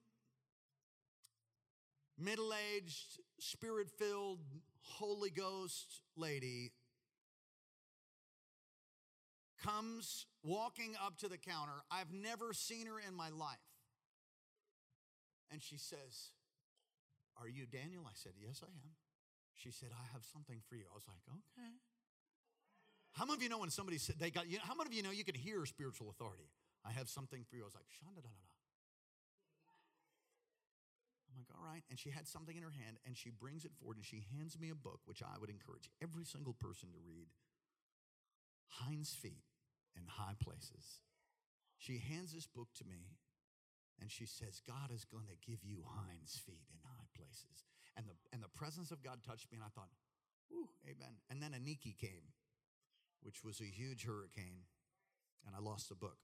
middle 2.18 2.52
aged, 2.76 3.18
spirit 3.40 3.90
filled, 3.90 4.40
Holy 4.82 5.30
Ghost 5.30 6.02
lady 6.16 6.72
comes 9.62 10.26
walking 10.42 10.94
up 11.04 11.16
to 11.18 11.28
the 11.28 11.38
counter. 11.38 11.84
I've 11.90 12.12
never 12.12 12.52
seen 12.52 12.86
her 12.86 12.98
in 12.98 13.14
my 13.14 13.28
life. 13.30 13.58
And 15.50 15.62
she 15.62 15.76
says, 15.76 16.32
Are 17.40 17.48
you 17.48 17.66
Daniel? 17.66 18.04
I 18.06 18.14
said, 18.14 18.32
Yes, 18.40 18.60
I 18.62 18.72
am. 18.72 18.96
She 19.54 19.70
said, 19.70 19.90
I 19.92 20.12
have 20.12 20.24
something 20.24 20.60
for 20.68 20.74
you. 20.74 20.84
I 20.90 20.94
was 20.94 21.04
like, 21.06 21.20
Okay. 21.28 21.72
How 23.12 23.26
many 23.26 23.36
of 23.36 23.42
you 23.42 23.50
know 23.50 23.58
when 23.58 23.70
somebody 23.70 23.98
said 23.98 24.16
they 24.18 24.30
got 24.30 24.48
you? 24.48 24.58
How 24.62 24.74
many 24.74 24.88
of 24.88 24.94
you 24.94 25.02
know 25.02 25.10
you 25.10 25.24
can 25.24 25.34
hear 25.34 25.66
spiritual 25.66 26.08
authority? 26.08 26.48
I 26.84 26.90
have 26.92 27.08
something 27.08 27.44
for 27.48 27.56
you. 27.56 27.62
I 27.62 27.66
was 27.66 27.74
like, 27.74 27.84
Shanda 27.92 28.16
da 28.16 28.32
da 28.32 28.40
da. 28.42 28.51
I'm 31.32 31.40
like, 31.40 31.52
all 31.56 31.64
right. 31.64 31.82
And 31.88 31.98
she 31.98 32.10
had 32.10 32.28
something 32.28 32.56
in 32.56 32.62
her 32.62 32.76
hand 32.84 33.00
and 33.06 33.16
she 33.16 33.30
brings 33.30 33.64
it 33.64 33.72
forward 33.80 33.96
and 33.96 34.04
she 34.04 34.24
hands 34.36 34.60
me 34.60 34.70
a 34.70 34.76
book, 34.76 35.00
which 35.04 35.22
I 35.22 35.38
would 35.40 35.50
encourage 35.50 35.88
every 36.02 36.24
single 36.24 36.52
person 36.52 36.92
to 36.92 37.00
read 37.00 37.32
Hinds 38.68 39.14
Feet 39.16 39.44
in 39.96 40.04
High 40.06 40.36
Places. 40.38 41.00
She 41.78 41.98
hands 41.98 42.32
this 42.32 42.46
book 42.46 42.68
to 42.78 42.84
me 42.84 43.16
and 44.00 44.10
she 44.10 44.26
says, 44.26 44.60
God 44.66 44.90
is 44.94 45.04
going 45.04 45.26
to 45.26 45.38
give 45.48 45.64
you 45.64 45.84
hinds 45.86 46.38
feet 46.38 46.66
in 46.70 46.78
high 46.82 47.08
places. 47.14 47.66
And 47.96 48.06
the, 48.06 48.14
and 48.32 48.42
the 48.42 48.48
presence 48.48 48.90
of 48.90 49.02
God 49.02 49.22
touched 49.22 49.50
me 49.50 49.58
and 49.58 49.64
I 49.64 49.70
thought, 49.74 49.90
ooh, 50.52 50.68
amen. 50.86 51.22
And 51.30 51.42
then 51.42 51.52
Iniki 51.52 51.96
came, 51.96 52.34
which 53.22 53.44
was 53.44 53.60
a 53.60 53.64
huge 53.64 54.04
hurricane, 54.04 54.66
and 55.46 55.54
I 55.54 55.60
lost 55.60 55.88
the 55.88 55.94
book. 55.94 56.18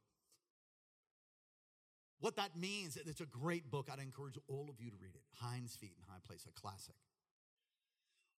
What 2.20 2.36
that 2.36 2.56
means, 2.56 2.96
it's 2.96 3.20
a 3.20 3.26
great 3.26 3.70
book. 3.70 3.88
I'd 3.92 4.00
encourage 4.00 4.38
all 4.48 4.66
of 4.68 4.80
you 4.80 4.90
to 4.90 4.96
read 5.00 5.14
it. 5.14 5.22
Hinds 5.40 5.76
Feet 5.76 5.94
in 5.96 6.02
High 6.08 6.20
Place, 6.26 6.46
a 6.48 6.60
classic. 6.60 6.96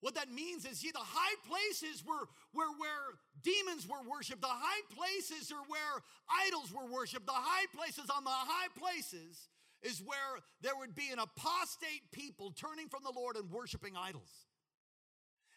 What 0.00 0.14
that 0.14 0.30
means 0.32 0.64
is, 0.64 0.78
see, 0.78 0.90
the 0.90 0.98
high 0.98 1.36
places 1.46 2.02
were 2.04 2.28
where, 2.52 2.72
where 2.78 3.20
demons 3.42 3.86
were 3.86 4.00
worshiped. 4.08 4.40
The 4.40 4.48
high 4.48 4.82
places 4.96 5.52
are 5.52 5.64
where 5.68 6.02
idols 6.46 6.72
were 6.72 6.90
worshiped. 6.90 7.26
The 7.26 7.32
high 7.32 7.66
places 7.76 8.08
on 8.14 8.24
the 8.24 8.30
high 8.30 8.68
places 8.78 9.48
is 9.82 10.02
where 10.04 10.40
there 10.62 10.76
would 10.76 10.94
be 10.94 11.10
an 11.12 11.18
apostate 11.18 12.12
people 12.12 12.52
turning 12.52 12.88
from 12.88 13.02
the 13.02 13.12
Lord 13.14 13.36
and 13.36 13.50
worshiping 13.50 13.94
idols. 13.96 14.30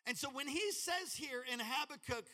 And 0.06 0.18
so 0.18 0.30
when 0.30 0.48
he 0.48 0.72
says 0.72 1.14
here 1.16 1.44
in 1.52 1.60
Habakkuk 1.60 2.26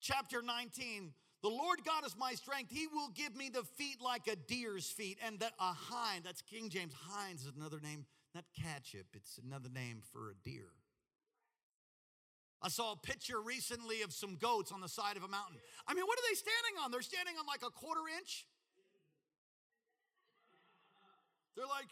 chapter 0.00 0.42
19, 0.42 1.12
the 1.42 1.48
Lord 1.48 1.80
God 1.84 2.04
is 2.06 2.16
my 2.18 2.32
strength. 2.32 2.70
He 2.72 2.86
will 2.86 3.10
give 3.14 3.36
me 3.36 3.50
the 3.50 3.62
feet 3.62 3.98
like 4.02 4.26
a 4.26 4.36
deer's 4.36 4.90
feet. 4.90 5.18
And 5.24 5.38
that 5.40 5.52
a 5.60 5.72
hind, 5.72 6.24
that's 6.24 6.42
King 6.42 6.70
James. 6.70 6.92
Hinds 7.08 7.42
is 7.42 7.52
another 7.56 7.80
name, 7.80 8.06
not 8.34 8.44
ketchup, 8.60 9.06
it's 9.14 9.38
another 9.44 9.68
name 9.68 10.02
for 10.12 10.30
a 10.30 10.34
deer. 10.48 10.70
I 12.62 12.68
saw 12.68 12.92
a 12.92 12.96
picture 12.96 13.40
recently 13.40 14.02
of 14.02 14.12
some 14.12 14.36
goats 14.36 14.72
on 14.72 14.80
the 14.80 14.88
side 14.88 15.16
of 15.16 15.22
a 15.22 15.28
mountain. 15.28 15.58
I 15.86 15.94
mean, 15.94 16.04
what 16.06 16.18
are 16.18 16.26
they 16.30 16.34
standing 16.34 16.82
on? 16.82 16.90
They're 16.90 17.02
standing 17.02 17.34
on 17.38 17.46
like 17.46 17.62
a 17.62 17.70
quarter 17.70 18.00
inch. 18.18 18.46
They're 21.54 21.66
like, 21.66 21.88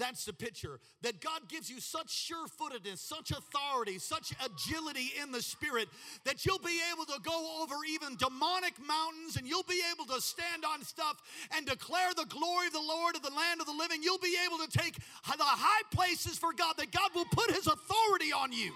That's 0.00 0.24
the 0.24 0.32
picture. 0.32 0.80
That 1.02 1.20
God 1.20 1.42
gives 1.50 1.68
you 1.68 1.78
such 1.78 2.10
sure 2.10 2.48
footedness, 2.48 3.02
such 3.02 3.30
authority, 3.32 3.98
such 3.98 4.32
agility 4.42 5.12
in 5.22 5.30
the 5.30 5.42
spirit 5.42 5.88
that 6.24 6.46
you'll 6.46 6.58
be 6.58 6.80
able 6.90 7.04
to 7.04 7.20
go 7.22 7.62
over 7.62 7.74
even 7.86 8.16
demonic 8.16 8.72
mountains 8.80 9.36
and 9.36 9.46
you'll 9.46 9.62
be 9.64 9.82
able 9.94 10.06
to 10.06 10.20
stand 10.22 10.64
on 10.64 10.82
stuff 10.82 11.20
and 11.54 11.66
declare 11.66 12.14
the 12.16 12.24
glory 12.24 12.68
of 12.68 12.72
the 12.72 12.80
Lord 12.80 13.14
of 13.14 13.22
the 13.22 13.30
land 13.30 13.60
of 13.60 13.66
the 13.66 13.76
living. 13.76 14.02
You'll 14.02 14.18
be 14.18 14.36
able 14.46 14.64
to 14.64 14.78
take 14.78 14.94
the 14.96 15.44
high 15.44 15.82
places 15.92 16.38
for 16.38 16.54
God, 16.54 16.74
that 16.78 16.90
God 16.92 17.10
will 17.14 17.26
put 17.26 17.50
his 17.50 17.66
authority 17.66 18.32
on 18.32 18.52
you. 18.52 18.72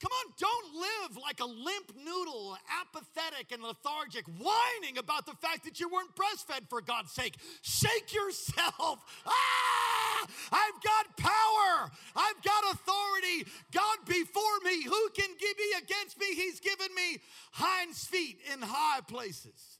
Come 0.00 0.12
on, 0.12 0.32
don't 0.38 0.74
live 0.74 1.22
like 1.22 1.40
a 1.40 1.46
limp 1.46 1.92
noodle, 2.04 2.58
apathetic 2.82 3.50
and 3.52 3.62
lethargic, 3.62 4.26
whining 4.26 4.98
about 4.98 5.24
the 5.24 5.32
fact 5.32 5.64
that 5.64 5.80
you 5.80 5.88
weren't 5.88 6.14
breastfed 6.14 6.68
for 6.68 6.82
God's 6.82 7.12
sake. 7.12 7.36
Shake 7.62 8.14
yourself. 8.14 9.04
Ah! 9.26 10.26
I've 10.50 10.82
got 10.82 11.16
power. 11.16 11.90
I've 12.16 12.42
got 12.42 12.64
authority. 12.72 13.50
God 13.72 13.98
before 14.06 14.42
me. 14.64 14.82
Who 14.82 15.08
can 15.10 15.30
give 15.38 15.56
me 15.58 15.64
against 15.78 16.18
me? 16.18 16.34
He's 16.34 16.58
given 16.58 16.88
me 16.94 17.18
hinds 17.52 18.04
feet 18.04 18.38
in 18.52 18.62
high 18.62 19.00
places. 19.06 19.78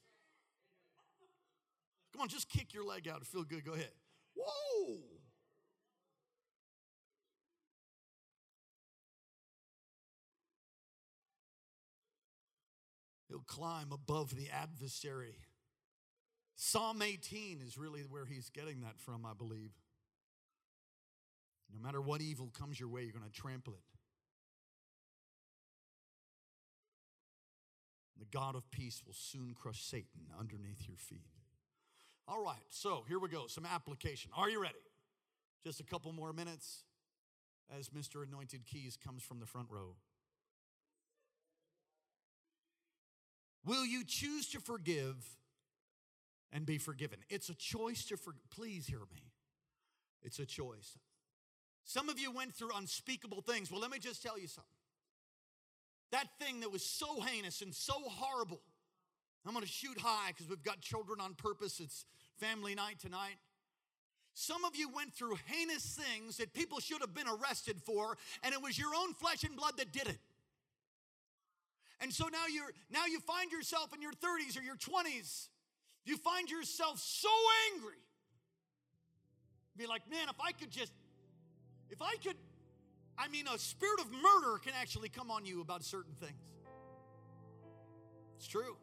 Come 2.12 2.23
on, 2.23 2.29
just 2.29 2.49
kick 2.49 2.75
your 2.75 2.85
leg 2.85 3.09
out. 3.09 3.25
Feel 3.27 3.45
good. 3.45 3.64
Go 3.64 3.73
ahead. 3.73 3.91
Whoa. 4.35 5.16
Climb 13.47 13.93
above 13.93 14.35
the 14.37 14.49
adversary. 14.51 15.37
Psalm 16.55 17.03
18 17.03 17.61
is 17.65 17.77
really 17.77 18.01
where 18.01 18.25
he's 18.25 18.51
getting 18.51 18.81
that 18.81 18.99
from, 18.99 19.27
I 19.27 19.35
believe. 19.37 19.73
No 21.73 21.81
matter 21.81 22.01
what 22.01 22.21
evil 22.21 22.51
comes 22.59 22.79
your 22.81 22.89
way, 22.89 23.03
you're 23.03 23.13
going 23.13 23.25
to 23.25 23.31
trample 23.31 23.75
it. 23.75 23.81
The 28.19 28.25
God 28.27 28.55
of 28.55 28.71
peace 28.71 29.03
will 29.07 29.15
soon 29.15 29.55
crush 29.55 29.83
Satan 29.83 30.31
underneath 30.39 30.89
your 30.89 30.97
feet. 30.97 31.29
All 32.29 32.43
right, 32.43 32.57
so 32.71 33.05
here 33.07 33.19
we 33.19 33.29
go. 33.29 33.47
Some 33.47 33.67
application. 33.67 34.31
Are 34.37 34.49
you 34.49 34.61
ready? 34.61 34.75
Just 35.63 35.81
a 35.81 35.85
couple 35.85 36.13
more 36.13 36.33
minutes 36.33 36.85
as 37.77 37.91
Mr. 37.91 38.27
Anointed 38.27 38.65
Keys 38.65 38.97
comes 38.97 39.23
from 39.23 39.41
the 39.41 39.47
front 39.47 39.69
row. 39.71 39.97
Will 43.67 43.85
you 43.85 44.05
choose 44.05 44.49
to 44.51 44.61
forgive 44.61 45.17
and 46.53 46.64
be 46.64 46.79
forgiven? 46.79 47.19
It's 47.29 47.49
a 47.49 47.55
choice 47.55 48.05
to 48.07 48.17
forgive. 48.17 48.49
Please 48.51 48.87
hear 48.87 49.01
me. 49.01 49.33
It's 50.23 50.39
a 50.39 50.47
choice. 50.47 50.97
Some 51.85 52.09
of 52.09 52.19
you 52.19 52.31
went 52.31 52.55
through 52.55 52.71
unspeakable 52.77 53.43
things. 53.43 53.71
Well, 53.71 53.81
let 53.81 53.91
me 53.91 53.99
just 53.99 54.23
tell 54.23 54.39
you 54.39 54.47
something. 54.47 54.71
That 56.12 56.27
thing 56.41 56.61
that 56.61 56.71
was 56.71 56.85
so 56.85 57.21
heinous 57.21 57.61
and 57.61 57.75
so 57.75 57.95
horrible. 57.95 58.61
I'm 59.45 59.53
going 59.53 59.64
to 59.64 59.71
shoot 59.71 59.99
high 60.01 60.29
because 60.29 60.49
we've 60.49 60.62
got 60.62 60.81
children 60.81 61.21
on 61.21 61.35
purpose. 61.35 61.81
It's 61.81 62.05
family 62.39 62.75
night 62.75 62.99
tonight. 63.01 63.37
Some 64.35 64.64
of 64.64 64.77
you 64.77 64.89
went 64.89 65.14
through 65.14 65.37
heinous 65.47 65.99
things 65.99 66.37
that 66.37 66.53
people 66.53 66.79
should 66.79 67.01
have 67.01 67.14
been 67.14 67.29
arrested 67.29 67.81
for, 67.81 68.19
and 68.43 68.53
it 68.53 68.61
was 68.61 68.79
your 68.79 68.95
own 68.95 69.14
flesh 69.14 69.45
and 69.45 69.57
blood 69.57 69.75
that 69.79 69.93
did 69.93 70.09
it. 70.09 70.19
And 72.01 72.13
so 72.13 72.27
now 72.27 72.47
you're 72.53 72.73
now 72.91 73.07
you 73.07 73.21
find 73.21 73.51
yourself 73.51 73.95
in 73.95 74.03
your 74.03 74.13
30s 74.13 74.59
or 74.59 74.63
your 74.63 74.77
20s. 74.77 75.49
You 76.05 76.17
find 76.17 76.51
yourself 76.51 76.99
so 76.99 77.29
angry. 77.73 77.99
Be 79.77 79.87
like, 79.87 80.09
man, 80.11 80.29
if 80.29 80.37
I 80.41 80.53
could 80.53 80.71
just, 80.71 80.93
if 81.91 82.01
I 82.01 82.15
could, 82.23 82.37
I 83.19 83.29
mean, 83.29 83.47
a 83.53 83.59
spirit 83.59 84.01
of 84.01 84.11
murder 84.11 84.59
can 84.59 84.73
actually 84.81 85.09
come 85.09 85.31
on 85.31 85.45
you 85.45 85.61
about 85.61 85.83
certain 85.85 86.15
things. 86.21 86.55
It's 88.37 88.47
true. 88.47 88.77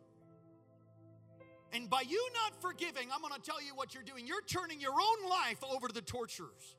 And 1.72 1.90
by 1.90 2.02
you 2.08 2.24
not 2.34 2.62
forgiving, 2.62 3.08
I'm 3.12 3.22
going 3.22 3.34
to 3.34 3.42
tell 3.42 3.62
you 3.62 3.74
what 3.74 3.96
you're 3.96 4.04
doing. 4.04 4.28
You're 4.28 4.44
turning 4.44 4.80
your 4.80 4.94
own 4.94 5.30
life 5.30 5.64
over 5.64 5.88
to 5.88 5.94
the 5.94 6.02
torturers. 6.02 6.76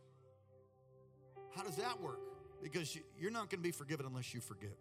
How 1.57 1.65
does 1.65 1.77
that 1.77 2.01
work? 2.01 2.21
Because 2.63 2.97
you're 3.19 3.33
not 3.33 3.51
going 3.51 3.59
to 3.61 3.69
be 3.69 3.73
forgiven 3.73 4.07
unless 4.07 4.33
you 4.33 4.41
forgive. 4.41 4.77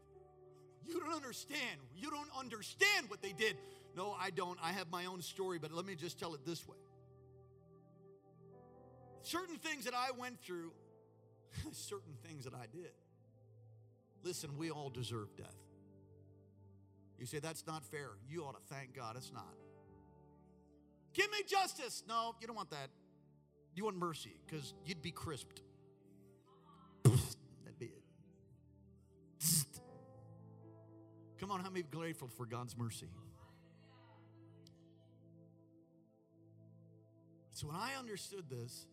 You 0.85 0.99
don't 0.99 1.13
understand. 1.13 1.79
You 1.95 2.09
don't 2.09 2.29
understand 2.37 3.09
what 3.09 3.21
they 3.21 3.31
did. 3.31 3.57
No, 3.95 4.15
I 4.19 4.29
don't. 4.29 4.57
I 4.61 4.71
have 4.71 4.89
my 4.91 5.05
own 5.05 5.21
story, 5.21 5.59
but 5.59 5.71
let 5.71 5.85
me 5.85 5.95
just 5.95 6.19
tell 6.19 6.33
it 6.33 6.45
this 6.45 6.67
way. 6.67 6.77
Certain 9.21 9.55
things 9.57 9.85
that 9.85 9.93
I 9.93 10.11
went 10.17 10.41
through, 10.41 10.71
certain 11.71 12.13
things 12.27 12.43
that 12.45 12.53
I 12.53 12.65
did. 12.71 12.91
Listen, 14.23 14.57
we 14.57 14.71
all 14.71 14.89
deserve 14.89 15.35
death. 15.37 15.55
You 17.19 17.25
say, 17.25 17.39
that's 17.39 17.65
not 17.65 17.83
fair. 17.85 18.09
You 18.27 18.43
ought 18.43 18.55
to 18.55 18.73
thank 18.73 18.95
God 18.95 19.15
it's 19.15 19.31
not. 19.33 19.55
Give 21.13 21.29
me 21.31 21.37
justice. 21.47 22.03
No, 22.07 22.35
you 22.41 22.47
don't 22.47 22.55
want 22.55 22.71
that. 22.71 22.89
You 23.75 23.85
want 23.85 23.97
mercy 23.97 24.35
because 24.45 24.73
you'd 24.85 25.01
be 25.01 25.11
crisped. 25.11 25.61
Come 31.43 31.51
on, 31.51 31.59
how 31.59 31.69
many 31.69 31.83
grateful 31.83 32.29
for 32.29 32.45
God's 32.45 32.77
mercy? 32.77 33.09
So 37.51 37.67
when 37.67 37.75
I 37.75 37.99
understood 37.99 38.45
this, 38.49 38.87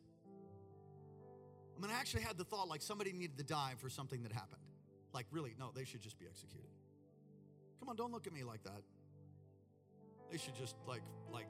I 1.76 1.80
mean, 1.80 1.92
I 1.92 2.01
actually 2.01 2.22
had 2.22 2.36
the 2.36 2.42
thought 2.42 2.66
like 2.66 2.82
somebody 2.82 3.12
needed 3.12 3.38
to 3.38 3.44
die 3.44 3.74
for 3.78 3.88
something 3.88 4.24
that 4.24 4.32
happened. 4.32 4.62
Like, 5.14 5.26
really, 5.30 5.55
no, 5.61 5.70
they 5.72 5.84
should 5.84 6.01
just 6.01 6.18
be 6.18 6.26
executed. 6.26 6.66
Come 7.78 7.88
on, 7.88 7.94
don't 7.94 8.11
look 8.11 8.26
at 8.26 8.32
me 8.32 8.42
like 8.42 8.64
that. 8.64 8.82
They 10.32 10.36
should 10.36 10.57
just, 10.57 10.74
like, 10.88 11.03
like, 11.32 11.46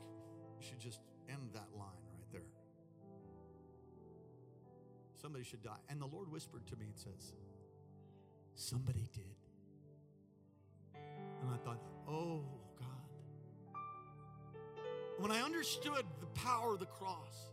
should 0.59 0.81
just 0.81 1.01
end 1.31 1.49
that 1.55 1.69
line 1.79 2.05
right 2.13 2.31
there. 2.31 2.51
Somebody 5.23 5.45
should 5.45 5.63
die. 5.63 5.81
And 5.89 5.99
the 5.99 6.07
Lord 6.07 6.31
whispered 6.31 6.67
to 6.67 6.77
me 6.77 6.85
and 6.89 6.99
says, 6.99 7.33
Somebody 8.55 9.09
did. 9.15 9.40
And 11.51 11.59
I 11.61 11.65
thought, 11.65 11.81
oh, 12.09 12.45
God. 12.79 13.81
When 15.19 15.33
I 15.33 15.41
understood 15.43 16.05
the 16.21 16.27
power 16.27 16.75
of 16.75 16.81
the 16.81 16.87
cross, 16.87 17.51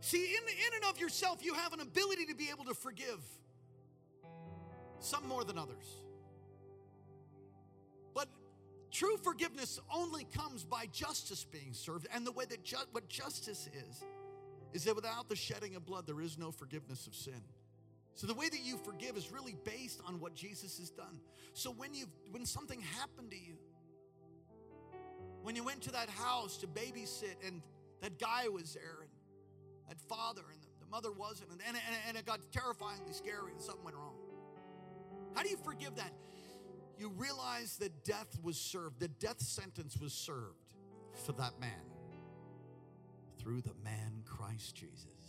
see, 0.00 0.24
in, 0.34 0.44
the, 0.46 0.52
in 0.52 0.82
and 0.82 0.84
of 0.90 1.00
yourself, 1.00 1.44
you 1.44 1.54
have 1.54 1.72
an 1.72 1.80
ability 1.80 2.26
to 2.26 2.34
be 2.34 2.48
able 2.50 2.64
to 2.64 2.74
forgive, 2.74 3.20
some 4.98 5.28
more 5.28 5.44
than 5.44 5.58
others. 5.58 5.84
But 8.14 8.28
true 8.90 9.16
forgiveness 9.22 9.78
only 9.94 10.24
comes 10.24 10.64
by 10.64 10.86
justice 10.86 11.44
being 11.44 11.72
served. 11.72 12.08
And 12.12 12.26
the 12.26 12.32
way 12.32 12.46
that 12.46 12.64
ju- 12.64 12.76
what 12.90 13.08
justice 13.08 13.68
is, 13.72 14.04
is 14.72 14.84
that 14.84 14.96
without 14.96 15.28
the 15.28 15.36
shedding 15.36 15.76
of 15.76 15.86
blood, 15.86 16.06
there 16.06 16.20
is 16.20 16.36
no 16.36 16.50
forgiveness 16.50 17.06
of 17.06 17.14
sin. 17.14 17.42
So 18.14 18.26
the 18.26 18.34
way 18.34 18.48
that 18.48 18.60
you 18.60 18.76
forgive 18.76 19.16
is 19.16 19.30
really 19.32 19.56
based 19.64 20.00
on 20.06 20.20
what 20.20 20.34
Jesus 20.34 20.78
has 20.78 20.90
done. 20.90 21.20
So 21.54 21.70
when 21.70 21.94
you 21.94 22.06
when 22.30 22.44
something 22.44 22.80
happened 22.80 23.30
to 23.30 23.38
you, 23.38 23.56
when 25.42 25.56
you 25.56 25.64
went 25.64 25.82
to 25.82 25.92
that 25.92 26.10
house 26.10 26.58
to 26.58 26.66
babysit 26.66 27.36
and 27.46 27.62
that 28.02 28.18
guy 28.18 28.48
was 28.48 28.74
there 28.74 28.98
and 29.02 29.10
that 29.88 29.98
father 30.08 30.42
and 30.52 30.60
the, 30.62 30.84
the 30.84 30.90
mother 30.90 31.12
wasn't 31.12 31.50
and, 31.50 31.60
and, 31.66 31.76
and 32.08 32.16
it 32.16 32.26
got 32.26 32.40
terrifyingly 32.52 33.12
scary 33.12 33.52
and 33.52 33.60
something 33.60 33.84
went 33.84 33.96
wrong. 33.96 34.16
How 35.34 35.42
do 35.42 35.48
you 35.48 35.58
forgive 35.64 35.96
that? 35.96 36.12
You 36.98 37.10
realize 37.16 37.76
that 37.78 38.04
death 38.04 38.38
was 38.42 38.58
served, 38.58 39.00
the 39.00 39.08
death 39.08 39.40
sentence 39.40 39.96
was 39.98 40.12
served 40.12 40.74
for 41.24 41.32
that 41.32 41.58
man 41.58 41.70
through 43.38 43.62
the 43.62 43.74
man 43.82 44.22
Christ 44.26 44.74
Jesus 44.74 45.19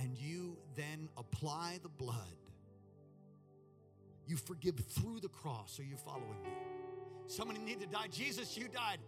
and 0.00 0.16
you 0.16 0.56
then 0.76 1.08
apply 1.16 1.78
the 1.82 1.88
blood. 1.88 2.16
You 4.26 4.36
forgive 4.36 4.76
through 4.76 5.20
the 5.20 5.28
cross. 5.28 5.78
Are 5.78 5.84
you 5.84 5.96
following 5.96 6.42
me? 6.42 6.50
Somebody 7.26 7.60
need 7.60 7.80
to 7.80 7.86
die. 7.86 8.06
Jesus, 8.10 8.56
you 8.56 8.68
died. 8.68 8.98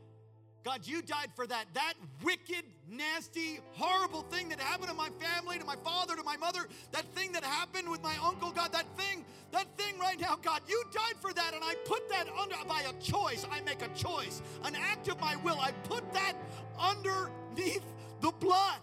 God, 0.64 0.86
you 0.86 1.03
died 1.03 1.30
for 1.34 1.47
that. 1.47 1.64
That 1.74 1.95
wicked, 2.22 2.64
nasty, 2.88 3.59
horrible 3.72 4.22
thing 4.22 4.49
that 4.51 4.61
happened 4.61 4.90
to 4.90 4.95
my 4.95 5.09
family, 5.18 5.59
to 5.59 5.64
my 5.64 5.74
father, 5.76 6.14
to 6.14 6.22
my 6.22 6.36
mother, 6.36 6.61
that 6.93 7.05
thing 7.14 7.32
that 7.32 7.43
happened 7.43 7.88
with 7.88 8.01
my 8.03 8.14
uncle, 8.22 8.53
God, 8.53 8.72
that 8.72 8.86
thing, 8.97 9.24
that 9.51 9.66
thing 9.76 9.99
right 9.99 10.20
now, 10.20 10.38
God, 10.40 10.61
you 10.68 10.82
died 10.93 11.16
for 11.20 11.32
that. 11.32 11.53
And 11.55 11.64
I 11.64 11.74
put 11.84 12.09
that 12.11 12.26
under 12.40 12.55
by 12.68 12.82
a 12.82 13.03
choice. 13.03 13.45
I 13.51 13.61
make 13.62 13.82
a 13.82 13.88
choice, 13.88 14.40
an 14.64 14.76
act 14.76 15.09
of 15.09 15.20
my 15.20 15.34
will. 15.36 15.59
I 15.61 15.72
put 15.84 16.12
that 16.12 16.34
underneath 16.78 17.84
the 18.20 18.30
blood 18.38 18.78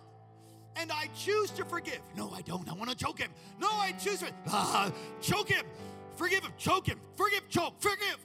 and 0.80 0.92
I 0.92 1.10
choose 1.16 1.52
to 1.52 1.66
forgive. 1.66 2.00
No, 2.16 2.32
I 2.32 2.42
don't. 2.42 2.68
I 2.70 2.74
want 2.74 2.90
to 2.90 2.96
choke 2.96 3.20
him. 3.20 3.32
No, 3.60 3.68
I 3.70 3.92
choose 3.94 4.20
to 4.20 4.32
uh, 4.52 4.90
choke 5.22 5.50
him. 5.50 5.66
Forgive 6.16 6.44
him. 6.44 6.54
Choke 6.58 6.88
him. 6.88 7.00
Forgive. 7.16 7.48
Choke. 7.50 7.74
Forgive. 7.80 8.18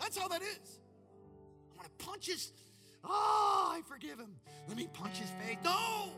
That's 0.00 0.16
how 0.16 0.28
that 0.28 0.42
is. 0.42 0.80
I 1.72 1.76
want 1.76 1.98
to 1.98 2.04
punch 2.04 2.26
his. 2.26 2.52
Oh, 3.04 3.72
I 3.72 3.82
forgive 3.86 4.18
him. 4.18 4.36
Let 4.68 4.76
me 4.76 4.88
punch 4.92 5.18
his 5.18 5.30
face. 5.30 5.58
No! 5.62 6.10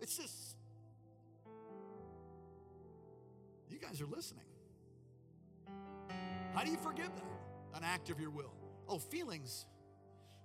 It's 0.00 0.16
just, 0.16 0.56
you 3.70 3.78
guys 3.78 4.00
are 4.00 4.06
listening. 4.06 4.44
How 6.54 6.64
do 6.64 6.70
you 6.70 6.76
forgive 6.78 7.10
that? 7.14 7.76
An 7.78 7.84
act 7.84 8.10
of 8.10 8.18
your 8.18 8.30
will. 8.30 8.52
Oh, 8.88 8.98
feelings. 8.98 9.66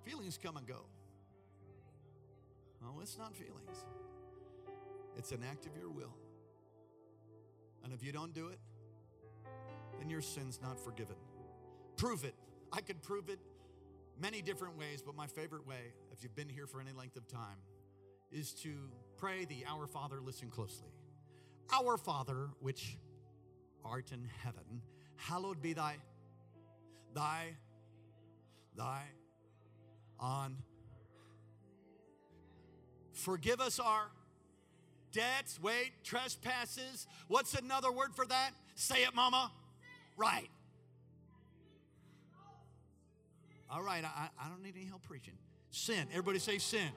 Feelings 0.05 0.37
come 0.41 0.57
and 0.57 0.67
go. 0.67 0.85
Oh, 2.88 2.99
it's 3.01 3.17
not 3.17 3.35
feelings, 3.35 3.85
it's 5.17 5.31
an 5.31 5.43
act 5.49 5.65
of 5.65 5.75
your 5.77 5.89
will. 5.89 6.15
And 7.83 7.93
if 7.93 8.03
you 8.03 8.11
don't 8.11 8.33
do 8.33 8.47
it, 8.47 8.59
then 9.99 10.09
your 10.09 10.21
sin's 10.21 10.59
not 10.61 10.79
forgiven. 10.79 11.15
Prove 11.95 12.23
it. 12.23 12.35
I 12.71 12.81
could 12.81 13.01
prove 13.01 13.29
it 13.29 13.39
many 14.19 14.41
different 14.41 14.77
ways, 14.77 15.01
but 15.05 15.15
my 15.15 15.27
favorite 15.27 15.65
way, 15.65 15.93
if 16.11 16.23
you've 16.23 16.35
been 16.35 16.49
here 16.49 16.67
for 16.67 16.81
any 16.81 16.91
length 16.91 17.17
of 17.17 17.27
time, 17.27 17.57
is 18.31 18.53
to 18.53 18.73
pray 19.17 19.45
the 19.45 19.63
Our 19.67 19.88
Father, 19.88 20.19
listen 20.21 20.49
closely. 20.49 20.91
Our 21.71 21.97
Father, 21.97 22.49
which 22.59 22.97
art 23.85 24.11
in 24.11 24.27
heaven, 24.43 24.81
hallowed 25.15 25.61
be 25.61 25.73
thy, 25.73 25.95
thy, 27.13 27.55
thy, 28.75 29.03
on. 30.19 30.57
Forgive 33.18 33.59
us 33.59 33.80
our 33.80 34.11
debts, 35.11 35.59
wait, 35.61 35.91
trespasses. 36.03 37.07
What's 37.28 37.55
another 37.55 37.91
word 37.91 38.13
for 38.15 38.26
that? 38.28 38.51
Say 38.76 39.03
it, 39.03 39.15
mama. 39.15 39.51
Right. 40.15 40.49
All 43.70 43.82
right, 43.82 44.03
I, 44.05 44.30
I 44.39 44.49
don't 44.49 44.63
need 44.63 44.76
any 44.76 44.86
help 44.86 45.03
preaching. 45.03 45.34
Sin. 45.72 46.07
Everybody 46.11 46.39
say 46.39 46.59
sin. 46.59 46.89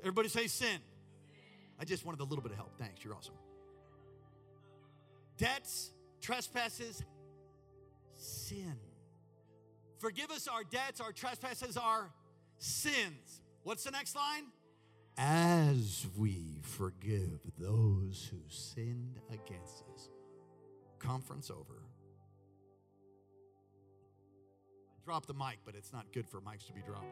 Everybody 0.00 0.28
say 0.28 0.46
sin. 0.46 0.78
I 1.80 1.84
just 1.84 2.06
wanted 2.06 2.20
a 2.20 2.24
little 2.24 2.42
bit 2.42 2.52
of 2.52 2.58
help. 2.58 2.72
Thanks. 2.78 3.04
You're 3.04 3.14
awesome. 3.14 3.34
Debts, 5.36 5.90
trespasses, 6.20 7.02
sin. 8.14 8.76
Forgive 9.98 10.30
us 10.30 10.46
our 10.46 10.62
debts, 10.62 11.00
our 11.00 11.12
trespasses, 11.12 11.76
our 11.76 12.10
sins. 12.58 13.40
What's 13.62 13.84
the 13.84 13.90
next 13.90 14.16
line? 14.16 14.44
As 15.16 16.06
we 16.16 16.60
forgive 16.62 17.40
those 17.58 18.30
who 18.30 18.38
sinned 18.48 19.18
against 19.28 19.84
us. 19.94 20.08
Conference 20.98 21.50
over. 21.50 21.82
I 24.90 25.04
dropped 25.04 25.26
the 25.26 25.34
mic, 25.34 25.58
but 25.64 25.74
it's 25.74 25.92
not 25.92 26.12
good 26.12 26.28
for 26.28 26.40
mics 26.40 26.66
to 26.66 26.72
be 26.72 26.82
dropped. 26.82 27.06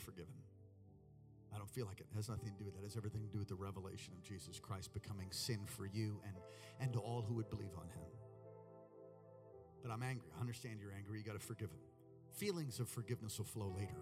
You 0.00 0.06
got 0.06 0.12
to 0.12 0.12
forgive 0.12 0.26
him. 0.26 0.42
I 1.54 1.58
don't 1.58 1.68
feel 1.68 1.86
like 1.86 2.00
it. 2.00 2.06
it 2.12 2.16
has 2.16 2.28
nothing 2.28 2.52
to 2.52 2.58
do 2.58 2.64
with 2.64 2.74
that. 2.74 2.80
It 2.80 2.84
has 2.84 2.96
everything 2.96 3.22
to 3.22 3.28
do 3.28 3.38
with 3.38 3.48
the 3.48 3.54
revelation 3.54 4.14
of 4.16 4.22
Jesus 4.22 4.60
Christ 4.60 4.92
becoming 4.94 5.28
sin 5.30 5.60
for 5.66 5.86
you 5.86 6.20
and, 6.24 6.34
and 6.80 6.92
to 6.92 7.00
all 7.00 7.22
who 7.22 7.34
would 7.34 7.50
believe 7.50 7.74
on 7.76 7.88
him. 7.88 8.08
But 9.82 9.90
I'm 9.90 10.02
angry. 10.02 10.28
I 10.36 10.40
understand 10.40 10.78
you're 10.80 10.92
angry. 10.92 11.18
You 11.18 11.24
got 11.24 11.38
to 11.38 11.44
forgive 11.44 11.70
him. 11.70 11.80
Feelings 12.32 12.78
of 12.80 12.88
forgiveness 12.88 13.38
will 13.38 13.46
flow 13.46 13.72
later. 13.76 14.00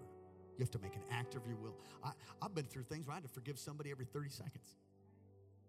You 0.57 0.63
have 0.63 0.71
to 0.71 0.79
make 0.79 0.95
an 0.95 1.03
act 1.09 1.35
of 1.35 1.47
your 1.47 1.55
will. 1.55 1.75
I, 2.03 2.11
I've 2.41 2.53
been 2.53 2.65
through 2.65 2.83
things 2.83 3.07
where 3.07 3.13
I 3.13 3.17
had 3.17 3.23
to 3.23 3.29
forgive 3.29 3.57
somebody 3.57 3.91
every 3.91 4.05
30 4.05 4.29
seconds. 4.29 4.75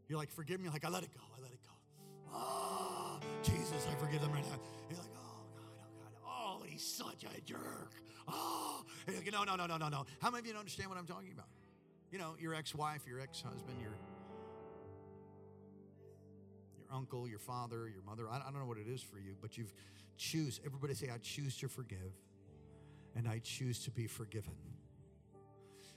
You're 0.09 0.19
like, 0.19 0.31
forgive 0.31 0.61
me. 0.61 0.69
Like, 0.69 0.85
I 0.85 0.89
let 0.89 1.05
it 1.05 1.15
go. 1.15 1.23
I 1.37 1.41
let 1.41 1.53
it 1.53 1.61
go. 1.63 1.71
Oh, 2.35 3.21
Jesus, 3.43 3.87
I 3.91 3.95
forgive 4.05 4.21
them 4.21 4.33
right 4.33 4.45
now. 4.45 4.59
You're 4.91 4.99
like, 4.99 5.20
he's 6.81 6.97
such 6.97 7.25
a 7.25 7.41
jerk. 7.43 7.93
Oh, 8.29 8.85
no, 9.33 9.45
no, 9.45 9.57
no, 9.57 9.67
no, 9.67 9.77
no, 9.77 9.89
no. 9.89 10.07
How 10.21 10.31
many 10.31 10.41
of 10.41 10.47
you 10.47 10.53
don't 10.53 10.61
understand 10.61 10.89
what 10.89 10.99
I'm 10.99 11.07
talking 11.07 11.33
about? 11.33 11.49
You 12.11 12.19
know, 12.19 12.35
your 12.39 12.55
ex-wife, 12.55 13.03
your 13.07 13.21
ex-husband, 13.21 13.81
your 13.81 13.93
your 16.79 16.97
uncle, 16.97 17.29
your 17.29 17.39
father, 17.39 17.89
your 17.89 18.03
mother. 18.03 18.29
I, 18.29 18.37
I 18.37 18.51
don't 18.51 18.61
know 18.61 18.67
what 18.67 18.79
it 18.79 18.89
is 18.89 19.03
for 19.03 19.19
you, 19.19 19.37
but 19.41 19.57
you've 19.57 19.73
choose. 20.17 20.61
Everybody 20.65 20.95
say, 20.95 21.09
I 21.11 21.19
choose 21.19 21.57
to 21.59 21.69
forgive, 21.69 22.13
and 23.17 23.29
I 23.29 23.41
choose 23.43 23.85
to 23.85 23.91
be 23.91 24.07
forgiven. 24.07 24.55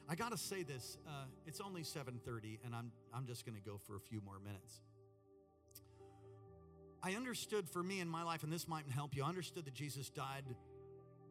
I 0.10 0.16
gotta 0.16 0.38
say 0.38 0.64
this. 0.64 0.98
Uh, 1.08 1.26
it's 1.46 1.62
only 1.62 1.82
7:30, 1.82 2.60
and 2.66 2.76
I'm 2.76 2.92
I'm 3.14 3.26
just 3.26 3.46
gonna 3.46 3.60
go 3.60 3.78
for 3.78 3.96
a 3.96 4.02
few 4.02 4.22
more 4.22 4.40
minutes. 4.40 4.82
I 7.02 7.16
understood 7.16 7.70
for 7.70 7.84
me 7.84 8.00
in 8.00 8.08
my 8.08 8.24
life, 8.24 8.44
and 8.44 8.52
this 8.52 8.68
might 8.68 8.86
help 8.90 9.16
you. 9.16 9.24
I 9.24 9.28
understood 9.28 9.66
that 9.66 9.74
Jesus 9.74 10.10
died 10.10 10.46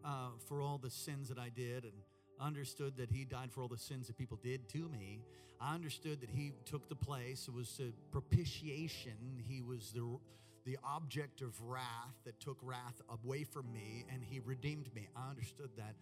uh, 0.04 0.28
for 0.46 0.60
all 0.60 0.78
the 0.78 0.90
sins 0.90 1.28
that 1.28 1.38
I 1.38 1.48
did, 1.48 1.84
and 1.84 1.92
understood 2.40 2.96
that 2.96 3.10
He 3.10 3.24
died 3.24 3.52
for 3.52 3.62
all 3.62 3.68
the 3.68 3.78
sins 3.78 4.06
that 4.06 4.16
people 4.16 4.38
did 4.42 4.68
to 4.70 4.88
me. 4.88 5.20
I 5.60 5.74
understood 5.74 6.20
that 6.20 6.30
He 6.30 6.52
took 6.64 6.88
the 6.88 6.96
place. 6.96 7.48
It 7.48 7.54
was 7.54 7.80
a 7.80 7.92
propitiation. 8.10 9.42
He 9.46 9.62
was 9.62 9.92
the 9.92 10.18
the 10.64 10.78
object 10.84 11.40
of 11.40 11.60
wrath 11.60 12.14
that 12.24 12.38
took 12.38 12.56
wrath 12.62 13.00
away 13.24 13.42
from 13.42 13.72
me, 13.72 14.04
and 14.12 14.22
He 14.22 14.40
redeemed 14.40 14.94
me. 14.94 15.08
I 15.16 15.30
understood 15.30 15.70
that, 15.76 15.94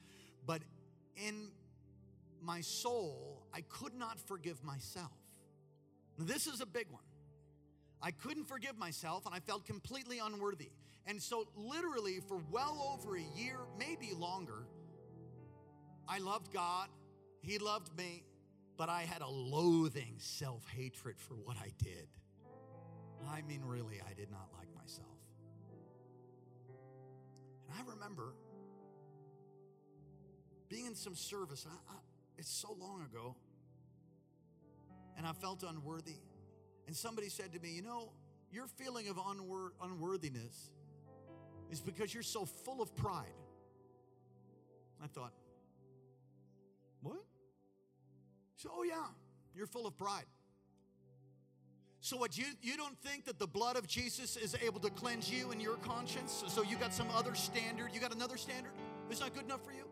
but 0.46 0.62
in 1.16 1.48
my 2.42 2.60
soul, 2.60 3.42
I 3.52 3.62
could 3.62 3.94
not 3.94 4.18
forgive 4.18 4.62
myself. 4.64 5.10
Now, 6.18 6.24
this 6.24 6.46
is 6.46 6.60
a 6.60 6.66
big 6.66 6.86
one. 6.90 7.02
I 8.02 8.10
couldn't 8.10 8.44
forgive 8.44 8.78
myself 8.78 9.26
and 9.26 9.34
I 9.34 9.40
felt 9.40 9.66
completely 9.66 10.18
unworthy. 10.18 10.70
And 11.06 11.20
so, 11.20 11.48
literally, 11.56 12.20
for 12.28 12.40
well 12.50 12.94
over 12.94 13.16
a 13.16 13.24
year, 13.36 13.58
maybe 13.78 14.12
longer, 14.14 14.66
I 16.08 16.18
loved 16.18 16.52
God, 16.52 16.88
He 17.40 17.58
loved 17.58 17.96
me, 17.96 18.24
but 18.76 18.88
I 18.88 19.02
had 19.02 19.22
a 19.22 19.28
loathing 19.28 20.16
self 20.18 20.66
hatred 20.68 21.18
for 21.18 21.34
what 21.34 21.56
I 21.56 21.70
did. 21.78 22.08
I 23.28 23.42
mean, 23.42 23.62
really, 23.64 24.00
I 24.08 24.14
did 24.14 24.30
not 24.30 24.48
like 24.56 24.68
myself. 24.74 25.06
And 27.68 27.78
I 27.78 27.90
remember 27.92 28.34
being 30.68 30.86
in 30.86 30.94
some 30.94 31.14
service, 31.14 31.66
I, 31.68 31.92
I, 31.92 31.96
it's 32.38 32.50
so 32.50 32.76
long 32.78 33.02
ago, 33.02 33.36
and 35.16 35.26
I 35.26 35.32
felt 35.32 35.62
unworthy. 35.62 36.16
And 36.86 36.96
somebody 36.96 37.28
said 37.28 37.52
to 37.52 37.60
me, 37.60 37.70
You 37.70 37.82
know, 37.82 38.12
your 38.50 38.66
feeling 38.66 39.08
of 39.08 39.16
unwor- 39.16 39.72
unworthiness 39.82 40.70
is 41.70 41.80
because 41.80 42.12
you're 42.12 42.22
so 42.22 42.44
full 42.44 42.82
of 42.82 42.94
pride. 42.96 43.26
I 45.02 45.06
thought, 45.06 45.32
What? 47.02 47.24
So, 48.56 48.70
oh, 48.74 48.82
yeah, 48.82 49.06
you're 49.54 49.66
full 49.66 49.86
of 49.86 49.96
pride. 49.96 50.26
So 52.02 52.16
what 52.16 52.36
you 52.36 52.46
you 52.62 52.76
don't 52.78 52.98
think 52.98 53.26
that 53.26 53.38
the 53.38 53.46
blood 53.46 53.76
of 53.76 53.86
Jesus 53.86 54.36
is 54.36 54.56
able 54.62 54.80
to 54.80 54.90
cleanse 54.90 55.30
you 55.30 55.50
and 55.50 55.60
your 55.60 55.76
conscience? 55.76 56.42
So 56.48 56.62
you 56.62 56.76
got 56.76 56.94
some 56.94 57.08
other 57.14 57.34
standard? 57.34 57.90
You 57.92 58.00
got 58.00 58.14
another 58.14 58.38
standard? 58.38 58.72
Is 59.10 59.20
that 59.20 59.34
good 59.34 59.44
enough 59.44 59.62
for 59.64 59.72
you? 59.72 59.84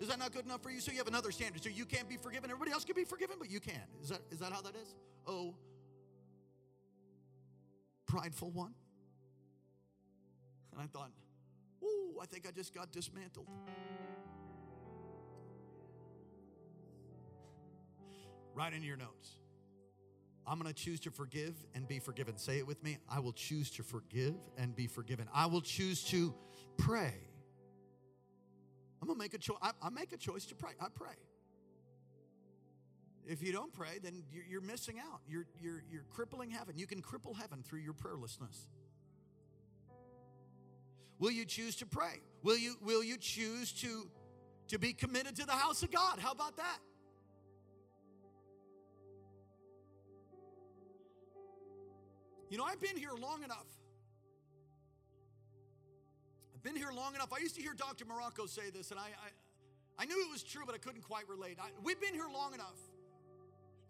Is 0.00 0.08
that 0.08 0.18
not 0.18 0.32
good 0.32 0.44
enough 0.44 0.62
for 0.62 0.70
you? 0.70 0.80
So 0.80 0.90
you 0.90 0.98
have 0.98 1.06
another 1.06 1.30
standard. 1.30 1.62
So 1.62 1.68
you 1.68 1.84
can't 1.84 2.08
be 2.08 2.16
forgiven. 2.16 2.50
Everybody 2.50 2.72
else 2.72 2.84
can 2.84 2.96
be 2.96 3.04
forgiven, 3.04 3.36
but 3.38 3.48
you 3.50 3.60
can't. 3.60 3.78
Is 4.02 4.08
that 4.08 4.20
is 4.32 4.38
that 4.40 4.52
how 4.52 4.60
that 4.62 4.74
is? 4.74 4.94
Oh, 5.26 5.54
prideful 8.06 8.50
one. 8.50 8.74
And 10.80 10.88
I 10.88 10.98
thought, 10.98 11.10
oh, 11.84 12.14
I 12.22 12.24
think 12.24 12.46
I 12.48 12.52
just 12.52 12.74
got 12.74 12.90
dismantled. 12.90 13.46
Write 18.54 18.72
in 18.72 18.82
your 18.82 18.96
notes. 18.96 19.36
I'm 20.46 20.58
going 20.58 20.72
to 20.72 20.82
choose 20.82 20.98
to 21.00 21.10
forgive 21.10 21.54
and 21.74 21.86
be 21.86 21.98
forgiven. 21.98 22.38
Say 22.38 22.56
it 22.56 22.66
with 22.66 22.82
me. 22.82 22.96
I 23.10 23.20
will 23.20 23.34
choose 23.34 23.70
to 23.72 23.82
forgive 23.82 24.34
and 24.56 24.74
be 24.74 24.86
forgiven. 24.86 25.28
I 25.34 25.46
will 25.46 25.60
choose 25.60 26.02
to 26.04 26.34
pray. 26.78 27.12
I'm 29.02 29.06
going 29.06 29.18
to 29.18 29.22
make 29.22 29.34
a 29.34 29.38
choice. 29.38 29.58
I, 29.60 29.90
make 29.90 30.14
a 30.14 30.16
choice 30.16 30.46
to 30.46 30.54
pray. 30.54 30.72
I 30.80 30.86
pray. 30.94 31.12
If 33.26 33.42
you 33.42 33.52
don't 33.52 33.72
pray, 33.72 33.98
then 34.02 34.22
you're, 34.32 34.44
you're 34.50 34.60
missing 34.62 34.96
out. 34.98 35.20
You're, 35.28 35.44
you're, 35.60 35.84
you're 35.90 36.04
crippling 36.08 36.50
heaven. 36.50 36.78
You 36.78 36.86
can 36.86 37.02
cripple 37.02 37.36
heaven 37.36 37.62
through 37.62 37.80
your 37.80 37.92
prayerlessness. 37.92 38.64
Will 41.20 41.30
you 41.30 41.44
choose 41.44 41.76
to 41.76 41.86
pray? 41.86 42.22
Will 42.42 42.56
you, 42.56 42.76
will 42.82 43.04
you 43.04 43.18
choose 43.18 43.72
to, 43.72 44.08
to 44.68 44.78
be 44.78 44.94
committed 44.94 45.36
to 45.36 45.44
the 45.44 45.52
house 45.52 45.82
of 45.82 45.90
God? 45.90 46.18
How 46.18 46.32
about 46.32 46.56
that? 46.56 46.78
You 52.48 52.56
know, 52.56 52.64
I've 52.64 52.80
been 52.80 52.96
here 52.96 53.10
long 53.20 53.44
enough. 53.44 53.66
I've 56.54 56.62
been 56.62 56.74
here 56.74 56.90
long 56.92 57.14
enough. 57.14 57.32
I 57.32 57.38
used 57.38 57.54
to 57.56 57.62
hear 57.62 57.74
Dr. 57.74 58.06
Morocco 58.06 58.46
say 58.46 58.70
this, 58.70 58.90
and 58.90 58.98
I, 58.98 59.04
I, 59.04 60.02
I 60.02 60.06
knew 60.06 60.16
it 60.26 60.32
was 60.32 60.42
true, 60.42 60.62
but 60.64 60.74
I 60.74 60.78
couldn't 60.78 61.02
quite 61.02 61.28
relate. 61.28 61.58
I, 61.60 61.68
we've 61.84 62.00
been 62.00 62.14
here 62.14 62.28
long 62.32 62.54
enough 62.54 62.78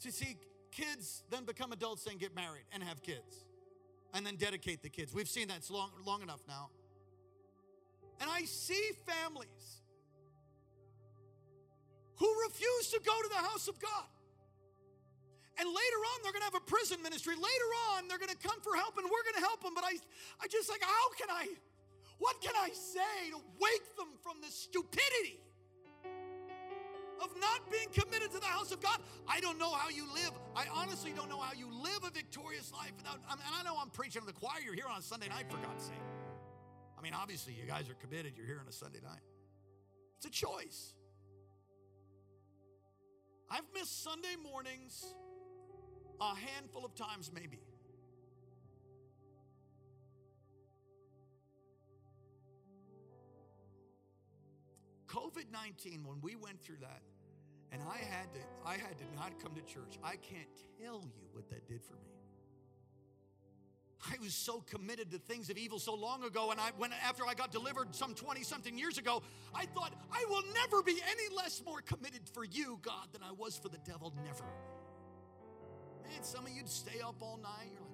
to 0.00 0.10
see 0.10 0.36
kids 0.72 1.22
then 1.30 1.44
become 1.44 1.72
adults 1.72 2.06
and 2.06 2.18
get 2.18 2.34
married 2.34 2.64
and 2.72 2.82
have 2.82 3.02
kids 3.02 3.44
and 4.12 4.26
then 4.26 4.34
dedicate 4.34 4.82
the 4.82 4.88
kids. 4.88 5.14
We've 5.14 5.28
seen 5.28 5.48
that 5.48 5.58
it's 5.58 5.70
long, 5.70 5.90
long 6.04 6.22
enough 6.22 6.40
now. 6.48 6.70
And 8.20 8.30
I 8.30 8.44
see 8.44 8.90
families 9.06 9.80
who 12.16 12.28
refuse 12.46 12.90
to 12.90 13.00
go 13.04 13.16
to 13.22 13.28
the 13.28 13.42
house 13.48 13.66
of 13.66 13.80
God. 13.80 14.04
And 15.58 15.68
later 15.68 16.00
on, 16.14 16.22
they're 16.22 16.32
going 16.32 16.44
to 16.44 16.50
have 16.52 16.60
a 16.60 16.64
prison 16.64 17.02
ministry. 17.02 17.34
Later 17.34 17.70
on, 17.92 18.08
they're 18.08 18.20
going 18.20 18.32
to 18.32 18.48
come 18.48 18.60
for 18.60 18.76
help 18.76 18.96
and 18.96 19.04
we're 19.04 19.24
going 19.24 19.40
to 19.40 19.46
help 19.46 19.62
them. 19.62 19.72
But 19.74 19.84
I, 19.84 19.96
I 20.40 20.46
just 20.48 20.68
like, 20.68 20.82
how 20.82 21.12
can 21.16 21.28
I, 21.28 21.48
what 22.18 22.40
can 22.40 22.52
I 22.56 22.70
say 22.72 23.32
to 23.32 23.40
wake 23.60 23.96
them 23.96 24.08
from 24.22 24.40
this 24.40 24.54
stupidity? 24.54 25.40
of 27.20 27.28
not 27.38 27.60
being 27.70 27.88
committed 27.92 28.30
to 28.32 28.38
the 28.40 28.46
house 28.46 28.72
of 28.72 28.80
God. 28.80 28.98
I 29.28 29.40
don't 29.40 29.58
know 29.58 29.70
how 29.70 29.90
you 29.90 30.06
live. 30.14 30.32
I 30.56 30.64
honestly 30.72 31.12
don't 31.14 31.28
know 31.28 31.38
how 31.38 31.52
you 31.52 31.68
live 31.70 32.02
a 32.02 32.10
victorious 32.10 32.72
life 32.72 32.92
without. 32.96 33.18
and 33.30 33.40
I 33.58 33.62
know 33.62 33.76
I'm 33.78 33.90
preaching 33.90 34.22
to 34.22 34.26
the 34.26 34.32
choir. 34.32 34.60
You're 34.64 34.74
here 34.74 34.88
on 34.90 35.02
Sunday 35.02 35.28
night, 35.28 35.44
for 35.50 35.58
God's 35.58 35.84
sake. 35.84 36.19
I 37.00 37.02
mean, 37.02 37.14
obviously, 37.14 37.54
you 37.54 37.66
guys 37.66 37.88
are 37.88 37.94
committed. 37.94 38.34
You're 38.36 38.44
here 38.44 38.60
on 38.60 38.68
a 38.68 38.72
Sunday 38.72 38.98
night. 39.02 39.22
It's 40.18 40.26
a 40.26 40.30
choice. 40.30 40.92
I've 43.50 43.64
missed 43.74 44.04
Sunday 44.04 44.36
mornings 44.42 45.14
a 46.20 46.34
handful 46.34 46.84
of 46.84 46.94
times, 46.94 47.30
maybe. 47.34 47.58
COVID 55.08 55.50
19, 55.50 56.04
when 56.04 56.20
we 56.20 56.36
went 56.36 56.60
through 56.60 56.76
that, 56.82 57.00
and 57.72 57.80
I 57.82 57.96
had 57.96 58.30
to, 58.34 58.40
I 58.66 58.72
had 58.72 58.98
to 58.98 59.04
not 59.16 59.42
come 59.42 59.54
to 59.54 59.62
church. 59.62 59.98
I 60.04 60.16
can't 60.16 60.48
tell 60.78 61.00
you 61.00 61.28
what 61.32 61.48
that 61.48 61.66
did 61.66 61.82
for 61.82 61.94
me. 61.94 62.19
I 64.08 64.16
was 64.22 64.34
so 64.34 64.60
committed 64.60 65.10
to 65.10 65.18
things 65.18 65.50
of 65.50 65.58
evil 65.58 65.78
so 65.78 65.94
long 65.94 66.24
ago, 66.24 66.50
and 66.50 66.60
I 66.60 66.70
when 66.78 66.90
after 67.06 67.26
I 67.26 67.34
got 67.34 67.52
delivered 67.52 67.94
some 67.94 68.14
20 68.14 68.42
something 68.42 68.78
years 68.78 68.96
ago, 68.96 69.22
I 69.54 69.66
thought 69.66 69.92
I 70.10 70.24
will 70.28 70.42
never 70.54 70.82
be 70.82 70.98
any 71.10 71.36
less 71.36 71.62
more 71.64 71.82
committed 71.82 72.22
for 72.32 72.44
you, 72.44 72.78
God, 72.82 73.08
than 73.12 73.22
I 73.22 73.32
was 73.32 73.58
for 73.58 73.68
the 73.68 73.78
devil. 73.84 74.12
Never. 74.24 74.44
Man, 76.04 76.22
some 76.22 76.46
of 76.46 76.52
you'd 76.52 76.68
stay 76.68 77.00
up 77.00 77.16
all 77.20 77.38
night. 77.42 77.70
You're 77.72 77.82
like, 77.82 77.90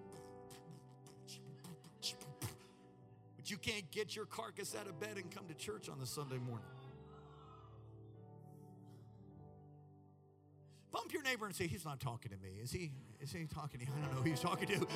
but 3.37 3.51
you 3.51 3.59
can't 3.59 3.91
get 3.91 4.15
your 4.15 4.27
carcass 4.27 4.77
out 4.79 4.87
of 4.87 5.01
bed 5.01 5.17
and 5.17 5.31
come 5.31 5.47
to 5.49 5.55
church 5.55 5.89
on 5.89 5.99
the 5.99 6.07
Sunday 6.07 6.39
morning. 6.39 6.67
Bump 10.93 11.13
your 11.13 11.23
neighbor 11.23 11.47
and 11.47 11.55
say, 11.55 11.67
He's 11.67 11.85
not 11.85 12.01
talking 12.01 12.31
to 12.31 12.39
me. 12.39 12.61
Is 12.63 12.71
he? 12.71 12.93
Is 13.21 13.33
he 13.33 13.45
talking 13.47 13.81
to 13.81 13.87
you? 13.87 13.93
I 13.97 14.01
don't 14.01 14.15
know 14.15 14.23
who 14.23 14.31
he's 14.31 14.41
talking 14.41 14.69
to. 14.69 14.87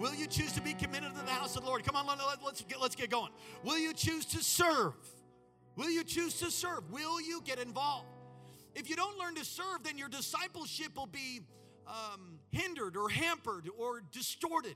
Will 0.00 0.14
you 0.14 0.26
choose 0.26 0.52
to 0.52 0.62
be 0.62 0.72
committed 0.72 1.14
to 1.14 1.24
the 1.26 1.30
house 1.30 1.56
of 1.56 1.62
the 1.62 1.68
Lord? 1.68 1.84
Come 1.84 1.94
on, 1.94 2.06
let's 2.42 2.62
get, 2.62 2.80
let's 2.80 2.94
get 2.96 3.10
going. 3.10 3.30
Will 3.62 3.78
you 3.78 3.92
choose 3.92 4.24
to 4.24 4.42
serve? 4.42 4.94
Will 5.76 5.90
you 5.90 6.02
choose 6.02 6.40
to 6.40 6.50
serve? 6.50 6.90
Will 6.90 7.20
you 7.20 7.42
get 7.44 7.58
involved? 7.58 8.06
If 8.74 8.88
you 8.88 8.96
don't 8.96 9.18
learn 9.18 9.34
to 9.34 9.44
serve, 9.44 9.82
then 9.84 9.98
your 9.98 10.08
discipleship 10.08 10.96
will 10.96 11.06
be 11.06 11.40
um, 11.86 12.38
hindered 12.50 12.96
or 12.96 13.10
hampered 13.10 13.68
or 13.78 14.00
distorted. 14.10 14.74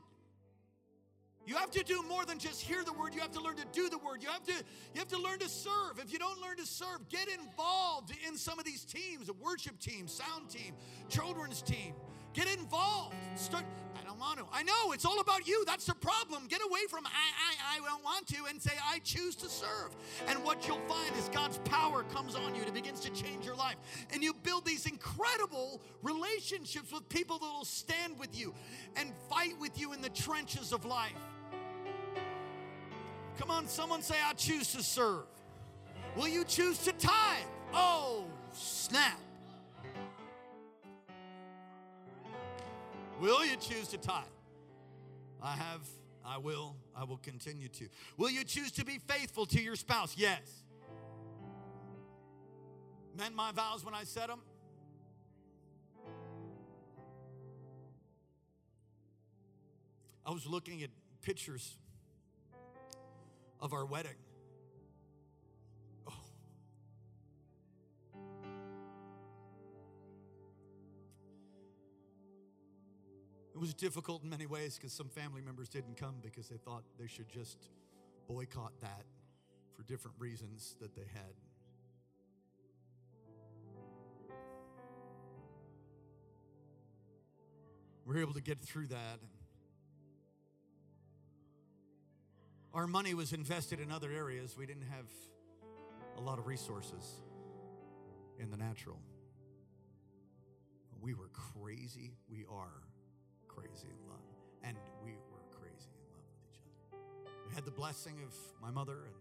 You 1.47 1.57
have 1.57 1.71
to 1.71 1.83
do 1.83 2.03
more 2.03 2.27
than 2.27 2.39
just 2.39 2.61
hear 2.61 2.85
the 2.85 2.93
word. 2.93 3.15
You 3.15 3.23
have 3.23 3.33
to 3.33 3.41
learn 3.41 3.57
to 3.57 3.67
do 3.73 3.89
the 3.89 3.99
word. 3.99 4.23
You 4.23 4.29
have 4.29 4.45
to, 4.45 4.53
you 4.53 4.99
have 4.99 5.09
to 5.09 5.19
learn 5.19 5.39
to 5.39 5.49
serve. 5.49 6.01
If 6.03 6.13
you 6.13 6.19
don't 6.19 6.41
learn 6.43 6.59
to 6.59 6.67
serve, 6.67 7.09
get 7.09 7.29
involved 7.29 8.13
in 8.29 8.37
some 8.37 8.59
of 8.59 8.67
these 8.67 8.85
teams, 8.85 9.31
a 9.31 9.35
worship 9.35 9.79
team, 9.79 10.07
sound 10.07 10.51
team, 10.51 10.75
children's 11.09 11.63
team. 11.63 11.95
Get 12.35 12.47
involved. 12.59 13.15
Start. 13.37 13.65
I 14.05 14.07
don't 14.07 14.19
want 14.19 14.39
to. 14.39 14.45
I 14.53 14.63
know 14.63 14.93
it's 14.93 15.07
all 15.07 15.19
about 15.21 15.47
you. 15.47 15.65
That's 15.65 15.87
the 15.87 15.95
problem. 15.95 16.47
Get 16.49 16.61
away 16.63 16.81
from 16.91 17.07
I, 17.07 17.11
I, 17.11 17.79
I 17.79 17.89
don't 17.89 18.05
want 18.05 18.27
to 18.29 18.37
and 18.51 18.61
say, 18.61 18.73
I 18.87 18.99
choose 18.99 19.35
to 19.37 19.49
serve. 19.49 19.97
And 20.29 20.45
what 20.45 20.69
you'll 20.69 20.81
find 20.87 21.17
is 21.17 21.31
God's 21.33 21.57
power 21.65 22.03
comes 22.13 22.35
on 22.35 22.55
you 22.55 22.61
and 22.61 22.69
it 22.69 22.75
begins 22.75 23.01
to 23.01 23.11
change 23.11 23.47
your 23.47 23.55
life. 23.55 23.77
And 24.13 24.23
you 24.23 24.35
build 24.35 24.67
these 24.67 24.85
incredible 24.85 25.81
relationships 26.03 26.93
with 26.93 27.09
people 27.09 27.39
that 27.39 27.47
will 27.47 27.65
stand 27.65 28.19
with 28.19 28.39
you 28.39 28.53
and 28.97 29.11
fight 29.31 29.59
with 29.59 29.81
you 29.81 29.95
in 29.95 30.03
the 30.03 30.11
trenches 30.11 30.73
of 30.75 30.85
life. 30.85 31.13
Come 33.39 33.51
on, 33.51 33.67
someone 33.67 34.03
say, 34.03 34.17
I 34.23 34.35
choose 34.35 34.73
to 34.73 34.83
serve. 34.83 35.25
Will 36.15 36.29
you 36.29 36.45
choose 36.45 36.79
to 36.79 36.93
tithe? 36.93 37.47
Oh, 37.73 38.27
snap. 38.53 39.19
Will 43.21 43.45
you 43.45 43.57
choose 43.57 43.89
to 43.89 43.99
tithe? 43.99 44.25
I 45.43 45.53
have, 45.53 45.87
I 46.25 46.39
will, 46.39 46.77
I 46.97 47.05
will 47.05 47.19
continue 47.19 47.69
to. 47.69 47.89
Will 48.17 48.31
you 48.31 48.45
choose 48.45 48.73
to 48.73 48.85
be 48.85 48.99
faithful 48.99 49.47
to 49.47 49.61
your 49.61 49.77
spouse? 49.77 50.15
Yes. 50.17 50.41
Meant 53.17 53.35
my 53.35 53.53
vows 53.53 53.85
when 53.85 53.95
I 53.95 54.05
said 54.05 54.29
them? 54.29 54.41
I 60.27 60.31
was 60.31 60.47
looking 60.47 60.83
at 60.83 60.91
pictures 61.23 61.77
of 63.61 63.73
our 63.73 63.85
wedding. 63.85 64.17
It 73.55 73.61
was 73.61 73.73
difficult 73.73 74.25
in 74.25 74.31
many 74.31 74.47
ways 74.47 74.77
because 74.77 74.93
some 74.93 75.09
family 75.09 75.41
members 75.41 75.69
didn't 75.69 75.97
come 75.97 76.17
because 76.21 76.49
they 76.49 76.57
thought 76.57 76.83
they 76.99 77.07
should 77.07 77.29
just 77.29 77.69
boycott 78.27 78.73
that 78.81 79.05
for 79.77 79.85
different 79.85 80.17
reasons 80.19 80.75
that 80.81 80.97
they 80.97 81.03
had. 81.13 81.35
We 88.05 88.15
were 88.15 88.21
able 88.21 88.35
to 88.35 88.43
get 88.43 88.59
through 88.59 88.89
that. 88.89 89.21
Our 92.75 92.89
money 92.89 93.15
was 93.15 93.33
invested 93.33 93.79
in 93.79 93.93
other 93.93 94.11
areas. 94.11 94.57
We 94.59 94.67
didn't 94.67 94.89
have 94.91 95.07
a 96.19 96.21
lot 96.21 96.41
of 96.41 96.47
resources 96.47 97.23
in 98.39 98.51
the 98.51 98.57
natural. 98.57 98.99
We 101.01 101.15
were 101.15 101.31
crazy. 101.33 102.17
We 102.29 102.45
are 102.51 102.83
crazy 103.55 103.89
in 103.89 104.11
love. 104.11 104.27
And 104.63 104.77
we 105.05 105.13
were 105.31 105.45
crazy 105.51 105.91
in 105.95 106.05
love 106.11 106.25
with 106.27 106.43
each 106.51 106.61
other. 106.61 106.99
We 107.49 107.55
had 107.55 107.65
the 107.65 107.71
blessing 107.71 108.17
of 108.27 108.35
my 108.61 108.71
mother 108.71 109.07
and 109.07 109.15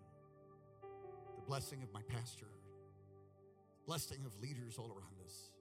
the 1.38 1.46
blessing 1.48 1.84
of 1.84 1.94
my 1.94 2.02
pastor, 2.04 2.50
blessing 3.86 4.20
of 4.26 4.32
leaders 4.42 4.78
all 4.78 4.90
around 4.90 5.18
us. 5.26 5.52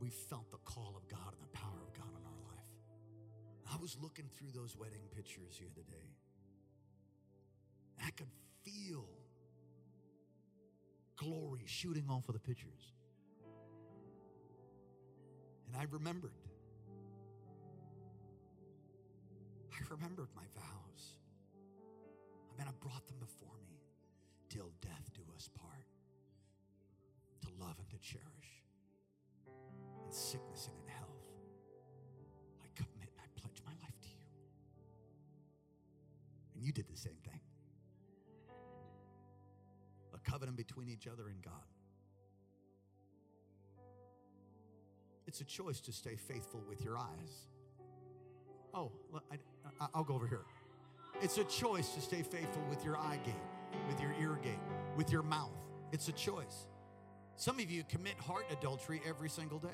We 0.00 0.10
felt 0.10 0.50
the 0.50 0.58
call 0.64 0.94
of 0.96 1.08
God 1.08 1.32
and 1.32 1.42
the 1.42 1.56
power 1.56 1.80
of 1.86 1.92
God 1.94 2.10
in 2.18 2.24
our 2.26 2.40
life. 2.50 2.70
I 3.72 3.76
was 3.80 3.96
looking 4.02 4.26
through 4.36 4.50
those 4.54 4.76
wedding 4.76 5.02
pictures 5.14 5.60
the 5.60 5.66
other 5.66 5.86
day. 5.88 6.08
I 8.04 8.10
could 8.10 8.30
feel 8.64 9.06
glory 11.16 11.62
shooting 11.66 12.06
off 12.10 12.28
of 12.28 12.34
the 12.34 12.40
pictures. 12.40 12.92
And 15.68 15.76
I 15.76 15.86
remembered. 15.90 16.32
I 19.74 19.78
remembered 19.90 20.28
my 20.36 20.46
vows. 20.54 21.18
I 22.52 22.58
mean, 22.58 22.68
I 22.68 22.72
brought 22.80 23.06
them 23.08 23.16
before 23.18 23.58
me 23.68 23.82
till 24.48 24.70
death 24.80 25.10
do 25.14 25.22
us 25.34 25.48
part, 25.58 25.90
to 27.42 27.48
love 27.58 27.74
and 27.78 27.88
to 27.90 27.98
cherish, 27.98 28.62
in 30.06 30.12
sickness 30.12 30.68
and 30.68 30.76
in 30.78 30.92
health. 30.94 31.26
I 32.62 32.66
commit 32.76 33.10
and 33.10 33.18
I 33.18 33.40
pledge 33.40 33.60
my 33.66 33.72
life 33.82 33.98
to 34.02 34.08
you. 34.08 34.26
And 36.54 36.62
you 36.64 36.72
did 36.72 36.88
the 36.88 36.96
same 36.96 37.18
thing 37.24 37.40
a 40.14 40.30
covenant 40.30 40.56
between 40.56 40.88
each 40.88 41.08
other 41.08 41.28
and 41.28 41.42
God. 41.42 41.52
It's 45.26 45.40
a 45.40 45.44
choice 45.44 45.80
to 45.80 45.92
stay 45.92 46.14
faithful 46.14 46.62
with 46.68 46.84
your 46.84 46.96
eyes. 46.96 47.48
Oh, 48.74 48.90
I, 49.80 49.86
will 49.96 50.04
go 50.04 50.14
over 50.14 50.26
here. 50.26 50.42
It's 51.22 51.38
a 51.38 51.44
choice 51.44 51.94
to 51.94 52.00
stay 52.00 52.22
faithful 52.22 52.62
with 52.68 52.84
your 52.84 52.98
eye 52.98 53.20
gate, 53.24 53.34
with 53.88 54.00
your 54.00 54.12
ear 54.20 54.36
gate, 54.42 54.58
with 54.96 55.12
your 55.12 55.22
mouth. 55.22 55.54
It's 55.92 56.08
a 56.08 56.12
choice. 56.12 56.66
Some 57.36 57.60
of 57.60 57.70
you 57.70 57.84
commit 57.84 58.18
heart 58.18 58.46
adultery 58.50 59.00
every 59.06 59.28
single 59.28 59.60
day. 59.60 59.68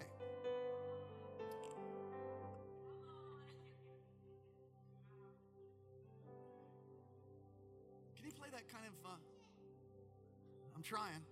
Can 8.16 8.26
you 8.26 8.32
play 8.32 8.48
that 8.52 8.68
kind 8.70 8.84
of? 8.86 8.92
Uh, 9.10 9.14
I'm 10.76 10.82
trying. 10.82 11.24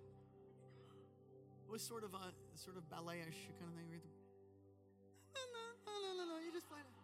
It 1.66 1.70
was 1.70 1.82
sort 1.82 2.02
of 2.02 2.14
a 2.14 2.32
sort 2.54 2.78
of 2.78 2.84
balletish 2.88 3.44
kind 3.60 3.70
of 3.70 3.76
thing. 3.76 4.00
You 6.48 6.54
just 6.54 6.68
play 6.70 6.78
it. 6.80 6.97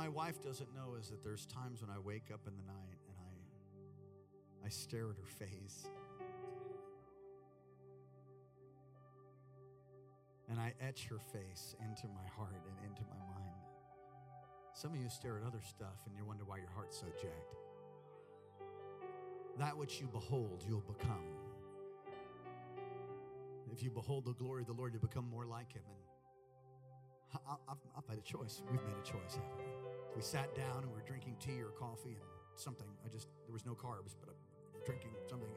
My 0.00 0.08
wife 0.08 0.42
doesn't 0.42 0.74
know 0.74 0.94
is 0.98 1.10
that 1.10 1.22
there's 1.22 1.44
times 1.44 1.82
when 1.82 1.90
I 1.90 1.98
wake 1.98 2.30
up 2.32 2.40
in 2.46 2.56
the 2.56 2.62
night 2.62 2.96
and 3.06 3.16
I 3.20 4.66
I 4.66 4.70
stare 4.70 5.10
at 5.10 5.16
her 5.18 5.46
face. 5.46 5.88
And 10.48 10.58
I 10.58 10.72
etch 10.80 11.06
her 11.10 11.18
face 11.18 11.76
into 11.84 12.06
my 12.14 12.26
heart 12.34 12.62
and 12.66 12.88
into 12.88 13.02
my 13.10 13.18
mind. 13.34 13.60
Some 14.72 14.94
of 14.94 14.98
you 14.98 15.10
stare 15.10 15.36
at 15.36 15.46
other 15.46 15.60
stuff 15.68 16.00
and 16.06 16.16
you 16.16 16.24
wonder 16.24 16.44
why 16.46 16.56
your 16.56 16.70
heart's 16.74 16.98
so 16.98 17.06
jacked. 17.20 17.54
That 19.58 19.76
which 19.76 20.00
you 20.00 20.08
behold, 20.10 20.64
you'll 20.66 20.80
become. 20.80 21.28
If 23.70 23.82
you 23.82 23.90
behold 23.90 24.24
the 24.24 24.32
glory 24.32 24.62
of 24.62 24.66
the 24.66 24.72
Lord, 24.72 24.94
you 24.94 24.98
become 24.98 25.28
more 25.28 25.44
like 25.44 25.74
Him. 25.74 25.82
And 25.88 27.40
I- 27.46 27.74
I've 27.98 28.08
made 28.08 28.18
a 28.18 28.22
choice. 28.22 28.62
We've 28.70 28.82
made 28.82 28.96
a 28.96 29.02
choice, 29.02 29.36
haven't 29.36 29.58
we? 29.58 29.79
We 30.16 30.22
sat 30.22 30.54
down 30.54 30.82
and 30.82 30.88
we 30.88 30.94
were 30.94 31.06
drinking 31.06 31.36
tea 31.40 31.60
or 31.62 31.70
coffee 31.70 32.18
and 32.18 32.28
something. 32.56 32.86
I 33.04 33.08
just, 33.08 33.28
there 33.46 33.52
was 33.52 33.64
no 33.64 33.72
carbs, 33.72 34.14
but 34.18 34.28
I'm 34.28 34.82
drinking 34.84 35.10
something. 35.28 35.48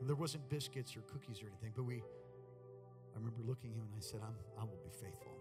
And 0.00 0.08
there 0.08 0.16
wasn't 0.16 0.48
biscuits 0.48 0.96
or 0.96 1.00
cookies 1.02 1.42
or 1.42 1.46
anything, 1.46 1.72
but 1.76 1.84
we, 1.84 2.00
I 2.00 3.16
remember 3.18 3.42
looking 3.44 3.72
at 3.72 3.76
him 3.76 3.88
and 3.92 3.96
I 3.96 4.00
said, 4.00 4.20
I'm, 4.24 4.34
I 4.58 4.64
will 4.64 4.80
be 4.82 4.90
faithful. 4.90 5.36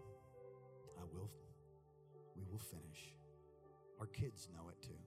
I 0.99 1.03
will, 1.15 1.31
we 2.35 2.43
will 2.51 2.59
finish. 2.59 3.15
Our 3.99 4.07
kids 4.07 4.47
know 4.51 4.67
it 4.69 4.79
too. 4.81 4.99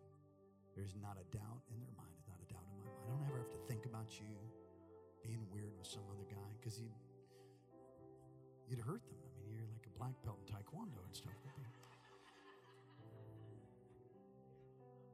There's 0.74 0.96
not 1.00 1.16
a 1.20 1.26
doubt 1.36 1.60
in 1.68 1.76
their 1.80 1.92
mind, 1.96 2.16
not 2.28 2.40
a 2.40 2.48
doubt 2.52 2.64
in 2.64 2.80
my 2.80 2.88
mind. 2.88 2.96
I 3.04 3.06
don't 3.12 3.24
ever 3.28 3.38
have 3.38 3.52
to 3.52 3.60
think 3.68 3.84
about 3.84 4.08
you 4.16 4.32
being 5.22 5.44
weird 5.52 5.76
with 5.76 5.86
some 5.86 6.02
other 6.10 6.24
guy 6.28 6.48
because 6.58 6.80
you'd, 6.80 6.96
you'd 8.68 8.80
hurt 8.80 9.04
them. 9.08 9.21
Black 10.02 10.20
belt 10.24 10.38
in 10.44 10.52
taekwondo 10.52 10.98
and 11.06 11.14
stuff. 11.14 11.32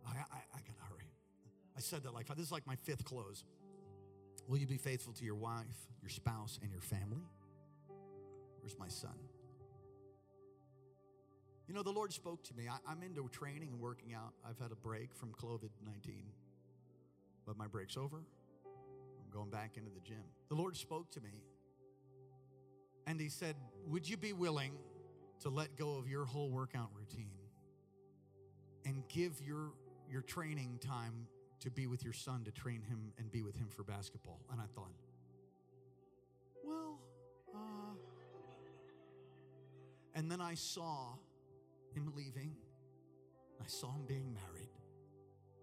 I, 0.07 0.13
I, 0.13 0.39
I 0.55 0.61
gotta 0.61 0.89
hurry. 0.89 1.13
I 1.77 1.81
said 1.81 2.05
that 2.05 2.15
like, 2.15 2.27
this 2.29 2.47
is 2.47 2.53
like 2.53 2.67
my 2.67 2.77
fifth 2.77 3.05
close. 3.05 3.45
Will 4.47 4.57
you 4.57 4.67
be 4.67 4.79
faithful 4.79 5.13
to 5.13 5.25
your 5.25 5.35
wife, 5.35 5.77
your 6.01 6.09
spouse, 6.09 6.59
and 6.63 6.71
your 6.73 6.81
family? 6.81 7.21
Where's 8.61 8.79
my 8.79 8.89
son? 8.89 9.19
You 11.67 11.75
know, 11.75 11.83
the 11.83 11.93
Lord 11.93 12.11
spoke 12.15 12.43
to 12.45 12.55
me. 12.55 12.65
I, 12.67 12.91
am 12.91 13.03
into 13.03 13.29
training 13.29 13.69
and 13.73 13.81
working 13.81 14.15
out. 14.15 14.33
I've 14.49 14.59
had 14.59 14.73
a 14.73 14.77
break 14.77 15.15
from 15.15 15.33
COVID 15.33 15.69
19, 15.85 16.15
but 17.47 17.59
my 17.59 17.67
break's 17.67 17.99
over. 17.99 18.17
I'm 18.65 19.31
going 19.31 19.51
back 19.51 19.77
into 19.77 19.91
the 19.91 20.01
gym. 20.01 20.25
The 20.49 20.55
Lord 20.55 20.79
spoke 20.79 21.11
to 21.11 21.21
me 21.21 21.43
and 23.09 23.21
He 23.21 23.29
said, 23.29 23.57
Would 23.89 24.09
you 24.09 24.17
be 24.17 24.33
willing 24.33 24.73
to 25.41 25.49
let 25.49 25.77
go 25.77 25.97
of 25.97 26.09
your 26.09 26.25
whole 26.25 26.51
workout 26.51 26.91
routine 26.95 27.31
and 28.85 29.03
give 29.09 29.41
your, 29.41 29.73
your 30.11 30.23
training 30.23 30.79
time 30.81 31.27
to 31.61 31.71
be 31.71 31.87
with 31.87 32.05
your 32.05 32.13
son 32.13 32.45
to 32.45 32.53
train 32.53 32.83
him 32.83 33.13
and 33.19 33.31
be 33.31 33.43
with 33.43 33.57
him 33.57 33.69
for 33.69 33.83
basketball. 33.83 34.41
And 34.51 34.61
I 34.61 34.67
thought, 34.75 34.93
well, 36.65 37.01
uh. 37.55 37.95
And 40.15 40.31
then 40.31 40.41
I 40.41 40.55
saw 40.55 41.15
him 41.95 42.13
leaving. 42.17 42.55
I 43.61 43.67
saw 43.67 43.93
him 43.93 44.05
being 44.07 44.35
married. 44.35 44.71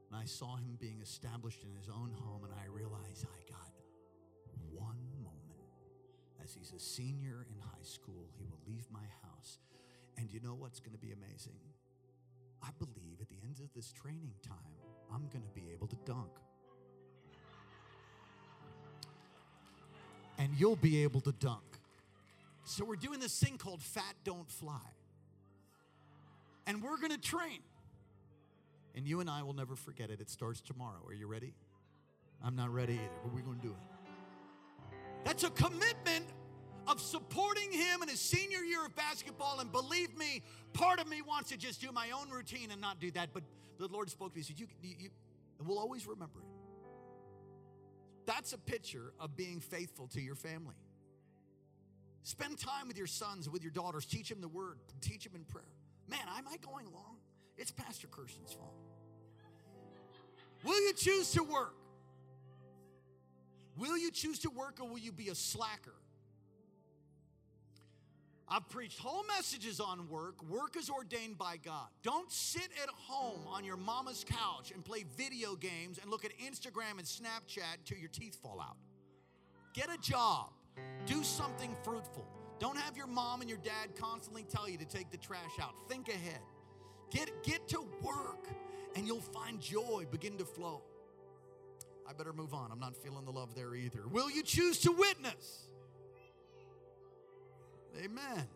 And 0.09 0.21
I 0.21 0.25
saw 0.25 0.55
him 0.57 0.77
being 0.79 0.99
established 1.01 1.63
in 1.63 1.75
his 1.75 1.89
own 1.89 2.11
home. 2.13 2.43
And 2.43 2.53
I 2.53 2.67
realized 2.67 3.25
I 3.25 3.51
got. 3.51 3.64
As 6.45 6.53
he's 6.53 6.73
a 6.73 6.79
senior 6.79 7.47
in 7.49 7.59
high 7.59 7.81
school, 7.81 8.29
he 8.37 8.45
will 8.45 8.59
leave 8.67 8.85
my 8.91 8.99
house. 9.23 9.57
And 10.15 10.31
you 10.31 10.39
know 10.41 10.53
what's 10.53 10.79
going 10.79 10.91
to 10.91 10.99
be 10.99 11.11
amazing? 11.11 11.57
I 12.61 12.69
believe 12.77 13.19
at 13.19 13.29
the 13.29 13.37
end 13.43 13.59
of 13.61 13.73
this 13.73 13.91
training 13.91 14.35
time, 14.47 14.55
I'm 15.11 15.27
going 15.33 15.43
to 15.43 15.59
be 15.59 15.71
able 15.73 15.87
to 15.87 15.95
dunk. 16.05 16.29
And 20.37 20.51
you'll 20.55 20.75
be 20.75 21.01
able 21.01 21.21
to 21.21 21.31
dunk. 21.31 21.63
So 22.63 22.85
we're 22.85 22.95
doing 22.95 23.19
this 23.19 23.39
thing 23.39 23.57
called 23.57 23.81
Fat 23.81 24.13
Don't 24.23 24.49
Fly. 24.49 24.93
And 26.67 26.83
we're 26.83 26.97
going 26.97 27.11
to 27.11 27.17
train. 27.17 27.61
And 28.95 29.07
you 29.07 29.19
and 29.19 29.31
I 29.31 29.41
will 29.41 29.53
never 29.53 29.75
forget 29.75 30.11
it. 30.11 30.21
It 30.21 30.29
starts 30.29 30.61
tomorrow. 30.61 31.01
Are 31.07 31.13
you 31.13 31.25
ready? 31.25 31.55
I'm 32.43 32.55
not 32.55 32.71
ready 32.71 32.93
either, 32.93 33.19
but 33.23 33.33
we're 33.33 33.41
going 33.41 33.59
to 33.61 33.67
do 33.67 33.73
it. 33.73 33.94
That's 35.25 35.43
a 35.43 35.49
commitment 35.49 36.27
of 36.87 37.01
supporting 37.01 37.71
him 37.71 38.03
in 38.03 38.07
his 38.07 38.19
senior 38.19 38.59
year 38.59 38.85
of 38.85 38.95
basketball. 38.95 39.59
And 39.59 39.71
believe 39.71 40.15
me, 40.15 40.43
part 40.71 40.99
of 41.01 41.09
me 41.09 41.21
wants 41.21 41.49
to 41.49 41.57
just 41.57 41.81
do 41.81 41.91
my 41.91 42.11
own 42.11 42.29
routine 42.29 42.69
and 42.71 42.79
not 42.79 42.99
do 42.99 43.09
that. 43.11 43.29
But 43.33 43.43
the 43.79 43.87
Lord 43.87 44.09
spoke 44.09 44.33
to 44.33 44.37
me. 44.37 44.43
He 44.43 44.53
said, 44.53 44.59
you, 44.59 44.67
you, 44.81 44.95
you, 44.99 45.09
and 45.59 45.67
we'll 45.67 45.79
always 45.79 46.05
remember 46.05 46.39
it. 46.39 46.45
That's 48.27 48.53
a 48.53 48.57
picture 48.57 49.13
of 49.19 49.35
being 49.35 49.59
faithful 49.59 50.07
to 50.09 50.21
your 50.21 50.35
family. 50.35 50.75
Spend 52.23 52.57
time 52.57 52.87
with 52.87 52.97
your 52.97 53.07
sons, 53.07 53.49
with 53.49 53.63
your 53.63 53.71
daughters. 53.71 54.05
Teach 54.05 54.29
them 54.29 54.41
the 54.41 54.47
word, 54.47 54.77
teach 55.01 55.23
them 55.23 55.33
in 55.35 55.43
prayer. 55.43 55.65
Man, 56.07 56.19
am 56.37 56.47
I 56.47 56.57
going 56.57 56.85
long? 56.93 57.17
It's 57.57 57.71
Pastor 57.71 58.07
Kirsten's 58.07 58.53
fault. 58.53 58.75
Will 60.63 60.79
you 60.87 60.93
choose 60.93 61.31
to 61.31 61.43
work? 61.43 61.75
Will 63.77 63.97
you 63.97 64.11
choose 64.11 64.39
to 64.39 64.49
work 64.49 64.79
or 64.79 64.87
will 64.87 64.99
you 64.99 65.11
be 65.11 65.29
a 65.29 65.35
slacker? 65.35 65.93
I've 68.47 68.69
preached 68.69 68.99
whole 68.99 69.23
messages 69.23 69.79
on 69.79 70.07
work. 70.07 70.35
Work 70.49 70.77
is 70.77 70.89
ordained 70.89 71.37
by 71.37 71.57
God. 71.57 71.87
Don't 72.03 72.31
sit 72.31 72.69
at 72.81 72.89
home 72.89 73.41
on 73.47 73.63
your 73.63 73.77
mama's 73.77 74.23
couch 74.23 74.71
and 74.71 74.85
play 74.85 75.03
video 75.17 75.55
games 75.55 75.97
and 75.99 76.11
look 76.11 76.25
at 76.25 76.31
Instagram 76.37 76.99
and 76.99 77.07
Snapchat 77.07 77.79
until 77.79 77.97
your 77.97 78.09
teeth 78.09 78.37
fall 78.41 78.61
out. 78.61 78.77
Get 79.73 79.89
a 79.89 79.97
job. 79.97 80.51
Do 81.07 81.23
something 81.23 81.75
fruitful. 81.83 82.25
Don't 82.59 82.77
have 82.77 82.95
your 82.95 83.07
mom 83.07 83.41
and 83.41 83.49
your 83.49 83.59
dad 83.59 83.95
constantly 83.99 84.43
tell 84.43 84.69
you 84.69 84.77
to 84.77 84.85
take 84.85 85.09
the 85.09 85.17
trash 85.17 85.59
out. 85.59 85.73
Think 85.89 86.07
ahead. 86.07 86.39
Get, 87.09 87.43
get 87.43 87.67
to 87.69 87.79
work 88.01 88.47
and 88.95 89.07
you'll 89.07 89.21
find 89.21 89.59
joy 89.59 90.05
begin 90.11 90.37
to 90.37 90.45
flow. 90.45 90.83
I 92.07 92.13
better 92.13 92.33
move 92.33 92.53
on. 92.53 92.71
I'm 92.71 92.79
not 92.79 92.95
feeling 92.95 93.25
the 93.25 93.31
love 93.31 93.55
there 93.55 93.75
either. 93.75 94.07
Will 94.07 94.29
you 94.29 94.43
choose 94.43 94.79
to 94.81 94.91
witness? 94.91 95.67
Amen. 98.03 98.47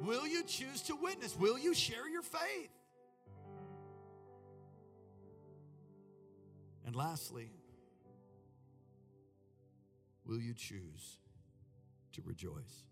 Will 0.00 0.26
you 0.26 0.42
choose 0.44 0.82
to 0.82 0.96
witness? 0.96 1.36
Will 1.36 1.58
you 1.58 1.74
share 1.74 2.08
your 2.08 2.22
faith? 2.22 2.70
And 6.86 6.96
lastly, 6.96 7.50
will 10.24 10.40
you 10.40 10.54
choose 10.54 11.18
to 12.12 12.22
rejoice? 12.24 12.84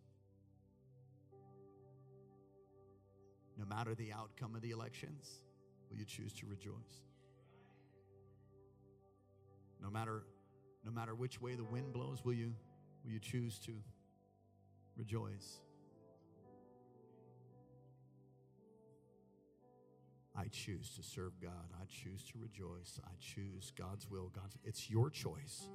No 3.59 3.64
matter 3.64 3.95
the 3.95 4.12
outcome 4.12 4.55
of 4.55 4.61
the 4.61 4.71
elections, 4.71 5.41
will 5.89 5.97
you 5.97 6.05
choose 6.05 6.35
to 6.35 6.47
rejoice? 6.47 7.07
No 9.83 9.91
matter 9.91 10.22
no 10.85 10.91
matter 10.91 11.14
which 11.14 11.41
way 11.41 11.55
the 11.55 11.64
wind 11.64 11.93
blows, 11.93 12.24
will 12.24 12.35
you 12.35 12.55
will 13.05 13.12
you 13.12 13.20
choose 13.20 13.59
to 13.61 13.72
rejoice. 14.97 15.61
I 20.39 20.49
choose 20.49 20.91
to 20.97 21.03
serve 21.03 21.41
God. 21.41 21.72
I 21.81 21.87
choose 21.87 22.22
to 22.33 22.39
rejoice. 22.39 23.01
I 23.05 23.12
choose 23.20 23.72
God's 23.77 24.09
will. 24.11 24.31
God's 24.35 24.57
it's 24.64 24.91
your 24.91 25.11
choice. 25.11 25.68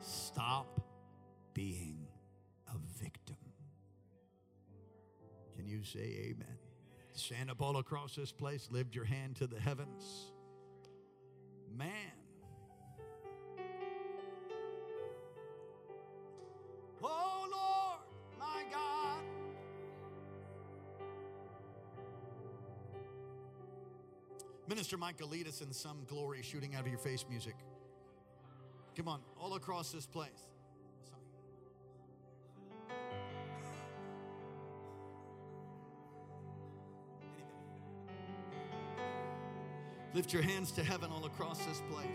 Stop 0.00 0.80
being 1.52 2.06
a 2.68 2.78
victim. 3.02 3.36
Can 5.56 5.66
you 5.66 5.84
say 5.84 6.30
amen? 6.30 6.56
Stand 7.12 7.50
up 7.50 7.60
all 7.60 7.76
across 7.76 8.14
this 8.14 8.32
place, 8.32 8.68
lift 8.70 8.94
your 8.94 9.04
hand 9.04 9.36
to 9.36 9.46
the 9.46 9.60
heavens. 9.60 10.32
Man, 11.76 11.88
Minister 24.90 25.06
Michael, 25.06 25.28
lead 25.28 25.46
us 25.46 25.60
in 25.60 25.72
some 25.72 25.98
glory 26.08 26.42
shooting 26.42 26.74
out 26.74 26.80
of 26.80 26.88
your 26.88 26.98
face 26.98 27.24
music. 27.30 27.54
Come 28.96 29.06
on, 29.06 29.20
all 29.38 29.54
across 29.54 29.92
this 29.92 30.04
place. 30.04 30.48
Lift 40.12 40.32
your 40.32 40.42
hands 40.42 40.72
to 40.72 40.82
heaven 40.82 41.08
all 41.12 41.24
across 41.24 41.64
this 41.66 41.80
place. 41.92 42.06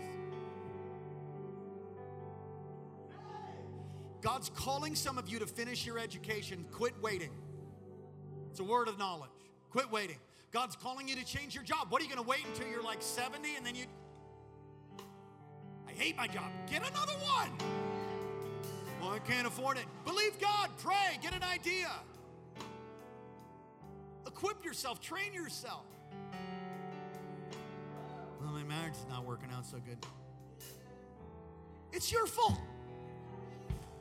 God's 4.20 4.50
calling 4.50 4.94
some 4.94 5.16
of 5.16 5.30
you 5.30 5.38
to 5.38 5.46
finish 5.46 5.86
your 5.86 5.98
education. 5.98 6.66
Quit 6.72 6.92
waiting. 7.00 7.30
It's 8.50 8.60
a 8.60 8.64
word 8.64 8.88
of 8.88 8.98
knowledge. 8.98 9.30
Quit 9.70 9.90
waiting. 9.90 10.18
God's 10.56 10.74
calling 10.74 11.06
you 11.06 11.14
to 11.16 11.24
change 11.26 11.54
your 11.54 11.64
job. 11.64 11.88
What 11.90 12.00
are 12.00 12.04
you 12.06 12.10
going 12.10 12.24
to 12.24 12.26
wait 12.26 12.40
until 12.46 12.66
you're 12.66 12.82
like 12.82 13.02
70 13.02 13.56
and 13.58 13.66
then 13.66 13.74
you. 13.74 13.84
I 15.86 15.92
hate 15.92 16.16
my 16.16 16.26
job. 16.26 16.50
Get 16.66 16.80
another 16.80 17.12
one. 17.12 17.50
Well, 18.98 19.10
I 19.10 19.18
can't 19.18 19.46
afford 19.46 19.76
it. 19.76 19.84
Believe 20.06 20.40
God. 20.40 20.70
Pray. 20.78 21.18
Get 21.20 21.34
an 21.34 21.42
idea. 21.42 21.90
Equip 24.26 24.64
yourself. 24.64 24.98
Train 24.98 25.34
yourself. 25.34 25.84
Well, 28.40 28.52
my 28.54 28.62
marriage 28.62 28.94
is 28.94 29.04
not 29.10 29.26
working 29.26 29.50
out 29.54 29.66
so 29.66 29.76
good. 29.86 29.98
It's 31.92 32.10
your 32.10 32.24
fault. 32.24 32.58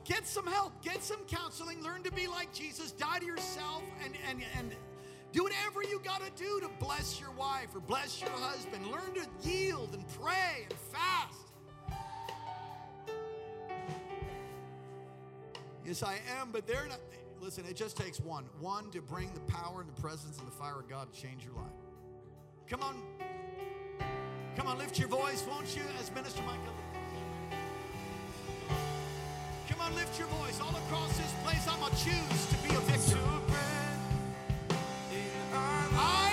Get 0.06 0.26
some 0.26 0.47
help, 0.47 0.82
get 0.82 1.03
some 1.03 1.20
counseling, 1.28 1.84
learn 1.84 2.03
to 2.03 2.12
be 2.14 2.28
like 2.28 2.53
Jesus, 2.53 2.91
die 2.91 3.20
to 3.20 3.26
yourself, 3.26 3.84
and, 4.06 4.14
and, 4.30 4.43
and 4.58 4.76
do 5.36 5.43
whatever 5.43 5.83
you 5.83 5.99
got 5.99 6.21
to 6.25 6.31
do 6.41 6.61
to 6.61 6.69
bless 6.79 7.19
your 7.19 7.31
wife 7.31 7.75
or 7.75 7.81
bless 7.81 8.21
your 8.21 8.29
husband. 8.29 8.88
Learn 8.88 9.13
to 9.15 9.47
yield 9.47 9.93
and 9.93 10.05
pray 10.21 10.65
and 10.69 10.79
fast. 10.93 11.51
Yes, 15.86 16.03
I 16.03 16.19
am, 16.39 16.51
but 16.53 16.65
they're 16.65 16.88
not. 16.88 16.99
Listen, 17.41 17.65
it 17.69 17.75
just 17.75 17.97
takes 17.97 18.19
one. 18.21 18.45
One 18.61 18.89
to 18.91 19.01
bring 19.01 19.29
the 19.33 19.41
power 19.41 19.81
and 19.81 19.89
the 19.89 20.01
presence 20.01 20.39
and 20.39 20.47
the 20.47 20.53
fire 20.53 20.79
of 20.79 20.88
God 20.88 21.13
to 21.13 21.21
change 21.21 21.43
your 21.43 21.53
life. 21.53 21.65
Come 22.69 22.81
on. 22.81 22.95
Come 24.55 24.67
on, 24.67 24.77
lift 24.77 24.97
your 24.97 25.09
voice, 25.09 25.45
won't 25.45 25.75
you, 25.75 25.83
as 25.99 26.11
Minister 26.15 26.41
Michael? 26.43 26.73
Come 29.67 29.81
on, 29.81 29.93
lift 29.95 30.17
your 30.17 30.29
voice 30.29 30.61
all 30.61 30.69
across 30.69 31.09
this 31.17 31.33
place. 31.43 31.67
I'm 31.69 31.79
going 31.81 31.91
to 31.91 31.97
choose 31.97 32.45
to 32.47 32.67
be 32.67 32.73
a 32.73 32.79
victor. 32.79 33.84
I 35.58 36.24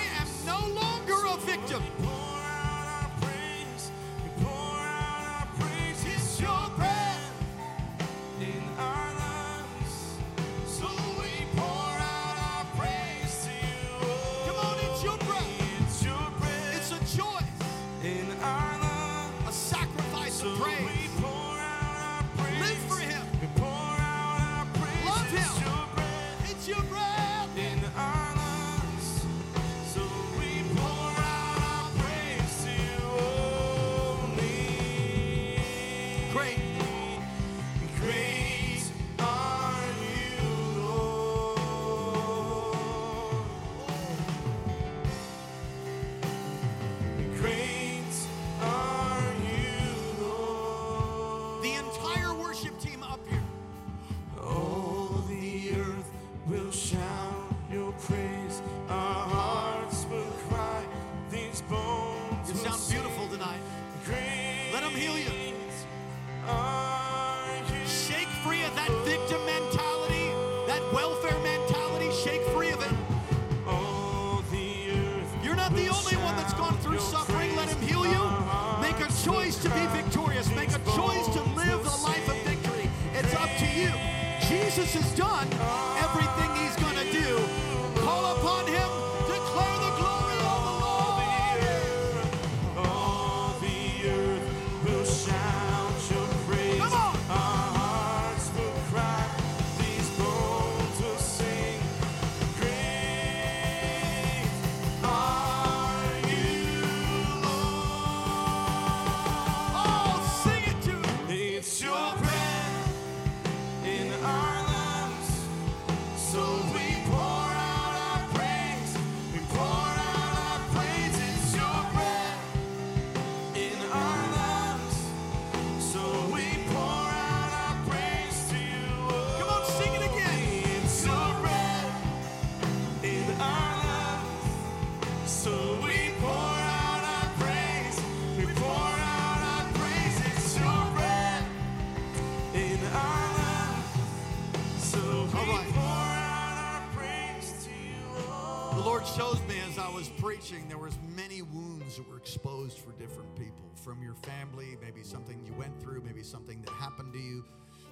Your 154.02 154.14
family, 154.14 154.76
maybe 154.82 155.02
something 155.02 155.44
you 155.44 155.52
went 155.54 155.80
through, 155.80 156.02
maybe 156.02 156.22
something 156.22 156.60
that 156.62 156.72
happened 156.72 157.12
to 157.12 157.18
you. 157.18 157.44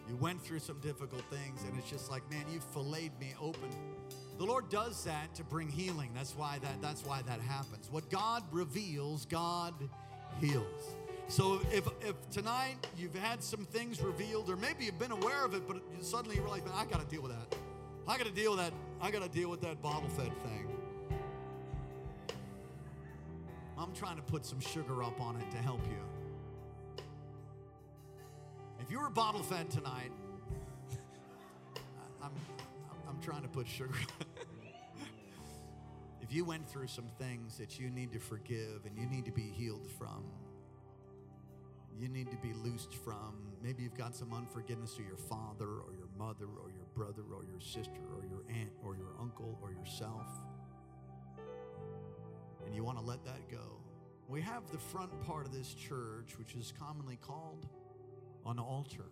You 0.09 0.17
went 0.17 0.43
through 0.43 0.59
some 0.59 0.81
difficult 0.81 1.23
things, 1.31 1.63
and 1.63 1.79
it's 1.79 1.89
just 1.89 2.11
like, 2.11 2.29
man, 2.31 2.45
you 2.53 2.61
filleted 2.73 3.13
me 3.21 3.35
open. 3.41 3.71
The 4.39 4.45
Lord 4.45 4.69
does 4.69 5.05
that 5.05 5.35
to 5.37 5.45
bring 5.45 5.69
healing. 5.69 6.11
That's 6.15 6.37
why 6.37 6.59
that 6.63 6.83
that's 6.83 7.05
why 7.05 7.23
that 7.23 7.41
happens. 7.41 7.89
What 7.91 8.11
God 8.11 8.43
reveals, 8.51 9.27
God 9.27 9.75
heals. 10.41 10.97
So 11.29 11.61
if 11.71 11.87
if 12.01 12.29
tonight 12.31 12.75
you've 12.97 13.15
had 13.15 13.43
some 13.43 13.65
things 13.67 14.01
revealed, 14.01 14.51
or 14.51 14.57
maybe 14.57 14.87
you've 14.87 14.99
been 14.99 15.13
aware 15.13 15.45
of 15.45 15.55
it, 15.55 15.69
but 15.69 15.81
suddenly 16.01 16.37
you 16.37 16.43
realize, 16.43 16.65
man, 16.65 16.75
I 16.75 16.87
got 16.87 17.01
to 17.01 17.07
deal 17.07 17.23
with 17.23 17.33
that. 17.33 17.55
I 18.09 18.19
got 18.19 18.27
to 18.27 18.33
deal 18.33 18.57
with 18.57 18.61
that. 18.61 18.73
I 19.01 19.11
got 19.13 19.23
to 19.23 19.29
deal 19.29 19.49
with 19.49 19.61
that 19.61 19.81
bottle 19.81 20.09
fed 20.09 20.33
thing. 20.43 20.67
I'm 23.81 23.95
trying 23.95 24.17
to 24.17 24.23
put 24.23 24.45
some 24.45 24.61
sugar 24.61 25.03
up 25.03 25.19
on 25.23 25.37
it 25.37 25.51
to 25.53 25.57
help 25.57 25.81
you. 25.87 27.03
If 28.79 28.91
you 28.91 29.01
were 29.01 29.09
bottle 29.09 29.43
fed 29.43 29.71
tonight, 29.71 30.13
I'm, 32.23 32.33
I'm 33.09 33.19
trying 33.23 33.41
to 33.41 33.49
put 33.49 33.67
sugar. 33.67 33.95
if 36.21 36.31
you 36.31 36.45
went 36.45 36.69
through 36.69 36.89
some 36.89 37.09
things 37.19 37.57
that 37.57 37.79
you 37.79 37.89
need 37.89 38.13
to 38.13 38.19
forgive 38.19 38.85
and 38.85 38.99
you 38.99 39.07
need 39.07 39.25
to 39.25 39.33
be 39.33 39.51
healed 39.51 39.89
from, 39.99 40.25
you 41.99 42.09
need 42.09 42.31
to 42.31 42.37
be 42.37 42.53
loosed 42.53 42.93
from. 42.93 43.35
Maybe 43.63 43.83
you've 43.83 43.97
got 43.97 44.15
some 44.15 44.35
unforgiveness 44.35 44.95
to 44.97 45.03
your 45.03 45.17
father 45.17 45.67
or 45.67 45.95
your 45.97 46.09
mother 46.19 46.49
or 46.63 46.71
your 46.71 46.85
brother 46.95 47.23
or 47.35 47.45
your 47.45 47.61
sister 47.61 48.03
or 48.15 48.27
your 48.27 48.43
aunt 48.51 48.73
or 48.85 48.95
your 48.95 49.15
uncle 49.19 49.59
or 49.63 49.73
yourself. 49.73 50.27
And 52.71 52.77
you 52.77 52.85
want 52.85 52.99
to 52.99 53.05
let 53.05 53.25
that 53.25 53.51
go. 53.51 53.81
We 54.29 54.41
have 54.43 54.63
the 54.71 54.79
front 54.79 55.11
part 55.27 55.45
of 55.45 55.53
this 55.53 55.75
church, 55.75 56.39
which 56.39 56.55
is 56.55 56.73
commonly 56.79 57.19
called 57.21 57.67
an 58.47 58.61
altar. 58.61 59.11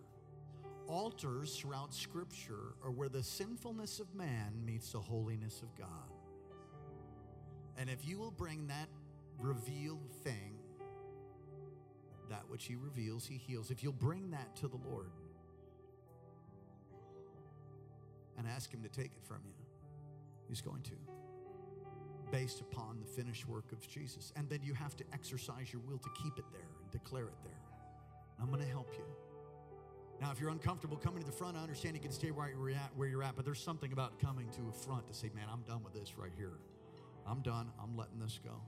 Altars 0.87 1.57
throughout 1.57 1.93
Scripture 1.93 2.77
are 2.85 2.93
where 2.93 3.09
the 3.09 3.25
sinfulness 3.25 3.99
of 3.99 4.15
man 4.15 4.53
meets 4.65 4.93
the 4.93 5.01
holiness 5.01 5.61
of 5.61 5.77
God. 5.77 5.89
And 7.77 7.91
if 7.91 8.07
you 8.07 8.17
will 8.17 8.31
bring 8.31 8.69
that 8.69 8.89
revealed 9.41 10.09
thing, 10.23 10.55
that 12.31 12.49
which 12.49 12.67
He 12.67 12.77
reveals, 12.77 13.27
He 13.27 13.39
heals, 13.39 13.73
if 13.73 13.83
you'll 13.83 13.93
bring 13.93 14.31
that 14.31 14.55
to 14.59 14.69
the 14.69 14.79
Lord 14.89 15.11
and 18.39 18.47
ask 18.47 18.73
Him 18.73 18.85
to 18.85 18.89
take 18.89 19.11
it 19.17 19.25
from 19.27 19.41
you, 19.45 19.67
He's 20.49 20.61
going 20.61 20.83
to, 20.83 20.93
based 22.31 22.61
upon 22.61 23.01
the 23.01 23.07
finished 23.07 23.49
work 23.49 23.73
of 23.73 23.87
Jesus. 23.89 24.33
And 24.37 24.49
then 24.49 24.61
you 24.63 24.75
have 24.75 24.97
to 24.97 25.05
exercise 25.13 25.73
your 25.73 25.83
will 25.83 25.99
to 25.99 26.09
keep 26.23 26.39
it 26.39 26.45
there 26.53 26.69
and 26.81 26.91
declare 26.91 27.25
it 27.25 27.43
there. 27.43 27.61
And 28.39 28.45
I'm 28.45 28.53
going 28.53 28.65
to 28.65 28.71
help 28.71 28.93
you. 28.95 29.05
Now, 30.21 30.33
if 30.33 30.41
you're 30.41 30.51
uncomfortable 30.51 30.97
coming 30.97 31.21
to 31.21 31.27
the 31.27 31.37
front, 31.37 31.57
I 31.57 31.61
understand 31.61 31.95
you 31.95 32.01
can 32.01 32.11
stay 32.11 32.31
where 32.31 32.49
you're 32.49 32.71
at, 32.71 32.91
where 32.97 33.09
you're 33.09 33.23
at, 33.23 33.37
but 33.37 33.45
there's 33.45 33.63
something 33.63 33.93
about 33.93 34.19
coming 34.19 34.49
to 34.51 34.69
a 34.69 34.73
front 34.73 35.07
to 35.07 35.15
say, 35.15 35.31
man, 35.35 35.47
I'm 35.53 35.63
done 35.63 35.83
with 35.85 35.95
this 35.95 36.15
right 36.17 36.33
here. 36.37 36.59
I'm 37.27 37.41
done. 37.41 37.71
I'm 37.81 37.97
letting 37.97 38.19
this 38.19 38.41
go. 38.43 38.61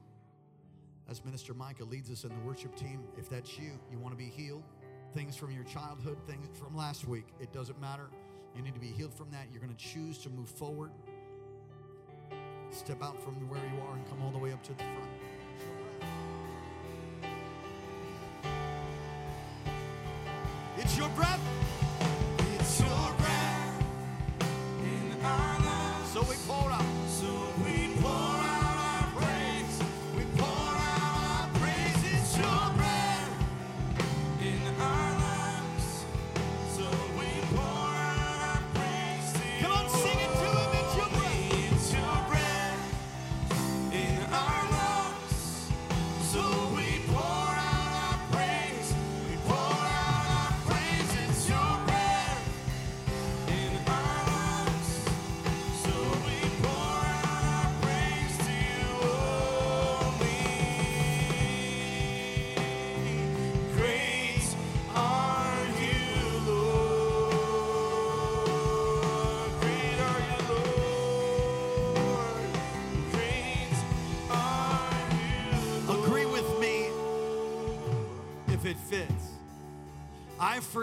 As 1.08 1.24
Minister 1.24 1.54
Micah 1.54 1.84
leads 1.84 2.08
us 2.10 2.22
in 2.22 2.30
the 2.30 2.38
worship 2.46 2.76
team, 2.76 3.02
if 3.18 3.28
that's 3.28 3.58
you, 3.58 3.72
you 3.90 3.98
want 3.98 4.12
to 4.12 4.18
be 4.18 4.30
healed, 4.30 4.62
things 5.12 5.34
from 5.34 5.50
your 5.50 5.64
childhood, 5.64 6.18
things 6.28 6.46
from 6.56 6.76
last 6.76 7.08
week, 7.08 7.26
it 7.40 7.52
doesn't 7.52 7.80
matter. 7.80 8.10
You 8.54 8.62
need 8.62 8.74
to 8.74 8.80
be 8.80 8.88
healed 8.88 9.14
from 9.14 9.30
that. 9.32 9.46
You're 9.50 9.62
going 9.62 9.74
to 9.74 9.84
choose 9.84 10.18
to 10.18 10.30
move 10.30 10.48
forward. 10.48 10.92
Step 12.72 13.02
out 13.02 13.20
from 13.22 13.34
where 13.48 13.60
you 13.60 13.82
are 13.82 13.94
and 13.94 14.08
come 14.08 14.22
all 14.22 14.30
the 14.30 14.38
way 14.38 14.52
up 14.52 14.62
to 14.62 14.72
the 14.72 14.84
front. 14.84 15.10
It's 20.78 20.96
your 20.96 21.08
breath. 21.10 21.59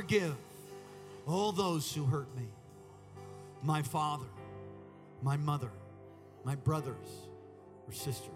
Forgive 0.07 0.37
all 1.27 1.51
those 1.51 1.93
who 1.93 2.05
hurt 2.05 2.33
me 2.37 2.47
my 3.61 3.81
father, 3.81 4.27
my 5.21 5.35
mother, 5.35 5.71
my 6.45 6.55
brothers 6.55 7.27
or 7.85 7.91
sisters. 7.91 8.31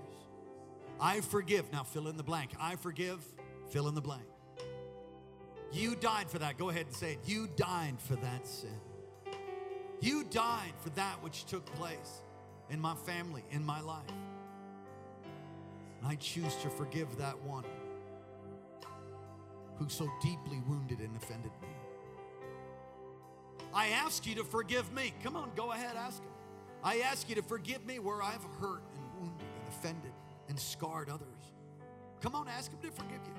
I 0.99 1.21
forgive. 1.21 1.71
Now 1.71 1.83
fill 1.83 2.09
in 2.09 2.17
the 2.17 2.23
blank. 2.23 2.51
I 2.59 2.75
forgive, 2.75 3.23
fill 3.69 3.87
in 3.87 3.95
the 3.95 4.01
blank. 4.01 4.25
You 5.71 5.95
died 5.95 6.29
for 6.29 6.39
that. 6.39 6.57
Go 6.57 6.69
ahead 6.69 6.87
and 6.87 6.95
say 6.95 7.13
it. 7.13 7.19
You 7.25 7.47
died 7.55 7.95
for 7.99 8.17
that 8.17 8.45
sin. 8.45 8.81
You 10.01 10.25
died 10.25 10.73
for 10.81 10.89
that 10.89 11.23
which 11.23 11.45
took 11.45 11.65
place 11.75 12.21
in 12.69 12.81
my 12.81 12.95
family, 12.95 13.45
in 13.51 13.63
my 13.63 13.79
life. 13.79 14.03
And 15.99 16.09
I 16.09 16.15
choose 16.15 16.55
to 16.63 16.69
forgive 16.69 17.17
that 17.19 17.41
one 17.43 17.63
who 19.81 19.89
so 19.89 20.07
deeply 20.21 20.61
wounded 20.67 20.99
and 20.99 21.15
offended 21.17 21.51
me. 21.59 21.60
I 23.73 23.87
ask 23.89 24.25
you 24.25 24.35
to 24.35 24.43
forgive 24.43 24.91
me. 24.93 25.13
Come 25.23 25.35
on, 25.35 25.51
go 25.55 25.71
ahead, 25.71 25.95
ask 25.95 26.21
him. 26.21 26.31
I 26.83 26.99
ask 26.99 27.29
you 27.29 27.35
to 27.35 27.43
forgive 27.43 27.85
me 27.85 27.99
where 27.99 28.21
I've 28.21 28.43
hurt 28.59 28.83
and 28.95 29.03
wounded 29.19 29.47
and 29.59 29.67
offended 29.69 30.11
and 30.49 30.59
scarred 30.59 31.09
others. 31.09 31.27
Come 32.21 32.35
on, 32.35 32.47
ask 32.47 32.71
him 32.71 32.79
to 32.81 32.91
forgive 32.91 33.21
you. 33.25 33.33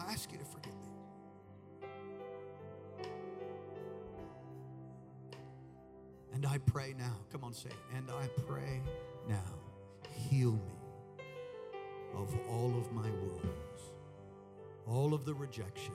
I 0.00 0.12
ask 0.12 0.30
you 0.32 0.38
to 0.38 0.44
forgive 0.44 0.72
me. 0.72 0.88
And 6.34 6.44
I 6.44 6.58
pray 6.58 6.94
now. 6.98 7.16
Come 7.32 7.44
on, 7.44 7.54
say. 7.54 7.70
And 7.96 8.10
I 8.10 8.28
pray 8.46 8.82
now. 9.28 9.54
Heal 10.10 10.52
me 10.52 10.76
of 12.14 12.34
all 12.48 12.74
of 12.76 12.92
my 12.92 13.08
wounds, 13.10 13.92
all 14.86 15.14
of 15.14 15.24
the 15.24 15.34
rejection, 15.34 15.94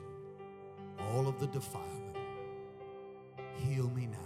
all 1.00 1.28
of 1.28 1.40
the 1.40 1.48
defilement. 1.48 2.21
Heal 3.58 3.90
me 3.90 4.08
now. 4.08 4.18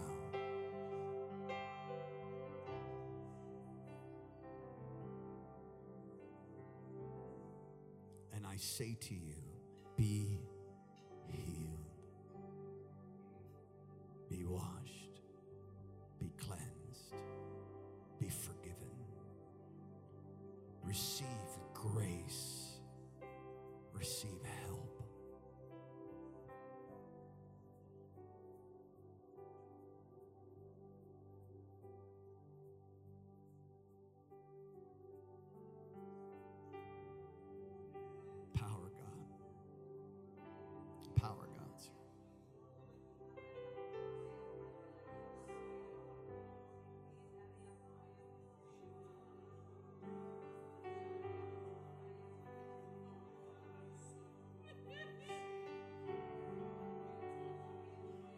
And 8.34 8.46
I 8.46 8.58
say 8.58 8.98
to 9.00 9.14
you, 9.14 9.36
be 9.98 10.40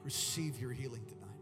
Receive 0.08 0.62
your 0.62 0.72
healing 0.72 1.04
tonight. 1.06 1.37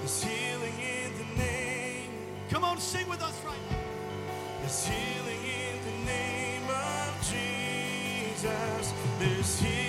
There's 0.00 0.22
healing 0.24 0.74
in 0.80 1.12
the 1.18 1.42
name. 1.42 2.10
Come 2.50 2.64
on, 2.64 2.78
sing 2.78 3.08
with 3.08 3.22
us 3.22 3.38
right 3.44 3.58
now. 3.70 3.76
There's 4.60 4.86
healing 4.86 5.44
in 5.44 5.76
the 5.84 6.10
name 6.10 6.62
of 6.68 7.30
Jesus. 7.30 8.94
There's 9.18 9.60
healing. 9.60 9.79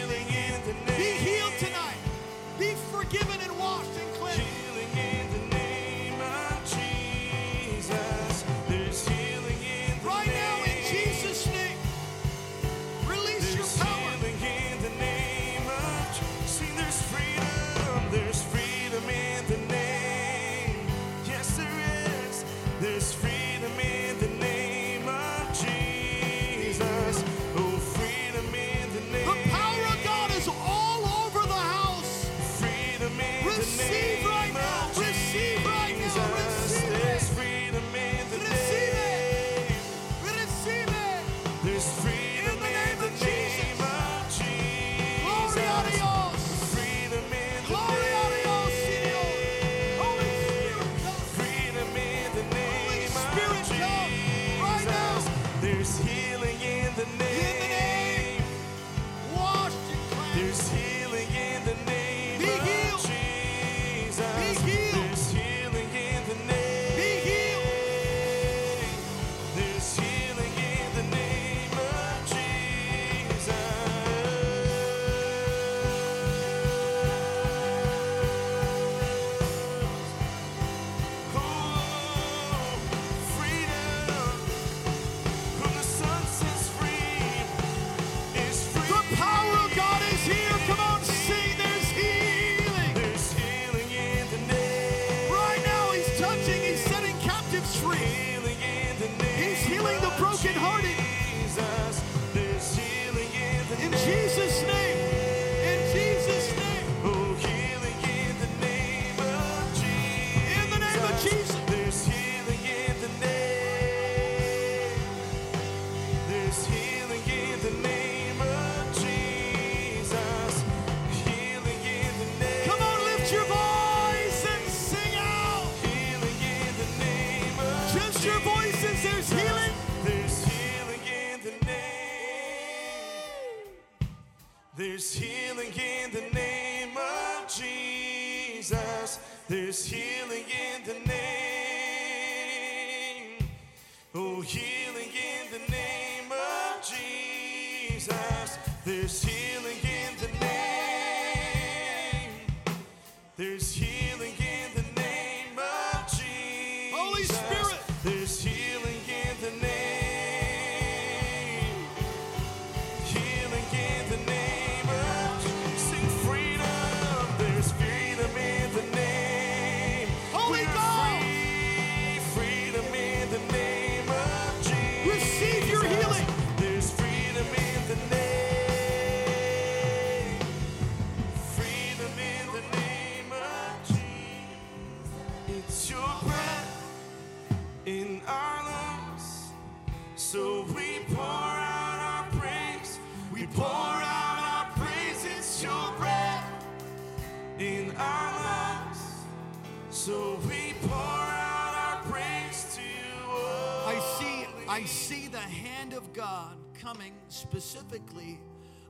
specifically 207.81 208.39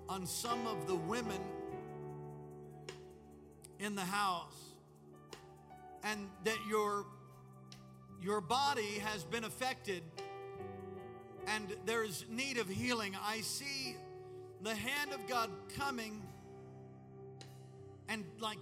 on 0.09 0.25
some 0.25 0.67
of 0.67 0.87
the 0.87 0.95
women 0.95 1.39
in 3.79 3.95
the 3.95 4.01
house, 4.01 4.75
and 6.03 6.27
that 6.43 6.57
your, 6.69 7.05
your 8.21 8.41
body 8.41 8.99
has 8.99 9.23
been 9.23 9.43
affected 9.43 10.03
and 11.47 11.75
there's 11.85 12.25
need 12.29 12.57
of 12.57 12.67
healing. 12.67 13.15
I 13.25 13.41
see 13.41 13.95
the 14.61 14.75
hand 14.75 15.11
of 15.11 15.27
God 15.27 15.49
coming 15.77 16.21
and 18.07 18.23
like 18.39 18.59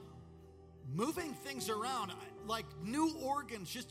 moving 0.95 1.33
things 1.33 1.69
around, 1.69 2.11
like 2.47 2.65
new 2.83 3.13
organs, 3.21 3.69
just 3.69 3.89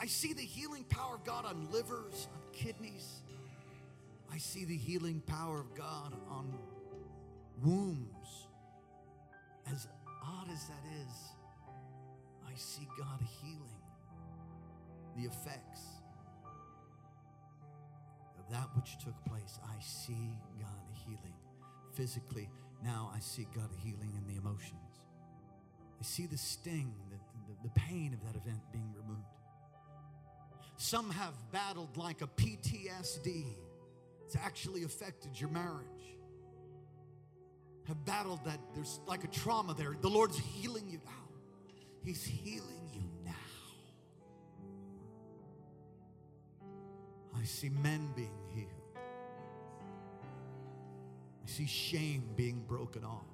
I 0.00 0.06
see 0.06 0.32
the 0.32 0.42
healing 0.42 0.84
power 0.84 1.16
of 1.16 1.24
God 1.24 1.44
on 1.44 1.68
livers, 1.72 2.28
on 2.32 2.40
kidneys, 2.52 3.22
I 4.32 4.38
see 4.38 4.64
the 4.64 4.76
healing 4.76 5.22
power 5.26 5.60
of 5.60 5.74
God 5.74 6.14
on 6.28 6.52
wombs. 7.62 8.48
As 9.72 9.88
odd 10.24 10.48
as 10.52 10.66
that 10.68 10.84
is, 11.06 11.14
I 12.46 12.56
see 12.56 12.86
God 12.98 13.20
healing 13.42 13.82
the 15.16 15.24
effects 15.24 15.82
of 18.38 18.50
that 18.50 18.68
which 18.74 18.98
took 19.04 19.24
place. 19.24 19.58
I 19.64 19.80
see 19.80 20.36
God 20.58 20.68
healing 21.04 21.34
physically. 21.92 22.48
Now 22.84 23.10
I 23.14 23.20
see 23.20 23.46
God 23.54 23.70
healing 23.82 24.12
in 24.16 24.32
the 24.32 24.40
emotions. 24.40 25.02
I 26.00 26.04
see 26.04 26.26
the 26.26 26.38
sting, 26.38 26.94
the, 27.10 27.16
the, 27.52 27.68
the 27.68 27.80
pain 27.80 28.14
of 28.14 28.20
that 28.24 28.40
event 28.40 28.60
being 28.72 28.94
removed. 28.94 29.26
Some 30.76 31.10
have 31.10 31.34
battled 31.50 31.96
like 31.96 32.22
a 32.22 32.28
PTSD 32.28 33.46
it's 34.28 34.36
actually 34.36 34.82
affected 34.82 35.40
your 35.40 35.48
marriage. 35.48 36.18
Have 37.86 38.04
battled 38.04 38.44
that. 38.44 38.60
There's 38.74 39.00
like 39.06 39.24
a 39.24 39.26
trauma 39.28 39.72
there. 39.72 39.96
The 39.98 40.10
Lord's 40.10 40.36
healing 40.36 40.86
you 40.90 41.00
now. 41.02 41.30
He's 42.04 42.22
healing 42.22 42.90
you 42.92 43.08
now. 43.24 43.32
I 47.40 47.44
see 47.44 47.70
men 47.70 48.12
being 48.14 48.38
healed. 48.54 48.68
I 51.46 51.50
see 51.50 51.66
shame 51.66 52.24
being 52.36 52.62
broken 52.68 53.04
off. 53.04 53.24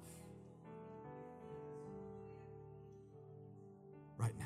Right 4.17 4.31
now. 4.39 4.45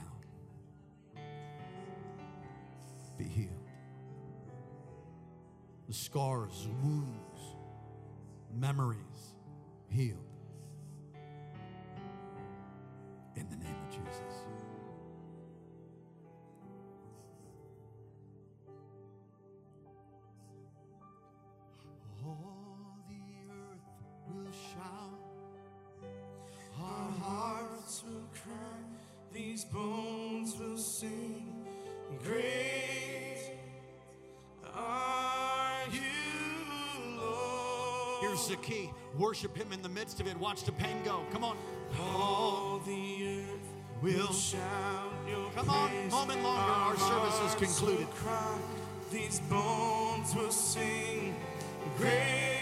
Be 3.19 3.25
healed 3.25 3.58
scars, 5.93 6.67
wounds, 6.83 7.55
memories 8.53 9.33
healed. 9.89 10.28
Here's 38.29 38.47
the 38.47 38.57
key 38.57 38.91
worship 39.17 39.57
Him 39.57 39.73
in 39.73 39.81
the 39.81 39.89
midst 39.89 40.19
of 40.19 40.27
it. 40.27 40.37
Watch 40.37 40.63
the 40.63 40.71
pain 40.71 40.97
go. 41.03 41.21
Come 41.31 41.43
on. 41.43 41.57
All 41.99 42.79
the 42.85 43.39
earth 43.39 44.03
Will. 44.03 44.31
shout 44.31 45.11
your 45.27 45.49
Come 45.55 45.67
on, 45.67 46.09
moment 46.11 46.43
longer, 46.43 46.61
our 46.61 46.95
service 46.95 47.41
is 47.41 47.55
concluded. 47.55 48.07
cry, 48.11 48.57
these 49.11 49.39
bones 49.49 50.35
will 50.35 50.51
sing. 50.51 51.35
Great 51.97 52.58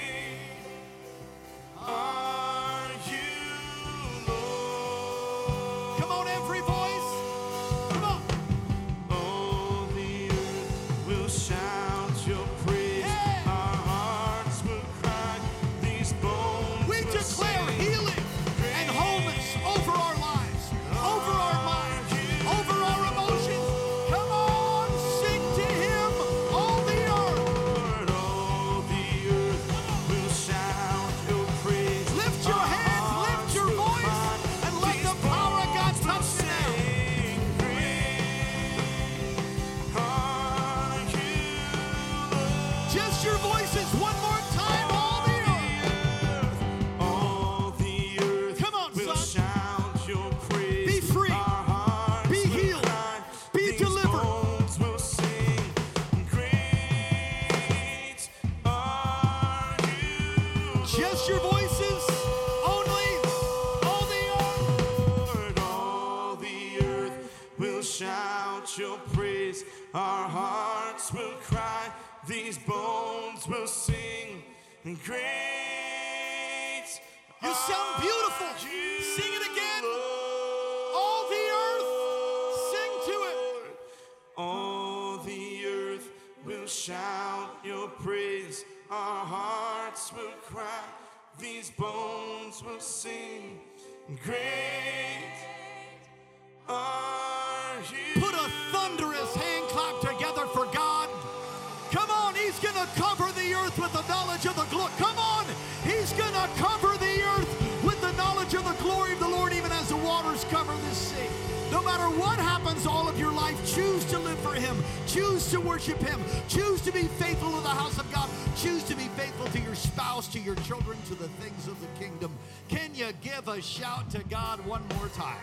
spouse, 119.77 120.27
to 120.29 120.39
your 120.39 120.55
children, 120.55 120.97
to 121.07 121.15
the 121.15 121.27
things 121.29 121.67
of 121.67 121.79
the 121.79 121.87
kingdom. 121.99 122.37
Can 122.67 122.93
you 122.95 123.07
give 123.21 123.47
a 123.47 123.61
shout 123.61 124.09
to 124.11 124.23
God 124.25 124.65
one 124.65 124.85
more 124.97 125.07
time? 125.09 125.37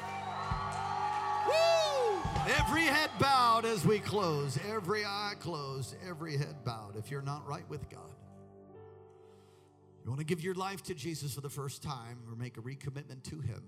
Woo! 1.46 2.20
Every 2.58 2.82
head 2.82 3.10
bowed 3.18 3.64
as 3.64 3.86
we 3.86 3.98
close, 3.98 4.58
every 4.68 5.04
eye 5.04 5.34
closed, 5.40 5.96
every 6.06 6.36
head 6.36 6.64
bowed. 6.64 6.96
If 6.96 7.10
you're 7.10 7.22
not 7.22 7.46
right 7.48 7.68
with 7.70 7.88
God, 7.88 8.00
you 10.04 10.10
want 10.10 10.20
to 10.20 10.26
give 10.26 10.42
your 10.42 10.54
life 10.54 10.82
to 10.84 10.94
Jesus 10.94 11.34
for 11.34 11.40
the 11.40 11.48
first 11.48 11.82
time 11.82 12.18
or 12.28 12.36
make 12.36 12.58
a 12.58 12.60
recommitment 12.60 13.22
to 13.30 13.40
Him. 13.40 13.62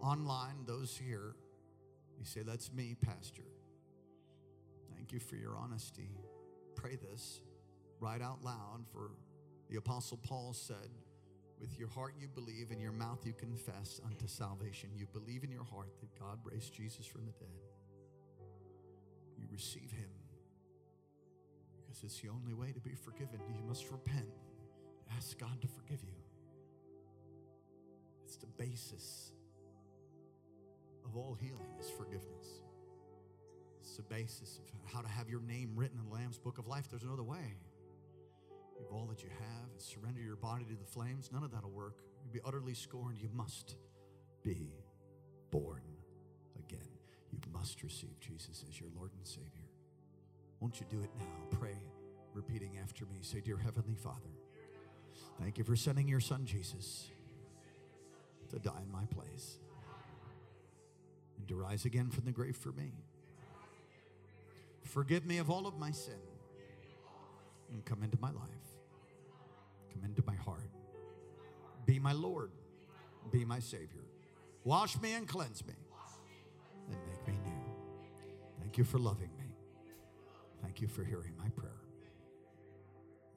Online, 0.00 0.64
those 0.66 0.96
here, 0.96 1.34
you 2.18 2.24
say, 2.24 2.40
That's 2.42 2.72
me, 2.72 2.96
Pastor. 2.98 3.42
Thank 4.94 5.12
you 5.12 5.20
for 5.20 5.36
your 5.36 5.56
honesty. 5.56 6.10
Pray 6.74 6.96
this 6.96 7.40
right 8.00 8.22
out 8.22 8.42
loud, 8.42 8.84
for 8.92 9.10
the 9.70 9.76
Apostle 9.76 10.18
Paul 10.18 10.52
said, 10.52 10.90
with 11.60 11.78
your 11.78 11.88
heart 11.88 12.14
you 12.18 12.28
believe, 12.28 12.70
and 12.70 12.80
your 12.80 12.92
mouth 12.92 13.26
you 13.26 13.32
confess 13.32 14.00
unto 14.04 14.26
salvation. 14.26 14.90
You 14.94 15.06
believe 15.12 15.42
in 15.42 15.50
your 15.50 15.64
heart 15.64 15.90
that 16.00 16.18
God 16.18 16.38
raised 16.44 16.72
Jesus 16.72 17.04
from 17.04 17.26
the 17.26 17.32
dead. 17.32 17.48
You 19.36 19.46
receive 19.50 19.90
him 19.90 20.10
because 21.76 22.04
it's 22.04 22.20
the 22.20 22.28
only 22.28 22.54
way 22.54 22.72
to 22.72 22.80
be 22.80 22.94
forgiven. 22.94 23.40
You 23.48 23.62
must 23.66 23.90
repent. 23.90 24.28
Ask 25.16 25.38
God 25.38 25.60
to 25.62 25.68
forgive 25.68 26.02
you. 26.04 26.14
It's 28.24 28.36
the 28.36 28.46
basis 28.46 29.32
of 31.04 31.16
all 31.16 31.36
healing 31.40 31.74
is 31.80 31.90
forgiveness. 31.90 32.62
It's 33.80 33.96
the 33.96 34.02
basis 34.02 34.58
of 34.58 34.92
how 34.92 35.00
to 35.00 35.08
have 35.08 35.28
your 35.28 35.40
name 35.40 35.72
written 35.74 35.98
in 35.98 36.08
the 36.08 36.14
Lamb's 36.14 36.38
book 36.38 36.58
of 36.58 36.66
life. 36.66 36.88
There's 36.90 37.04
no 37.04 37.14
other 37.14 37.22
way. 37.22 37.56
Give 38.78 38.86
all 38.92 39.06
that 39.06 39.22
you 39.22 39.28
have 39.30 39.70
and 39.72 39.80
surrender 39.80 40.20
your 40.20 40.36
body 40.36 40.64
to 40.64 40.76
the 40.76 40.84
flames. 40.84 41.30
None 41.32 41.42
of 41.42 41.50
that'll 41.50 41.70
work. 41.70 41.96
You'll 42.22 42.32
be 42.32 42.40
utterly 42.46 42.74
scorned. 42.74 43.18
You 43.20 43.28
must 43.34 43.76
be 44.42 44.72
born 45.50 45.82
again. 46.58 46.88
You 47.32 47.40
must 47.52 47.82
receive 47.82 48.18
Jesus 48.20 48.64
as 48.68 48.80
your 48.80 48.88
Lord 48.96 49.10
and 49.16 49.26
Savior. 49.26 49.68
Won't 50.60 50.80
you 50.80 50.86
do 50.88 51.02
it 51.02 51.10
now? 51.18 51.58
Pray, 51.58 51.78
repeating 52.34 52.78
after 52.82 53.04
me. 53.06 53.18
Say, 53.22 53.40
Dear 53.40 53.58
Heavenly 53.58 53.94
Father, 53.94 54.30
thank 55.40 55.58
you 55.58 55.64
for 55.64 55.76
sending 55.76 56.08
your 56.08 56.20
Son 56.20 56.44
Jesus 56.44 57.10
to 58.50 58.58
die 58.58 58.82
in 58.82 58.90
my 58.90 59.04
place 59.06 59.58
and 61.38 61.46
to 61.48 61.54
rise 61.56 61.84
again 61.84 62.10
from 62.10 62.24
the 62.24 62.32
grave 62.32 62.56
for 62.56 62.72
me. 62.72 62.92
Forgive 64.82 65.26
me 65.26 65.38
of 65.38 65.50
all 65.50 65.66
of 65.66 65.78
my 65.78 65.90
sin 65.90 66.14
and 67.72 67.84
come 67.84 68.02
into 68.02 68.18
my 68.20 68.30
life. 68.30 68.67
Come 69.98 70.08
into 70.08 70.22
my 70.26 70.36
heart. 70.36 70.70
Be 71.84 71.98
my 71.98 72.12
Lord. 72.12 72.52
Be 73.32 73.44
my 73.44 73.58
Savior. 73.58 74.04
Wash 74.62 75.00
me 75.00 75.14
and 75.14 75.26
cleanse 75.26 75.66
me 75.66 75.74
and 76.88 76.96
make 77.06 77.26
me 77.26 77.34
new. 77.44 77.52
Thank 78.60 78.78
you 78.78 78.84
for 78.84 78.98
loving 78.98 79.30
me. 79.36 79.46
Thank 80.62 80.80
you 80.80 80.86
for 80.86 81.02
hearing 81.02 81.32
my 81.36 81.48
prayer. 81.50 81.80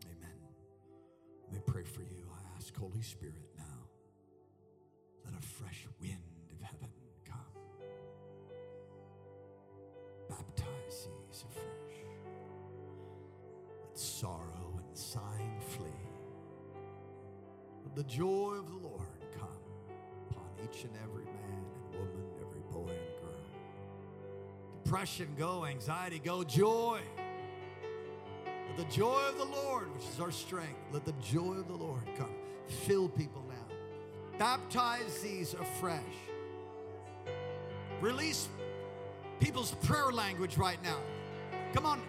Amen. 0.05 0.37
Let 1.45 1.53
me 1.53 1.59
pray 1.65 1.83
for 1.83 2.01
you. 2.01 2.29
I 2.31 2.57
ask, 2.57 2.75
Holy 2.77 3.01
Spirit, 3.01 3.49
now, 3.57 3.63
let 5.25 5.33
a 5.33 5.41
fresh 5.41 5.87
wind 5.99 6.51
of 6.51 6.61
heaven 6.61 6.89
come. 7.25 7.37
Baptize 10.29 11.07
these 11.27 11.43
afresh. 11.49 12.05
Let 13.81 13.97
sorrow 13.97 14.77
and 14.77 14.97
sighing 14.97 15.59
flee. 15.69 16.10
The 17.93 18.03
joy 18.03 18.55
of 18.57 18.69
the 18.69 18.77
Lord 18.87 19.01
come 19.37 19.49
upon 20.29 20.45
each 20.63 20.83
and 20.83 20.93
every 21.03 21.25
man 21.25 21.65
and 21.75 21.93
woman, 21.93 22.23
every 22.39 22.61
boy 22.71 22.89
and 22.89 23.21
girl. 23.21 23.35
Depression 24.83 25.27
go, 25.37 25.65
anxiety 25.65 26.19
go, 26.23 26.43
joy. 26.43 27.01
Let 28.45 28.77
the 28.77 28.95
joy 28.95 29.21
of 29.27 29.37
the 29.37 29.43
Lord, 29.43 29.93
which 29.93 30.05
is 30.07 30.21
our 30.21 30.31
strength, 30.31 30.79
let 30.93 31.03
the 31.03 31.13
joy 31.21 31.55
of 31.55 31.67
the 31.67 31.75
Lord 31.75 32.03
come. 32.17 32.33
Fill 32.85 33.09
people 33.09 33.43
now. 33.49 33.75
Baptize 34.39 35.21
these 35.21 35.53
afresh. 35.53 36.01
Release 37.99 38.47
people's 39.41 39.71
prayer 39.83 40.11
language 40.11 40.57
right 40.57 40.81
now. 40.81 40.97
Come 41.73 41.85
on. 41.85 42.01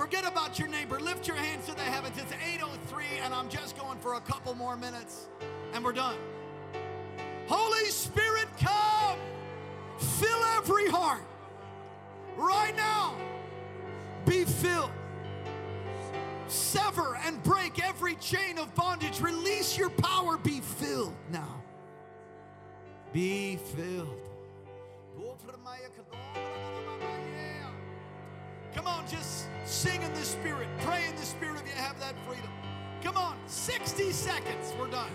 Forget 0.00 0.26
about 0.26 0.58
your 0.58 0.68
neighbor. 0.68 0.98
Lift 0.98 1.28
your 1.28 1.36
hands 1.36 1.66
to 1.66 1.74
the 1.74 1.82
heavens. 1.82 2.16
It's 2.16 2.32
8:03 2.32 3.04
and 3.22 3.34
I'm 3.34 3.50
just 3.50 3.76
going 3.76 3.98
for 3.98 4.14
a 4.14 4.20
couple 4.22 4.54
more 4.54 4.74
minutes 4.74 5.28
and 5.74 5.84
we're 5.84 5.92
done. 5.92 6.16
Holy 7.46 7.84
Spirit, 7.90 8.48
come. 8.58 9.18
Fill 9.98 10.42
every 10.56 10.88
heart. 10.88 11.20
Right 12.34 12.74
now. 12.74 13.14
Be 14.24 14.46
filled. 14.46 14.90
Sever 16.46 17.18
and 17.26 17.42
break 17.42 17.84
every 17.84 18.14
chain 18.14 18.58
of 18.58 18.74
bondage. 18.74 19.20
Release 19.20 19.76
your 19.76 19.90
power. 19.90 20.38
Be 20.38 20.60
filled 20.60 21.14
now. 21.30 21.62
Be 23.12 23.56
filled. 23.76 24.19
Sing 29.80 30.02
in 30.02 30.12
the 30.12 30.20
Spirit. 30.20 30.68
Pray 30.80 31.06
in 31.08 31.16
the 31.16 31.22
Spirit 31.22 31.62
if 31.64 31.66
you 31.66 31.82
have 31.82 31.98
that 32.00 32.14
freedom. 32.26 32.50
Come 33.02 33.16
on, 33.16 33.34
60 33.46 34.12
seconds. 34.12 34.74
We're 34.78 34.88
done. 34.88 35.08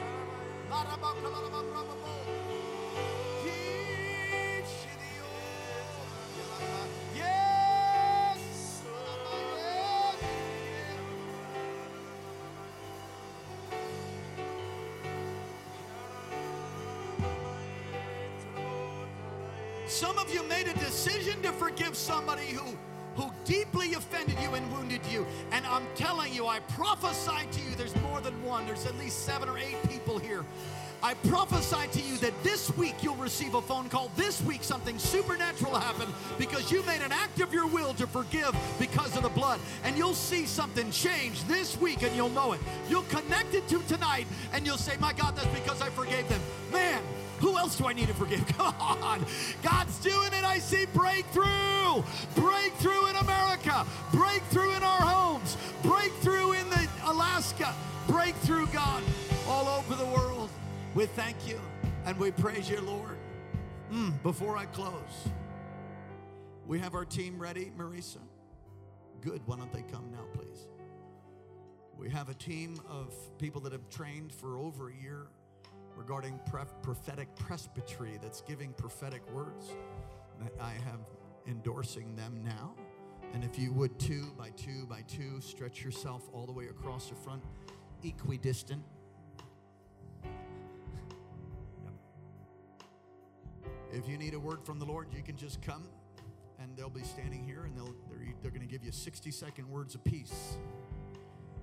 Some 19.88 20.18
of 20.18 20.34
you 20.34 20.44
made 20.44 20.68
a 20.68 20.74
decision 20.74 21.42
to 21.44 21.52
forgive 21.52 21.96
somebody 21.96 22.48
who 22.48 22.76
who 23.16 23.32
deeply 23.46 23.94
offended 23.94 24.36
you 24.42 24.54
and 24.54 24.72
wounded 24.72 25.02
you. 25.12 25.26
And 25.52 25.66
I'm 25.66 25.86
telling 25.96 26.34
you, 26.34 26.48
I 26.48 26.60
prophesy 26.60 27.48
to 27.52 27.62
you, 27.62 27.76
there's 27.76 27.96
more 27.98 28.22
than 28.22 28.42
one, 28.44 28.66
there's 28.66 28.86
at 28.86 28.98
least 28.98 29.26
seven 29.26 29.50
or 29.50 29.58
eight 29.58 29.78
people 29.90 30.18
here. 30.18 30.44
I 31.06 31.14
prophesy 31.14 31.88
to 32.00 32.02
you 32.02 32.18
that 32.18 32.34
this 32.42 32.76
week 32.78 32.96
you'll 33.04 33.16
receive 33.18 33.54
a 33.54 33.62
phone 33.62 33.90
call. 33.90 34.10
This 34.16 34.42
week 34.42 34.64
something 34.64 34.98
supernatural 34.98 35.74
will 35.74 35.80
happen 35.80 36.08
because 36.40 36.72
you 36.72 36.82
made 36.84 37.02
an 37.02 37.12
act 37.12 37.42
of 37.42 37.54
your 37.54 37.68
will 37.68 37.94
to 37.96 38.08
forgive 38.08 38.56
because 38.80 39.16
of 39.16 39.22
the 39.22 39.30
blood. 39.30 39.60
And 39.84 39.96
you'll 39.98 40.16
see 40.16 40.48
something 40.48 40.90
change 40.90 41.44
this 41.44 41.80
week 41.80 42.02
and 42.02 42.16
you'll 42.16 42.30
know 42.30 42.54
it. 42.54 42.60
You'll 42.90 43.04
connect 43.04 43.54
it 43.54 43.68
to 43.68 43.80
tonight 43.88 44.26
and 44.52 44.66
you'll 44.66 44.78
say, 44.78 44.98
My 45.00 45.14
God, 45.14 45.36
that's 45.36 45.60
because 45.60 45.80
I 45.80 45.90
forgave 45.90 46.28
them. 46.28 46.42
Man, 46.72 47.04
who 47.40 47.58
else 47.58 47.78
do 47.78 47.88
I 47.88 47.94
need 47.94 48.08
to 48.08 48.14
forgive? 48.14 48.46
Come 48.58 48.76
on. 48.80 49.26
God's 49.62 49.98
doing 50.00 50.34
it. 50.34 50.44
I 50.44 50.60
see 50.60 50.86
breakthrough. 50.88 52.04
Breakthrough 52.36 53.08
in 53.08 53.16
America. 53.18 53.86
Breakthrough 54.12 54.76
in 54.76 54.84
our 54.84 55.02
homes. 55.02 55.58
Breakthrough 55.84 56.54
in 56.54 56.70
the 56.70 56.88
Alaska. 57.06 57.74
Breakthrough, 58.08 58.68
God, 58.68 59.04
all 59.48 59.68
over 59.68 59.96
the 59.96 60.06
world. 60.06 60.50
We 60.94 61.06
thank 61.08 61.48
you 61.48 61.60
and 62.06 62.18
we 62.18 62.32
praise 62.32 62.70
you, 62.70 62.82
Lord. 62.82 63.18
Mm, 63.92 64.22
before 64.24 64.58
I 64.58 64.66
close, 64.66 65.30
we 66.68 66.80
have 66.80 66.96
our 66.96 67.06
team 67.06 67.40
ready, 67.40 67.72
Marisa. 67.78 68.20
Good. 69.22 69.42
Why 69.46 69.58
don't 69.58 69.72
they 69.74 69.84
come 69.84 70.12
now, 70.12 70.26
please? 70.34 70.68
We 71.98 72.10
have 72.10 72.30
a 72.30 72.34
team 72.34 72.80
of 72.90 73.14
people 73.38 73.62
that 73.62 73.72
have 73.72 73.90
trained 73.90 74.32
for 74.32 74.58
over 74.58 74.90
a 74.90 74.94
year 74.94 75.28
regarding 75.96 76.40
prophetic 76.82 77.34
presbytery 77.36 78.18
that's 78.22 78.42
giving 78.42 78.74
prophetic 78.74 79.22
words. 79.32 79.72
I 80.60 80.72
have 80.72 81.00
endorsing 81.48 82.16
them 82.16 82.42
now. 82.44 82.74
And 83.34 83.44
if 83.44 83.60
you 83.60 83.72
would, 83.74 83.98
two 84.00 84.34
by 84.38 84.50
two 84.52 84.86
by 84.86 85.02
two, 85.08 85.42
stretch 85.42 85.84
yourself 85.84 86.30
all 86.34 86.46
the 86.46 86.52
way 86.52 86.68
across 86.68 87.10
the 87.10 87.16
front, 87.16 87.44
equidistant. 88.04 88.84
If 93.92 94.10
you 94.10 94.18
need 94.18 94.34
a 94.34 94.40
word 94.40 94.66
from 94.66 94.80
the 94.80 94.86
Lord, 94.86 95.08
you 95.16 95.24
can 95.24 95.38
just 95.38 95.62
come 95.62 95.84
and 96.60 96.76
they'll 96.76 96.90
be 96.90 97.04
standing 97.04 97.44
here 97.44 97.64
and 97.64 97.78
they'll, 97.78 97.96
they're, 98.10 98.34
they're 98.42 98.52
going 98.52 98.62
to 98.62 98.68
give 98.68 98.84
you 98.84 98.92
60 98.92 99.32
second 99.32 99.70
words 99.70 99.96
peace. 100.04 100.58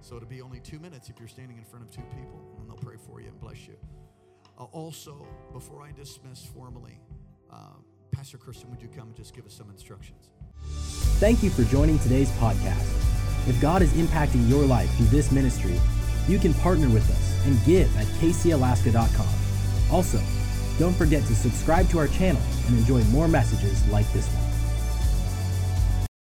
So 0.00 0.16
it'll 0.16 0.28
be 0.28 0.42
only 0.42 0.60
two 0.60 0.78
minutes 0.78 1.08
if 1.08 1.18
you're 1.18 1.28
standing 1.28 1.58
in 1.58 1.64
front 1.64 1.84
of 1.84 1.90
two 1.90 2.02
people, 2.16 2.40
and 2.58 2.68
they'll 2.68 2.76
pray 2.76 2.96
for 2.96 3.20
you 3.20 3.28
and 3.28 3.38
bless 3.38 3.68
you. 3.68 3.76
Uh, 4.62 4.66
also, 4.70 5.26
before 5.52 5.82
I 5.82 5.90
dismiss 5.90 6.44
formally, 6.44 7.00
uh, 7.50 7.74
Pastor 8.12 8.38
Christian, 8.38 8.70
would 8.70 8.80
you 8.80 8.88
come 8.88 9.08
and 9.08 9.16
just 9.16 9.34
give 9.34 9.44
us 9.44 9.52
some 9.52 9.68
instructions? 9.70 10.28
Thank 11.18 11.42
you 11.42 11.50
for 11.50 11.64
joining 11.64 11.98
today's 11.98 12.30
podcast. 12.32 12.86
If 13.48 13.60
God 13.60 13.82
is 13.82 13.92
impacting 13.94 14.48
your 14.48 14.64
life 14.64 14.88
through 14.94 15.06
this 15.06 15.32
ministry, 15.32 15.80
you 16.28 16.38
can 16.38 16.54
partner 16.54 16.88
with 16.88 17.10
us 17.10 17.46
and 17.46 17.58
give 17.64 17.94
at 17.96 18.06
kcalaska.com. 18.20 19.26
Also, 19.92 20.20
don't 20.78 20.94
forget 20.94 21.24
to 21.24 21.34
subscribe 21.34 21.88
to 21.88 21.98
our 21.98 22.06
channel 22.06 22.40
and 22.68 22.78
enjoy 22.78 23.02
more 23.04 23.26
messages 23.26 23.84
like 23.88 24.10
this 24.12 24.28
one. 24.28 24.51